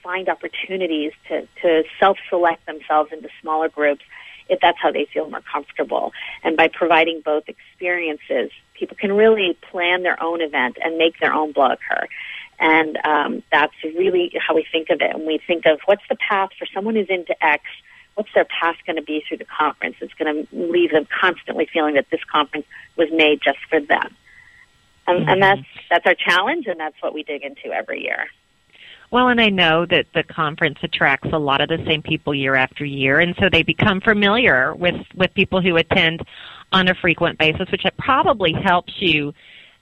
find 0.02 0.28
opportunities 0.28 1.12
to, 1.28 1.46
to 1.62 1.84
self-select 1.98 2.64
themselves 2.66 3.12
into 3.12 3.28
smaller 3.40 3.68
groups 3.68 4.02
if 4.48 4.60
that's 4.60 4.78
how 4.80 4.92
they 4.92 5.06
feel 5.12 5.28
more 5.28 5.40
comfortable. 5.40 6.12
And 6.44 6.56
by 6.56 6.68
providing 6.68 7.20
both 7.24 7.48
experiences, 7.48 8.50
people 8.74 8.96
can 8.96 9.12
really 9.12 9.58
plan 9.70 10.02
their 10.02 10.22
own 10.22 10.40
event 10.40 10.76
and 10.82 10.96
make 10.96 11.18
their 11.18 11.32
own 11.32 11.52
blog 11.52 11.78
her. 11.88 12.08
And 12.58 12.96
um, 13.04 13.42
that's 13.50 13.74
really 13.82 14.32
how 14.38 14.54
we 14.54 14.64
think 14.70 14.88
of 14.90 15.00
it. 15.00 15.14
And 15.14 15.26
we 15.26 15.40
think 15.46 15.66
of 15.66 15.80
what's 15.86 16.04
the 16.08 16.16
path 16.16 16.50
for 16.58 16.66
someone 16.72 16.94
who's 16.94 17.10
into 17.10 17.34
X, 17.44 17.64
what's 18.14 18.30
their 18.34 18.46
path 18.46 18.76
going 18.86 18.96
to 18.96 19.02
be 19.02 19.22
through 19.26 19.38
the 19.38 19.44
conference? 19.46 19.96
It's 20.00 20.14
going 20.14 20.46
to 20.46 20.56
leave 20.56 20.92
them 20.92 21.06
constantly 21.20 21.68
feeling 21.70 21.94
that 21.94 22.06
this 22.10 22.24
conference 22.30 22.66
was 22.96 23.08
made 23.12 23.40
just 23.42 23.58
for 23.68 23.80
them. 23.80 24.14
And, 25.08 25.28
and 25.28 25.42
that's 25.42 25.60
that's 25.88 26.04
our 26.04 26.14
challenge, 26.14 26.66
and 26.66 26.80
that's 26.80 27.00
what 27.00 27.14
we 27.14 27.22
dig 27.22 27.44
into 27.44 27.72
every 27.72 28.02
year. 28.02 28.26
Well, 29.10 29.28
and 29.28 29.40
I 29.40 29.48
know 29.50 29.86
that 29.86 30.06
the 30.14 30.24
conference 30.24 30.78
attracts 30.82 31.28
a 31.32 31.38
lot 31.38 31.60
of 31.60 31.68
the 31.68 31.82
same 31.86 32.02
people 32.02 32.34
year 32.34 32.56
after 32.56 32.84
year, 32.84 33.20
and 33.20 33.34
so 33.38 33.48
they 33.50 33.62
become 33.62 34.00
familiar 34.00 34.74
with 34.74 34.96
with 35.14 35.32
people 35.34 35.60
who 35.60 35.76
attend 35.76 36.22
on 36.72 36.88
a 36.88 36.94
frequent 36.94 37.38
basis, 37.38 37.70
which 37.70 37.84
probably 37.98 38.52
helps 38.52 38.92
you 38.98 39.32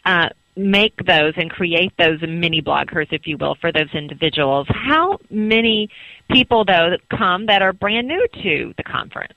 uh, 0.05 0.29
make 0.57 0.95
those 1.07 1.33
and 1.37 1.51
create 1.51 1.93
those 1.99 2.21
mini 2.23 2.61
bloggers, 2.61 3.07
if 3.13 3.27
you 3.27 3.37
will, 3.39 3.57
for 3.61 3.73
those 3.73 3.93
individuals. 3.95 4.67
How 4.69 5.19
many 5.31 5.89
people 6.31 6.65
though 6.65 6.97
come 7.11 7.47
that 7.47 7.63
are 7.63 7.73
brand 7.73 8.07
new 8.07 8.27
to 8.43 8.75
the 8.77 8.83
conference? 8.83 9.33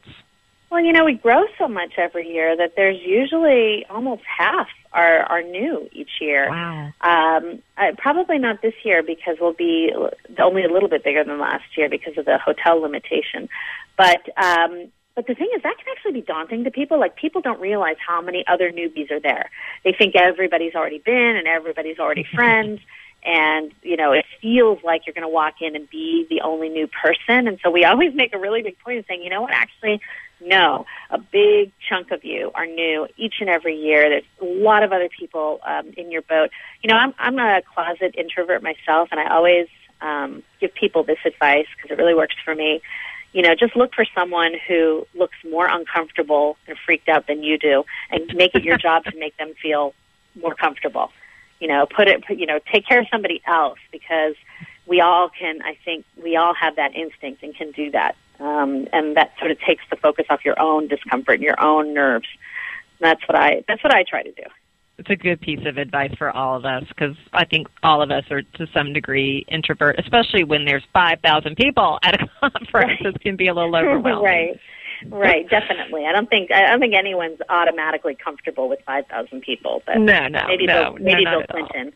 Well, 0.69 0.83
you 0.83 0.91
know, 0.91 1.05
we 1.05 1.13
grow 1.13 1.45
so 1.57 1.67
much 1.67 1.93
every 1.97 2.27
year 2.27 2.57
that 2.57 2.73
there's 2.75 2.99
usually 3.01 3.85
almost 3.89 4.23
half 4.25 4.67
are 4.91 5.19
are 5.19 5.41
new 5.41 5.87
each 5.93 6.09
year. 6.19 6.49
Wow. 6.49 6.91
Um, 7.01 7.61
uh, 7.77 7.91
probably 7.97 8.37
not 8.37 8.61
this 8.61 8.73
year 8.83 9.01
because 9.01 9.37
we'll 9.39 9.53
be 9.53 9.91
only 10.39 10.63
a 10.63 10.69
little 10.69 10.89
bit 10.89 11.03
bigger 11.03 11.23
than 11.23 11.39
last 11.39 11.77
year 11.77 11.89
because 11.89 12.17
of 12.17 12.25
the 12.25 12.37
hotel 12.37 12.81
limitation. 12.81 13.47
But 13.97 14.27
um, 14.37 14.91
but 15.17 15.25
the 15.25 15.33
thing 15.33 15.49
is, 15.55 15.63
that 15.63 15.75
can 15.77 15.87
actually 15.95 16.11
be 16.11 16.21
daunting 16.21 16.63
to 16.65 16.71
people. 16.71 16.99
Like 16.99 17.15
people 17.15 17.41
don't 17.41 17.59
realize 17.59 17.95
how 18.05 18.21
many 18.21 18.45
other 18.47 18.71
newbies 18.71 19.09
are 19.09 19.19
there. 19.19 19.49
They 19.83 19.91
think 19.91 20.15
everybody's 20.15 20.75
already 20.75 20.99
been 20.99 21.35
and 21.37 21.47
everybody's 21.47 21.97
already 21.97 22.23
friends. 22.35 22.81
And, 23.25 23.73
you 23.81 23.97
know, 23.97 24.11
it 24.11 24.25
feels 24.41 24.77
like 24.83 25.07
you're 25.07 25.15
going 25.15 25.23
to 25.23 25.27
walk 25.27 25.55
in 25.59 25.75
and 25.75 25.89
be 25.89 26.27
the 26.29 26.41
only 26.41 26.69
new 26.69 26.87
person. 26.87 27.47
And 27.47 27.59
so 27.63 27.71
we 27.71 27.83
always 27.83 28.13
make 28.13 28.33
a 28.33 28.37
really 28.37 28.61
big 28.61 28.77
point 28.79 28.99
of 28.99 29.05
saying, 29.07 29.23
you 29.23 29.31
know 29.31 29.41
what, 29.41 29.53
actually, 29.53 30.01
no, 30.39 30.85
a 31.09 31.17
big 31.17 31.71
chunk 31.89 32.11
of 32.11 32.23
you 32.23 32.51
are 32.53 32.65
new 32.65 33.07
each 33.17 33.35
and 33.39 33.49
every 33.49 33.75
year. 33.75 34.09
There's 34.09 34.23
a 34.41 34.45
lot 34.45 34.83
of 34.83 34.91
other 34.91 35.09
people 35.09 35.59
um, 35.65 35.93
in 35.97 36.11
your 36.11 36.21
boat. 36.21 36.51
You 36.83 36.89
know, 36.89 36.95
I'm 36.95 37.13
I'm 37.17 37.39
a 37.39 37.61
closet 37.73 38.15
introvert 38.17 38.61
myself, 38.61 39.09
and 39.11 39.19
I 39.19 39.33
always 39.33 39.67
um, 40.01 40.43
give 40.59 40.73
people 40.73 41.03
this 41.03 41.17
advice 41.25 41.65
because 41.75 41.91
it 41.91 41.99
really 41.99 42.13
works 42.13 42.35
for 42.43 42.53
me. 42.53 42.81
You 43.33 43.41
know, 43.41 43.55
just 43.55 43.75
look 43.75 43.93
for 43.93 44.05
someone 44.15 44.53
who 44.67 45.07
looks 45.13 45.35
more 45.49 45.67
uncomfortable 45.67 46.57
and 46.67 46.77
freaked 46.85 47.09
out 47.09 47.27
than 47.27 47.43
you 47.43 47.57
do, 47.57 47.83
and 48.11 48.33
make 48.35 48.53
it 48.55 48.63
your 48.63 48.77
job 48.87 49.05
to 49.05 49.17
make 49.17 49.35
them 49.37 49.53
feel 49.61 49.93
more 50.39 50.53
comfortable. 50.53 51.11
You 51.59 51.67
know, 51.67 51.87
put 51.87 52.07
it, 52.07 52.25
put, 52.25 52.37
you 52.37 52.45
know, 52.45 52.59
take 52.71 52.85
care 52.85 52.99
of 52.99 53.07
somebody 53.11 53.41
else 53.47 53.79
because 53.91 54.35
we 54.85 55.01
all 55.01 55.29
can. 55.29 55.63
I 55.63 55.77
think 55.83 56.05
we 56.21 56.35
all 56.35 56.53
have 56.53 56.75
that 56.75 56.95
instinct 56.95 57.41
and 57.41 57.55
can 57.55 57.71
do 57.71 57.89
that 57.91 58.15
um, 58.39 58.87
and 58.93 59.15
that 59.17 59.31
sort 59.39 59.51
of 59.51 59.59
takes 59.59 59.83
the 59.89 59.95
focus 59.97 60.25
off 60.29 60.45
your 60.45 60.59
own 60.59 60.87
discomfort 60.87 61.35
and 61.35 61.43
your 61.43 61.59
own 61.61 61.93
nerves. 61.93 62.27
And 62.99 63.09
that's 63.09 63.21
what 63.27 63.37
I 63.37 63.63
that's 63.67 63.83
what 63.83 63.93
I 63.93 64.03
try 64.03 64.23
to 64.23 64.31
do. 64.31 64.43
It's 64.97 65.09
a 65.11 65.15
good 65.15 65.39
piece 65.41 65.63
of 65.67 65.77
advice 65.77 66.11
for 66.17 66.31
all 66.31 66.55
of 66.55 66.65
us 66.65 66.83
because 66.87 67.15
I 67.31 67.45
think 67.45 67.67
all 67.83 68.01
of 68.01 68.09
us 68.09 68.23
are 68.31 68.41
to 68.41 68.67
some 68.73 68.93
degree 68.93 69.45
introvert, 69.47 69.99
especially 69.99 70.43
when 70.43 70.65
there's 70.65 70.83
5,000 70.91 71.55
people 71.55 71.99
at 72.01 72.19
a 72.19 72.27
conference. 72.49 73.01
It 73.01 73.21
can 73.21 73.35
be 73.35 73.47
a 73.47 73.53
little 73.53 73.75
overwhelming. 73.75 74.23
right. 74.23 74.59
Right, 75.05 75.47
definitely. 75.49 76.05
I 76.05 76.11
don't 76.11 76.29
think 76.29 76.51
I 76.51 76.67
don't 76.67 76.79
think 76.79 76.95
anyone's 76.95 77.39
automatically 77.49 78.15
comfortable 78.15 78.67
with 78.67 78.79
five 78.85 79.05
thousand 79.07 79.41
people, 79.41 79.83
but 79.85 79.97
No, 79.97 80.27
no, 80.27 80.45
maybe 80.47 80.65
no, 80.65 80.95
Bill, 80.95 81.03
maybe 81.03 81.23
no, 81.23 81.31
Bill 81.31 81.39
not 81.39 81.49
at 81.49 81.55
all. 81.55 81.67
Clinton. 81.67 81.93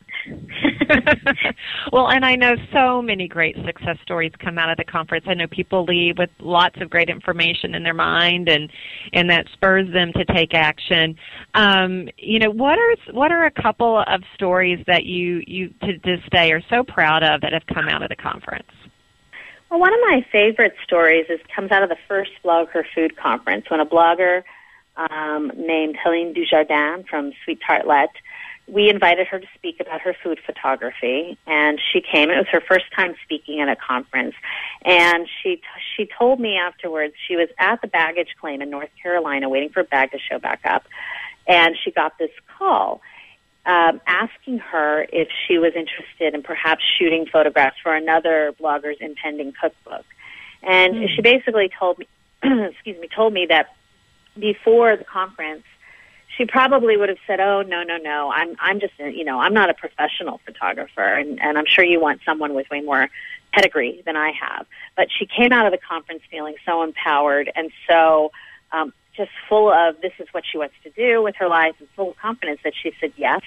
well, 1.91 2.09
and 2.09 2.23
I 2.23 2.35
know 2.35 2.55
so 2.73 3.01
many 3.01 3.27
great 3.27 3.55
success 3.65 3.97
stories 4.03 4.31
come 4.39 4.57
out 4.57 4.69
of 4.69 4.77
the 4.77 4.83
conference. 4.83 5.25
I 5.27 5.33
know 5.33 5.47
people 5.47 5.83
leave 5.83 6.17
with 6.17 6.29
lots 6.39 6.79
of 6.79 6.89
great 6.89 7.09
information 7.09 7.73
in 7.73 7.83
their 7.83 7.93
mind, 7.93 8.47
and 8.49 8.71
and 9.13 9.29
that 9.29 9.47
spurs 9.53 9.91
them 9.91 10.11
to 10.13 10.25
take 10.25 10.53
action. 10.53 11.15
Um, 11.55 12.07
you 12.17 12.39
know, 12.39 12.51
what 12.51 12.77
are 12.77 12.95
what 13.13 13.31
are 13.31 13.45
a 13.45 13.51
couple 13.51 14.03
of 14.07 14.21
stories 14.35 14.83
that 14.87 15.05
you 15.05 15.41
you 15.47 15.69
to 15.81 15.93
this 16.03 16.21
day 16.31 16.51
are 16.51 16.61
so 16.69 16.83
proud 16.83 17.23
of 17.23 17.41
that 17.41 17.53
have 17.53 17.65
come 17.73 17.87
out 17.87 18.03
of 18.03 18.09
the 18.09 18.15
conference? 18.15 18.69
Well, 19.71 19.79
one 19.79 19.93
of 19.93 20.01
my 20.01 20.25
favorite 20.33 20.75
stories 20.83 21.27
is 21.29 21.39
comes 21.55 21.71
out 21.71 21.81
of 21.81 21.87
the 21.87 21.95
first 22.05 22.31
BlogHer 22.43 22.83
Food 22.93 23.15
conference 23.15 23.69
when 23.69 23.79
a 23.79 23.85
blogger 23.85 24.43
um, 24.97 25.49
named 25.55 25.95
Helene 25.95 26.33
Dujardin 26.33 27.07
from 27.07 27.31
Sweet 27.45 27.61
Tartlet, 27.65 28.09
we 28.67 28.89
invited 28.89 29.27
her 29.27 29.39
to 29.39 29.47
speak 29.55 29.79
about 29.79 30.01
her 30.01 30.13
food 30.21 30.39
photography, 30.45 31.37
and 31.47 31.79
she 31.79 32.01
came. 32.01 32.29
It 32.29 32.35
was 32.35 32.47
her 32.51 32.59
first 32.59 32.85
time 32.93 33.15
speaking 33.23 33.61
at 33.61 33.69
a 33.69 33.77
conference, 33.77 34.35
and 34.83 35.25
she 35.41 35.61
she 35.95 36.03
she 36.03 36.09
told 36.19 36.41
me 36.41 36.57
afterwards 36.57 37.13
she 37.25 37.37
was 37.37 37.47
at 37.57 37.81
the 37.81 37.87
baggage 37.87 38.35
claim 38.41 38.61
in 38.61 38.69
North 38.69 38.89
Carolina 39.01 39.47
waiting 39.47 39.69
for 39.69 39.79
a 39.79 39.85
bag 39.85 40.11
to 40.11 40.19
show 40.19 40.37
back 40.37 40.59
up, 40.65 40.83
and 41.47 41.77
she 41.81 41.91
got 41.91 42.17
this 42.19 42.31
call 42.57 43.01
um, 43.65 44.01
asking 44.07 44.59
her 44.59 45.05
if 45.11 45.27
she 45.47 45.57
was 45.57 45.73
interested 45.75 46.33
in 46.33 46.41
perhaps 46.41 46.83
shooting 46.97 47.25
photographs 47.25 47.77
for 47.81 47.93
another 47.93 48.53
blogger's 48.59 48.97
impending 48.99 49.53
cookbook. 49.59 50.05
And 50.63 50.95
mm. 50.95 51.15
she 51.15 51.21
basically 51.21 51.69
told 51.77 51.99
me, 51.99 52.07
excuse 52.43 52.99
me, 52.99 53.07
told 53.13 53.33
me 53.33 53.45
that 53.47 53.75
before 54.37 54.95
the 54.95 55.03
conference, 55.03 55.63
she 56.37 56.45
probably 56.45 56.97
would 56.97 57.09
have 57.09 57.17
said, 57.27 57.39
"Oh 57.39 57.61
no, 57.61 57.83
no, 57.83 57.97
no! 57.97 58.31
I'm 58.31 58.55
I'm 58.59 58.79
just 58.79 58.93
you 58.97 59.23
know 59.23 59.39
I'm 59.39 59.53
not 59.53 59.69
a 59.69 59.73
professional 59.73 60.39
photographer, 60.45 61.03
and 61.03 61.41
and 61.41 61.57
I'm 61.57 61.65
sure 61.65 61.83
you 61.83 61.99
want 61.99 62.21
someone 62.25 62.53
with 62.53 62.69
way 62.69 62.81
more 62.81 63.09
pedigree 63.53 64.01
than 64.05 64.15
I 64.15 64.31
have." 64.31 64.65
But 64.95 65.09
she 65.11 65.25
came 65.25 65.51
out 65.51 65.65
of 65.65 65.71
the 65.71 65.77
conference 65.77 66.23
feeling 66.31 66.55
so 66.65 66.83
empowered 66.83 67.51
and 67.53 67.69
so 67.87 68.31
um, 68.71 68.93
just 69.15 69.31
full 69.49 69.71
of 69.71 69.99
this 70.01 70.13
is 70.19 70.27
what 70.31 70.43
she 70.49 70.57
wants 70.57 70.75
to 70.83 70.89
do 70.91 71.21
with 71.21 71.35
her 71.35 71.47
life 71.47 71.75
and 71.79 71.87
full 71.95 72.15
confidence 72.21 72.61
that 72.63 72.73
she 72.81 72.93
said 72.99 73.13
yes. 73.17 73.41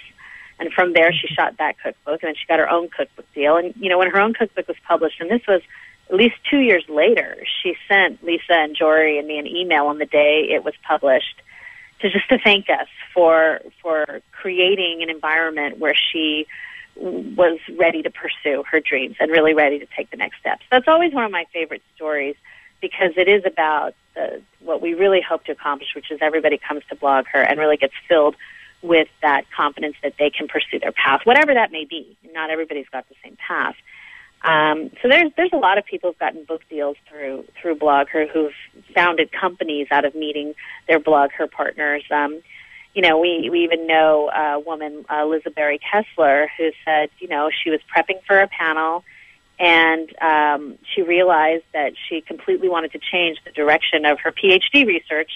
And 0.59 0.73
from 0.73 0.93
there, 0.93 1.13
she 1.13 1.27
shot 1.27 1.57
that 1.59 1.77
cookbook, 1.83 2.23
and 2.23 2.29
then 2.29 2.35
she 2.35 2.47
got 2.47 2.59
her 2.59 2.71
own 2.71 2.89
cookbook 2.89 3.27
deal. 3.35 3.57
And 3.57 3.75
you 3.77 3.89
know, 3.89 3.99
when 3.99 4.11
her 4.11 4.21
own 4.21 4.35
cookbook 4.35 4.69
was 4.69 4.77
published, 4.87 5.21
and 5.21 5.31
this 5.31 5.43
was 5.49 5.63
at 6.11 6.17
least 6.17 6.37
two 6.49 6.61
years 6.61 6.85
later, 6.89 7.37
she 7.63 7.75
sent 7.89 8.23
Lisa 8.23 8.53
and 8.53 8.77
Jory 8.77 9.19
and 9.19 9.27
me 9.27 9.39
an 9.39 9.47
email 9.47 9.87
on 9.87 9.99
the 9.99 10.07
day 10.07 10.49
it 10.51 10.65
was 10.65 10.75
published 10.87 11.43
to 12.01 12.11
just 12.11 12.29
to 12.29 12.39
thank 12.39 12.69
us 12.69 12.89
for 13.13 13.61
for 13.83 14.21
creating 14.33 15.03
an 15.03 15.11
environment 15.11 15.79
where 15.79 15.95
she 15.95 16.47
was 16.97 17.59
ready 17.77 18.03
to 18.03 18.11
pursue 18.11 18.63
her 18.71 18.79
dreams 18.79 19.17
and 19.19 19.31
really 19.31 19.55
ready 19.55 19.79
to 19.79 19.87
take 19.97 20.11
the 20.11 20.17
next 20.17 20.39
steps. 20.39 20.63
That's 20.71 20.87
always 20.87 21.13
one 21.13 21.25
of 21.25 21.33
my 21.33 21.47
favorite 21.53 21.83
stories 21.97 22.37
because 22.81 23.13
it 23.17 23.29
is 23.29 23.45
about 23.47 23.95
the, 24.15 24.43
what 24.61 24.81
we 24.81 24.95
really 24.95 25.21
hope 25.21 25.45
to 25.45 25.53
accomplish, 25.53 25.89
which 25.95 26.11
is 26.11 26.19
everybody 26.21 26.59
comes 26.59 26.83
to 26.91 26.97
BlogHer 26.97 27.49
and 27.49 27.59
really 27.59 27.77
gets 27.77 27.95
filled 28.09 28.37
with 28.83 29.09
that 29.23 29.45
confidence 29.57 29.97
that 30.03 30.15
they 30.19 30.31
can 30.31 30.47
pursue 30.47 30.79
their 30.79 30.93
path, 30.93 31.23
whatever 31.25 31.55
that 31.55 31.73
may 31.73 31.85
be. 31.85 32.17
Not 32.33 32.51
everybody's 32.51 32.89
got 32.93 33.09
the 33.09 33.15
same 33.25 33.37
path. 33.37 33.77
Um, 34.43 34.91
so 35.01 35.09
there's 35.09 35.33
there's 35.39 35.53
a 35.55 35.59
lot 35.59 35.79
of 35.79 35.87
people 35.87 36.11
who've 36.11 36.19
gotten 36.19 36.45
book 36.45 36.61
deals 36.69 36.97
through 37.09 37.47
through 37.61 37.77
BlogHer 37.77 38.29
who've 38.31 38.53
founded 38.95 39.33
companies 39.33 39.89
out 39.91 40.05
of 40.05 40.15
meeting 40.15 40.55
their 40.87 41.01
BlogHer 41.01 41.51
partners. 41.51 42.05
Um, 42.11 42.43
you 42.95 43.01
know, 43.01 43.19
we 43.19 43.49
we 43.51 43.65
even 43.65 43.87
know 43.87 44.29
a 44.29 44.61
woman, 44.61 45.07
uh, 45.09 45.27
Berry 45.57 45.81
Kessler, 45.81 46.51
who 46.59 46.71
said, 46.85 47.09
you 47.19 47.27
know, 47.27 47.49
she 47.51 47.71
was 47.71 47.81
prepping 47.95 48.23
for 48.27 48.39
a 48.39 48.47
panel 48.47 49.03
and 49.59 50.11
um, 50.21 50.79
she 50.95 51.03
realized 51.03 51.65
that 51.73 51.93
she 52.09 52.21
completely 52.21 52.69
wanted 52.69 52.93
to 52.93 52.99
change 52.99 53.39
the 53.45 53.53
direction 53.53 54.05
of 54.05 54.19
her 54.21 54.33
PhD 54.33 54.87
research 54.87 55.31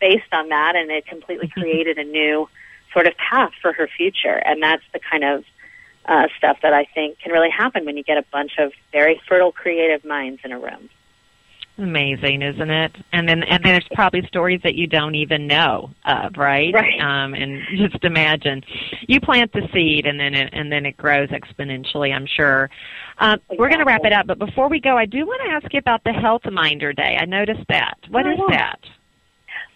based 0.00 0.32
on 0.32 0.48
that, 0.48 0.76
and 0.76 0.90
it 0.90 1.06
completely 1.06 1.48
mm-hmm. 1.48 1.60
created 1.60 1.98
a 1.98 2.04
new 2.04 2.48
sort 2.92 3.06
of 3.06 3.14
path 3.16 3.52
for 3.60 3.72
her 3.72 3.88
future. 3.88 4.40
And 4.44 4.62
that's 4.62 4.84
the 4.92 5.00
kind 5.00 5.24
of 5.24 5.44
uh, 6.06 6.28
stuff 6.38 6.58
that 6.62 6.72
I 6.72 6.84
think 6.84 7.18
can 7.18 7.32
really 7.32 7.50
happen 7.50 7.84
when 7.84 7.96
you 7.96 8.02
get 8.02 8.16
a 8.16 8.24
bunch 8.32 8.52
of 8.58 8.72
very 8.92 9.20
fertile, 9.28 9.52
creative 9.52 10.04
minds 10.04 10.40
in 10.44 10.52
a 10.52 10.58
room. 10.58 10.88
Amazing, 11.78 12.42
isn't 12.42 12.70
it? 12.70 12.96
And 13.12 13.28
then 13.28 13.44
and 13.44 13.64
then 13.64 13.72
there's 13.74 13.88
probably 13.94 14.26
stories 14.26 14.60
that 14.64 14.74
you 14.74 14.88
don't 14.88 15.14
even 15.14 15.46
know 15.46 15.90
of, 16.04 16.36
right? 16.36 16.74
Right. 16.74 17.00
Um, 17.00 17.34
and 17.34 17.62
just 17.76 18.02
imagine 18.02 18.64
you 19.06 19.20
plant 19.20 19.52
the 19.52 19.62
seed 19.72 20.04
and 20.04 20.18
then 20.18 20.34
it, 20.34 20.50
and 20.52 20.72
then 20.72 20.84
it 20.86 20.96
grows 20.96 21.28
exponentially. 21.28 22.12
I'm 22.12 22.26
sure. 22.26 22.68
Uh, 23.18 23.34
exactly. 23.34 23.56
We're 23.58 23.68
going 23.68 23.78
to 23.78 23.84
wrap 23.84 24.04
it 24.04 24.12
up, 24.12 24.26
but 24.26 24.40
before 24.40 24.68
we 24.68 24.80
go, 24.80 24.98
I 24.98 25.06
do 25.06 25.24
want 25.24 25.40
to 25.44 25.50
ask 25.50 25.72
you 25.72 25.78
about 25.78 26.02
the 26.02 26.12
Health 26.12 26.42
Minded 26.50 26.96
Day. 26.96 27.16
I 27.20 27.26
noticed 27.26 27.66
that. 27.68 27.98
What 28.08 28.26
oh, 28.26 28.32
is 28.32 28.38
yeah. 28.48 28.56
that? 28.56 28.80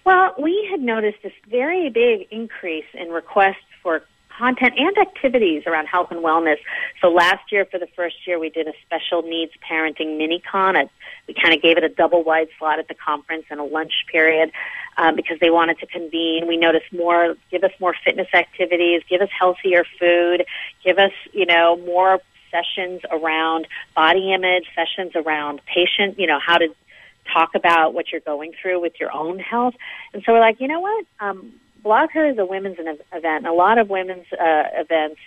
Well, 0.05 0.35
we 0.43 0.67
had 0.69 0.81
noticed 0.81 1.19
this 1.23 1.33
very 1.49 1.89
big 1.89 2.27
increase 2.33 2.87
in 2.95 3.11
requests 3.11 3.63
for 3.81 4.03
content 4.37 4.75
and 4.77 4.97
activities 4.99 5.63
around 5.67 5.87
health 5.87 6.09
and 6.11 6.21
wellness. 6.25 6.57
So 7.01 7.09
last 7.09 7.53
year, 7.53 7.65
for 7.71 7.79
the 7.79 7.87
first 7.95 8.17
year, 8.27 8.39
we 8.39 8.51
did 8.51 8.67
a 8.67 8.73
special 8.85 9.23
needs 9.23 9.53
parenting 9.69 10.19
mini 10.19 10.41
con. 10.41 10.75
We 11.29 11.35
kind 11.35 11.55
of 11.55 11.63
gave 11.63 11.77
it 11.77 11.85
a 11.85 11.89
double 11.89 12.25
wide 12.25 12.49
slot 12.59 12.79
at 12.79 12.89
the 12.89 12.95
conference 12.95 13.45
and 13.51 13.61
a 13.61 13.65
lunch 13.65 13.93
period 14.11 14.51
um, 14.97 15.17
because 15.17 15.39
they 15.41 15.51
wanted 15.51 15.79
to 15.79 15.87
convene. 15.87 16.47
We 16.47 16.57
noticed 16.57 16.93
more, 16.93 17.37
give 17.51 17.65
us 17.65 17.73
more 17.81 17.95
fitness 18.05 18.29
activities, 18.35 19.03
give 19.09 19.21
us 19.21 19.29
healthier 19.37 19.85
food, 19.99 20.45
give 20.85 20.99
us, 20.99 21.13
you 21.33 21.47
know, 21.47 21.77
more 21.77 22.21
sessions 22.51 23.01
around 23.11 23.67
body 23.95 24.33
image, 24.33 24.67
sessions 24.75 25.13
around 25.15 25.61
patient, 25.67 26.19
you 26.19 26.27
know, 26.27 26.39
how 26.39 26.59
to 26.59 26.69
talk 27.33 27.55
about 27.55 27.95
what 27.95 28.11
you're 28.11 28.21
going 28.21 28.53
through 28.61 28.81
with 28.81 28.95
your 29.01 29.13
own 29.13 29.39
health. 29.39 29.75
And 30.13 30.23
so 30.25 30.33
we're 30.33 30.41
like, 30.41 30.61
you 30.61 30.69
know 30.69 30.81
what? 30.81 31.07
Um, 31.21 31.53
BlogHer 31.85 32.33
is 32.33 32.39
a 32.39 32.45
women's 32.45 32.79
event, 32.79 33.01
and 33.13 33.47
a 33.47 33.53
lot 33.53 33.79
of 33.79 33.89
women's 33.89 34.27
uh, 34.33 34.65
events 34.75 35.21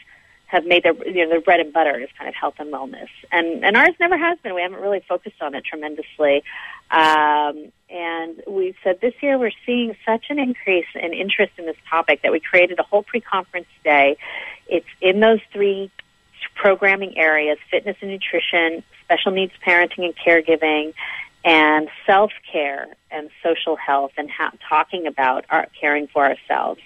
have 0.48 0.66
made 0.66 0.84
their 0.84 0.94
you 1.08 1.24
know 1.24 1.30
their 1.30 1.42
bread 1.42 1.60
and 1.60 1.74
butter 1.74 2.00
is 2.00 2.10
kind 2.18 2.28
of 2.30 2.36
health 2.36 2.56
and 2.60 2.72
wellness, 2.72 3.10
and 3.32 3.64
and 3.64 3.76
ours 3.76 3.94
never 4.00 4.18
has 4.18 4.38
been. 4.40 4.54
We 4.54 4.62
haven't 4.62 4.82
really 4.82 5.04
focused 5.08 5.42
on 5.42 5.56
it 5.56 5.66
tremendously, 5.66 6.44
um, 6.92 7.72
and 7.90 8.42
we 8.48 8.76
said 8.84 9.02
this 9.02 9.14
year 9.22 9.38
we're 9.38 9.52
seeing 9.66 9.96
such 10.06 10.26
an 10.30 10.40
increase 10.40 10.88
in 10.96 11.14
interest 11.14 11.54
in 11.58 11.66
this 11.66 11.78
topic 11.90 12.22
that 12.22 12.32
we 12.32 12.40
created 12.40 12.80
a 12.80 12.84
whole 12.84 13.04
pre-conference 13.04 13.68
day. 13.84 14.18
It's 14.68 14.88
in 15.02 15.20
those 15.20 15.40
three 15.52 15.92
programming 16.56 17.18
areas: 17.18 17.58
fitness 17.72 17.98
and 18.02 18.12
nutrition, 18.12 18.84
special 19.04 19.32
needs 19.32 19.54
parenting 19.66 20.06
and 20.06 20.16
caregiving, 20.16 20.94
and 21.44 21.90
self 22.06 22.32
care 22.52 22.88
and 23.12 23.30
social 23.44 23.76
health 23.76 24.12
and 24.18 24.30
ha- 24.30 24.52
talking 24.68 25.08
about 25.08 25.46
our 25.50 25.68
caring 25.80 26.08
for 26.08 26.26
ourselves. 26.26 26.82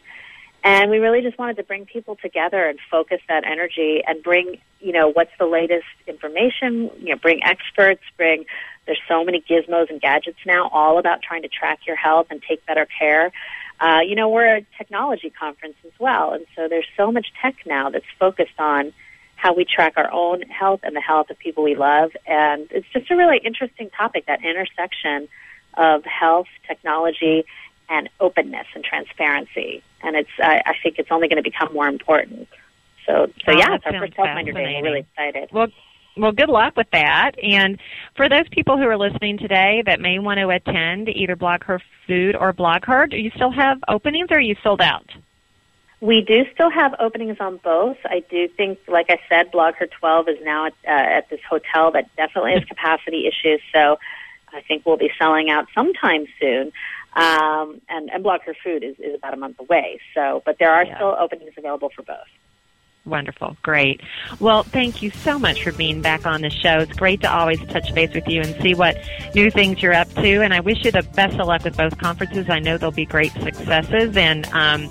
And 0.64 0.92
we 0.92 0.98
really 0.98 1.22
just 1.22 1.38
wanted 1.38 1.58
to 1.58 1.64
bring 1.64 1.86
people 1.86 2.18
together 2.18 2.66
and 2.66 2.80
focus 2.92 3.22
that 3.30 3.46
energy 3.46 4.02
and 4.06 4.22
bring, 4.22 4.60
you 4.82 4.92
know, 4.92 5.10
what's 5.10 5.32
the 5.40 5.46
latest 5.46 5.88
information, 6.06 6.92
you 7.00 7.10
know, 7.10 7.16
bring 7.16 7.42
experts, 7.44 8.02
bring, 8.18 8.46
there's 8.86 9.00
so 9.08 9.24
many 9.24 9.42
gizmos 9.42 9.90
and 9.90 10.02
gadgets 10.02 10.40
now 10.46 10.68
all 10.70 10.98
about 10.98 11.22
trying 11.22 11.44
to 11.44 11.48
track 11.48 11.80
your 11.88 11.96
health 11.96 12.28
and 12.30 12.42
take 12.42 12.66
better 12.66 12.86
care. 13.00 13.32
Uh, 13.80 14.00
you 14.06 14.16
know, 14.16 14.28
we're 14.28 14.58
a 14.58 14.66
technology 14.78 15.30
conference 15.30 15.76
as 15.86 15.94
well. 16.00 16.34
And 16.34 16.46
so 16.56 16.68
there's 16.68 16.88
so 16.98 17.12
much 17.12 17.28
tech 17.42 17.56
now 17.66 17.90
that's 17.90 18.06
focused 18.20 18.60
on 18.60 18.92
how 19.38 19.54
we 19.54 19.64
track 19.64 19.94
our 19.96 20.12
own 20.12 20.42
health 20.42 20.82
and 20.84 20.94
the 20.94 21.02
health 21.02 21.30
of 21.30 21.40
people 21.40 21.64
we 21.64 21.76
love. 21.76 22.12
And 22.28 22.68
it's 22.72 22.88
just 22.92 23.10
a 23.10 23.16
really 23.16 23.38
interesting 23.38 23.90
topic, 23.92 24.26
that 24.26 24.44
intersection 24.44 25.30
of 25.76 26.04
health, 26.04 26.48
technology, 26.68 27.46
and 27.88 28.10
openness 28.20 28.68
and 28.76 28.84
transparency. 28.84 29.82
And 30.02 30.16
it's, 30.16 30.30
I, 30.42 30.62
I 30.66 30.74
think 30.82 30.98
it's 30.98 31.10
only 31.12 31.28
going 31.28 31.42
to 31.42 31.50
become 31.50 31.74
more 31.74 31.88
important. 31.88 32.48
So, 33.06 33.28
so 33.46 33.52
oh, 33.52 33.58
yeah, 33.58 33.76
it's 33.76 33.86
our 33.86 34.00
first 34.00 34.14
Health 34.16 34.30
Minded 34.34 34.56
Day. 34.56 34.80
We're 34.82 34.90
really 34.90 35.00
excited. 35.00 35.50
Well, 35.52 35.68
well, 36.18 36.32
good 36.32 36.50
luck 36.50 36.76
with 36.76 36.90
that. 36.92 37.32
And 37.42 37.80
for 38.16 38.28
those 38.28 38.48
people 38.52 38.78
who 38.78 38.84
are 38.84 38.98
listening 38.98 39.38
today 39.38 39.84
that 39.86 40.00
may 40.00 40.20
want 40.20 40.40
to 40.40 40.50
attend 40.50 41.08
either 41.10 41.36
BlogHer 41.36 41.80
Food 42.08 42.36
or 42.36 42.54
BlogHer, 42.54 43.10
do 43.10 43.18
you 43.18 43.32
still 43.36 43.52
have 43.52 43.80
openings 43.88 44.28
or 44.32 44.38
are 44.38 44.42
you 44.42 44.56
sold 44.62 44.82
out? 44.82 45.10
We 46.02 46.22
do 46.22 46.46
still 46.54 46.70
have 46.70 46.96
openings 47.00 47.38
on 47.40 47.58
both. 47.58 47.98
I 48.06 48.24
do 48.30 48.48
think, 48.48 48.80
like 48.88 49.08
I 49.10 49.20
said, 49.28 49.52
BlogHer 49.52 49.90
12 50.00 50.30
is 50.30 50.38
now 50.44 50.68
at, 50.68 50.74
uh, 50.88 50.92
at 50.92 51.30
this 51.30 51.42
hotel 51.50 51.92
that 51.92 52.14
definitely 52.16 52.54
has 52.54 52.64
capacity 52.68 53.28
issues. 53.28 53.62
So 53.74 53.98
I 54.54 54.62
think 54.62 54.86
we'll 54.86 54.98
be 54.98 55.12
selling 55.20 55.50
out 55.50 55.68
sometime 55.74 56.26
soon. 56.40 56.72
Um, 57.14 57.82
and, 57.90 58.10
and 58.12 58.24
BlogHer 58.24 58.56
Food 58.64 58.84
is, 58.84 58.96
is 59.00 59.16
about 59.16 59.34
a 59.34 59.38
month 59.38 59.60
away. 59.60 60.00
So, 60.14 60.44
but 60.46 60.58
there 60.60 60.72
are 60.72 60.86
yeah. 60.86 60.96
still 60.96 61.16
openings 61.20 61.54
available 61.58 61.90
for 61.96 62.04
both. 62.04 62.18
Wonderful. 63.06 63.58
Great. 63.64 64.02
Well, 64.40 64.64
thank 64.64 65.02
you 65.02 65.10
so 65.10 65.40
much 65.40 65.64
for 65.64 65.72
being 65.72 66.02
back 66.02 66.28
on 66.28 66.42
the 66.42 66.50
show. 66.50 66.80
It's 66.80 66.94
great 66.94 67.22
to 67.22 67.32
always 67.32 67.60
touch 67.66 67.94
base 67.96 68.14
with 68.14 68.28
you 68.28 68.42
and 68.42 68.62
see 68.62 68.76
what 68.76 68.98
new 69.34 69.50
things 69.50 69.82
you're 69.82 69.94
up 69.94 70.14
to. 70.16 70.44
And 70.44 70.54
I 70.54 70.60
wish 70.60 70.86
you 70.86 70.92
the 70.92 71.02
best 71.16 71.40
of 71.40 71.48
luck 71.48 71.64
with 71.64 71.76
both 71.76 71.98
conferences. 71.98 72.48
I 72.50 72.60
know 72.60 72.78
they'll 72.78 72.92
be 72.92 73.06
great 73.06 73.32
successes. 73.32 74.16
And, 74.16 74.46
um, 74.48 74.90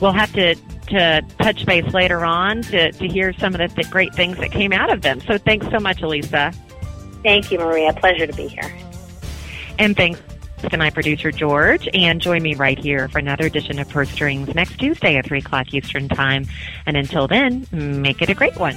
we'll 0.00 0.12
have 0.12 0.32
to 0.34 0.54
to 0.88 1.22
touch 1.38 1.66
base 1.66 1.92
later 1.92 2.24
on 2.24 2.62
to, 2.62 2.90
to 2.92 3.06
hear 3.06 3.34
some 3.34 3.54
of 3.54 3.58
the 3.58 3.68
th- 3.68 3.90
great 3.90 4.14
things 4.14 4.38
that 4.38 4.50
came 4.50 4.72
out 4.72 4.90
of 4.90 5.02
them. 5.02 5.20
So 5.20 5.36
thanks 5.36 5.66
so 5.70 5.78
much, 5.78 6.00
Elisa. 6.00 6.50
Thank 7.22 7.52
you, 7.52 7.58
Maria. 7.58 7.92
Pleasure 7.92 8.26
to 8.26 8.32
be 8.32 8.48
here. 8.48 8.72
And 9.78 9.96
thanks 9.96 10.20
to 10.70 10.76
my 10.76 10.90
producer, 10.90 11.30
George. 11.30 11.88
And 11.94 12.20
join 12.20 12.42
me 12.42 12.54
right 12.54 12.78
here 12.78 13.08
for 13.08 13.18
another 13.18 13.46
edition 13.46 13.78
of 13.78 13.88
Purse 13.88 14.10
Strings 14.10 14.54
next 14.54 14.78
Tuesday 14.78 15.16
at 15.16 15.26
3 15.26 15.38
o'clock 15.38 15.72
Eastern 15.72 16.08
Time. 16.08 16.46
And 16.86 16.96
until 16.96 17.28
then, 17.28 17.66
make 17.72 18.20
it 18.22 18.28
a 18.28 18.34
great 18.34 18.56
one. 18.56 18.76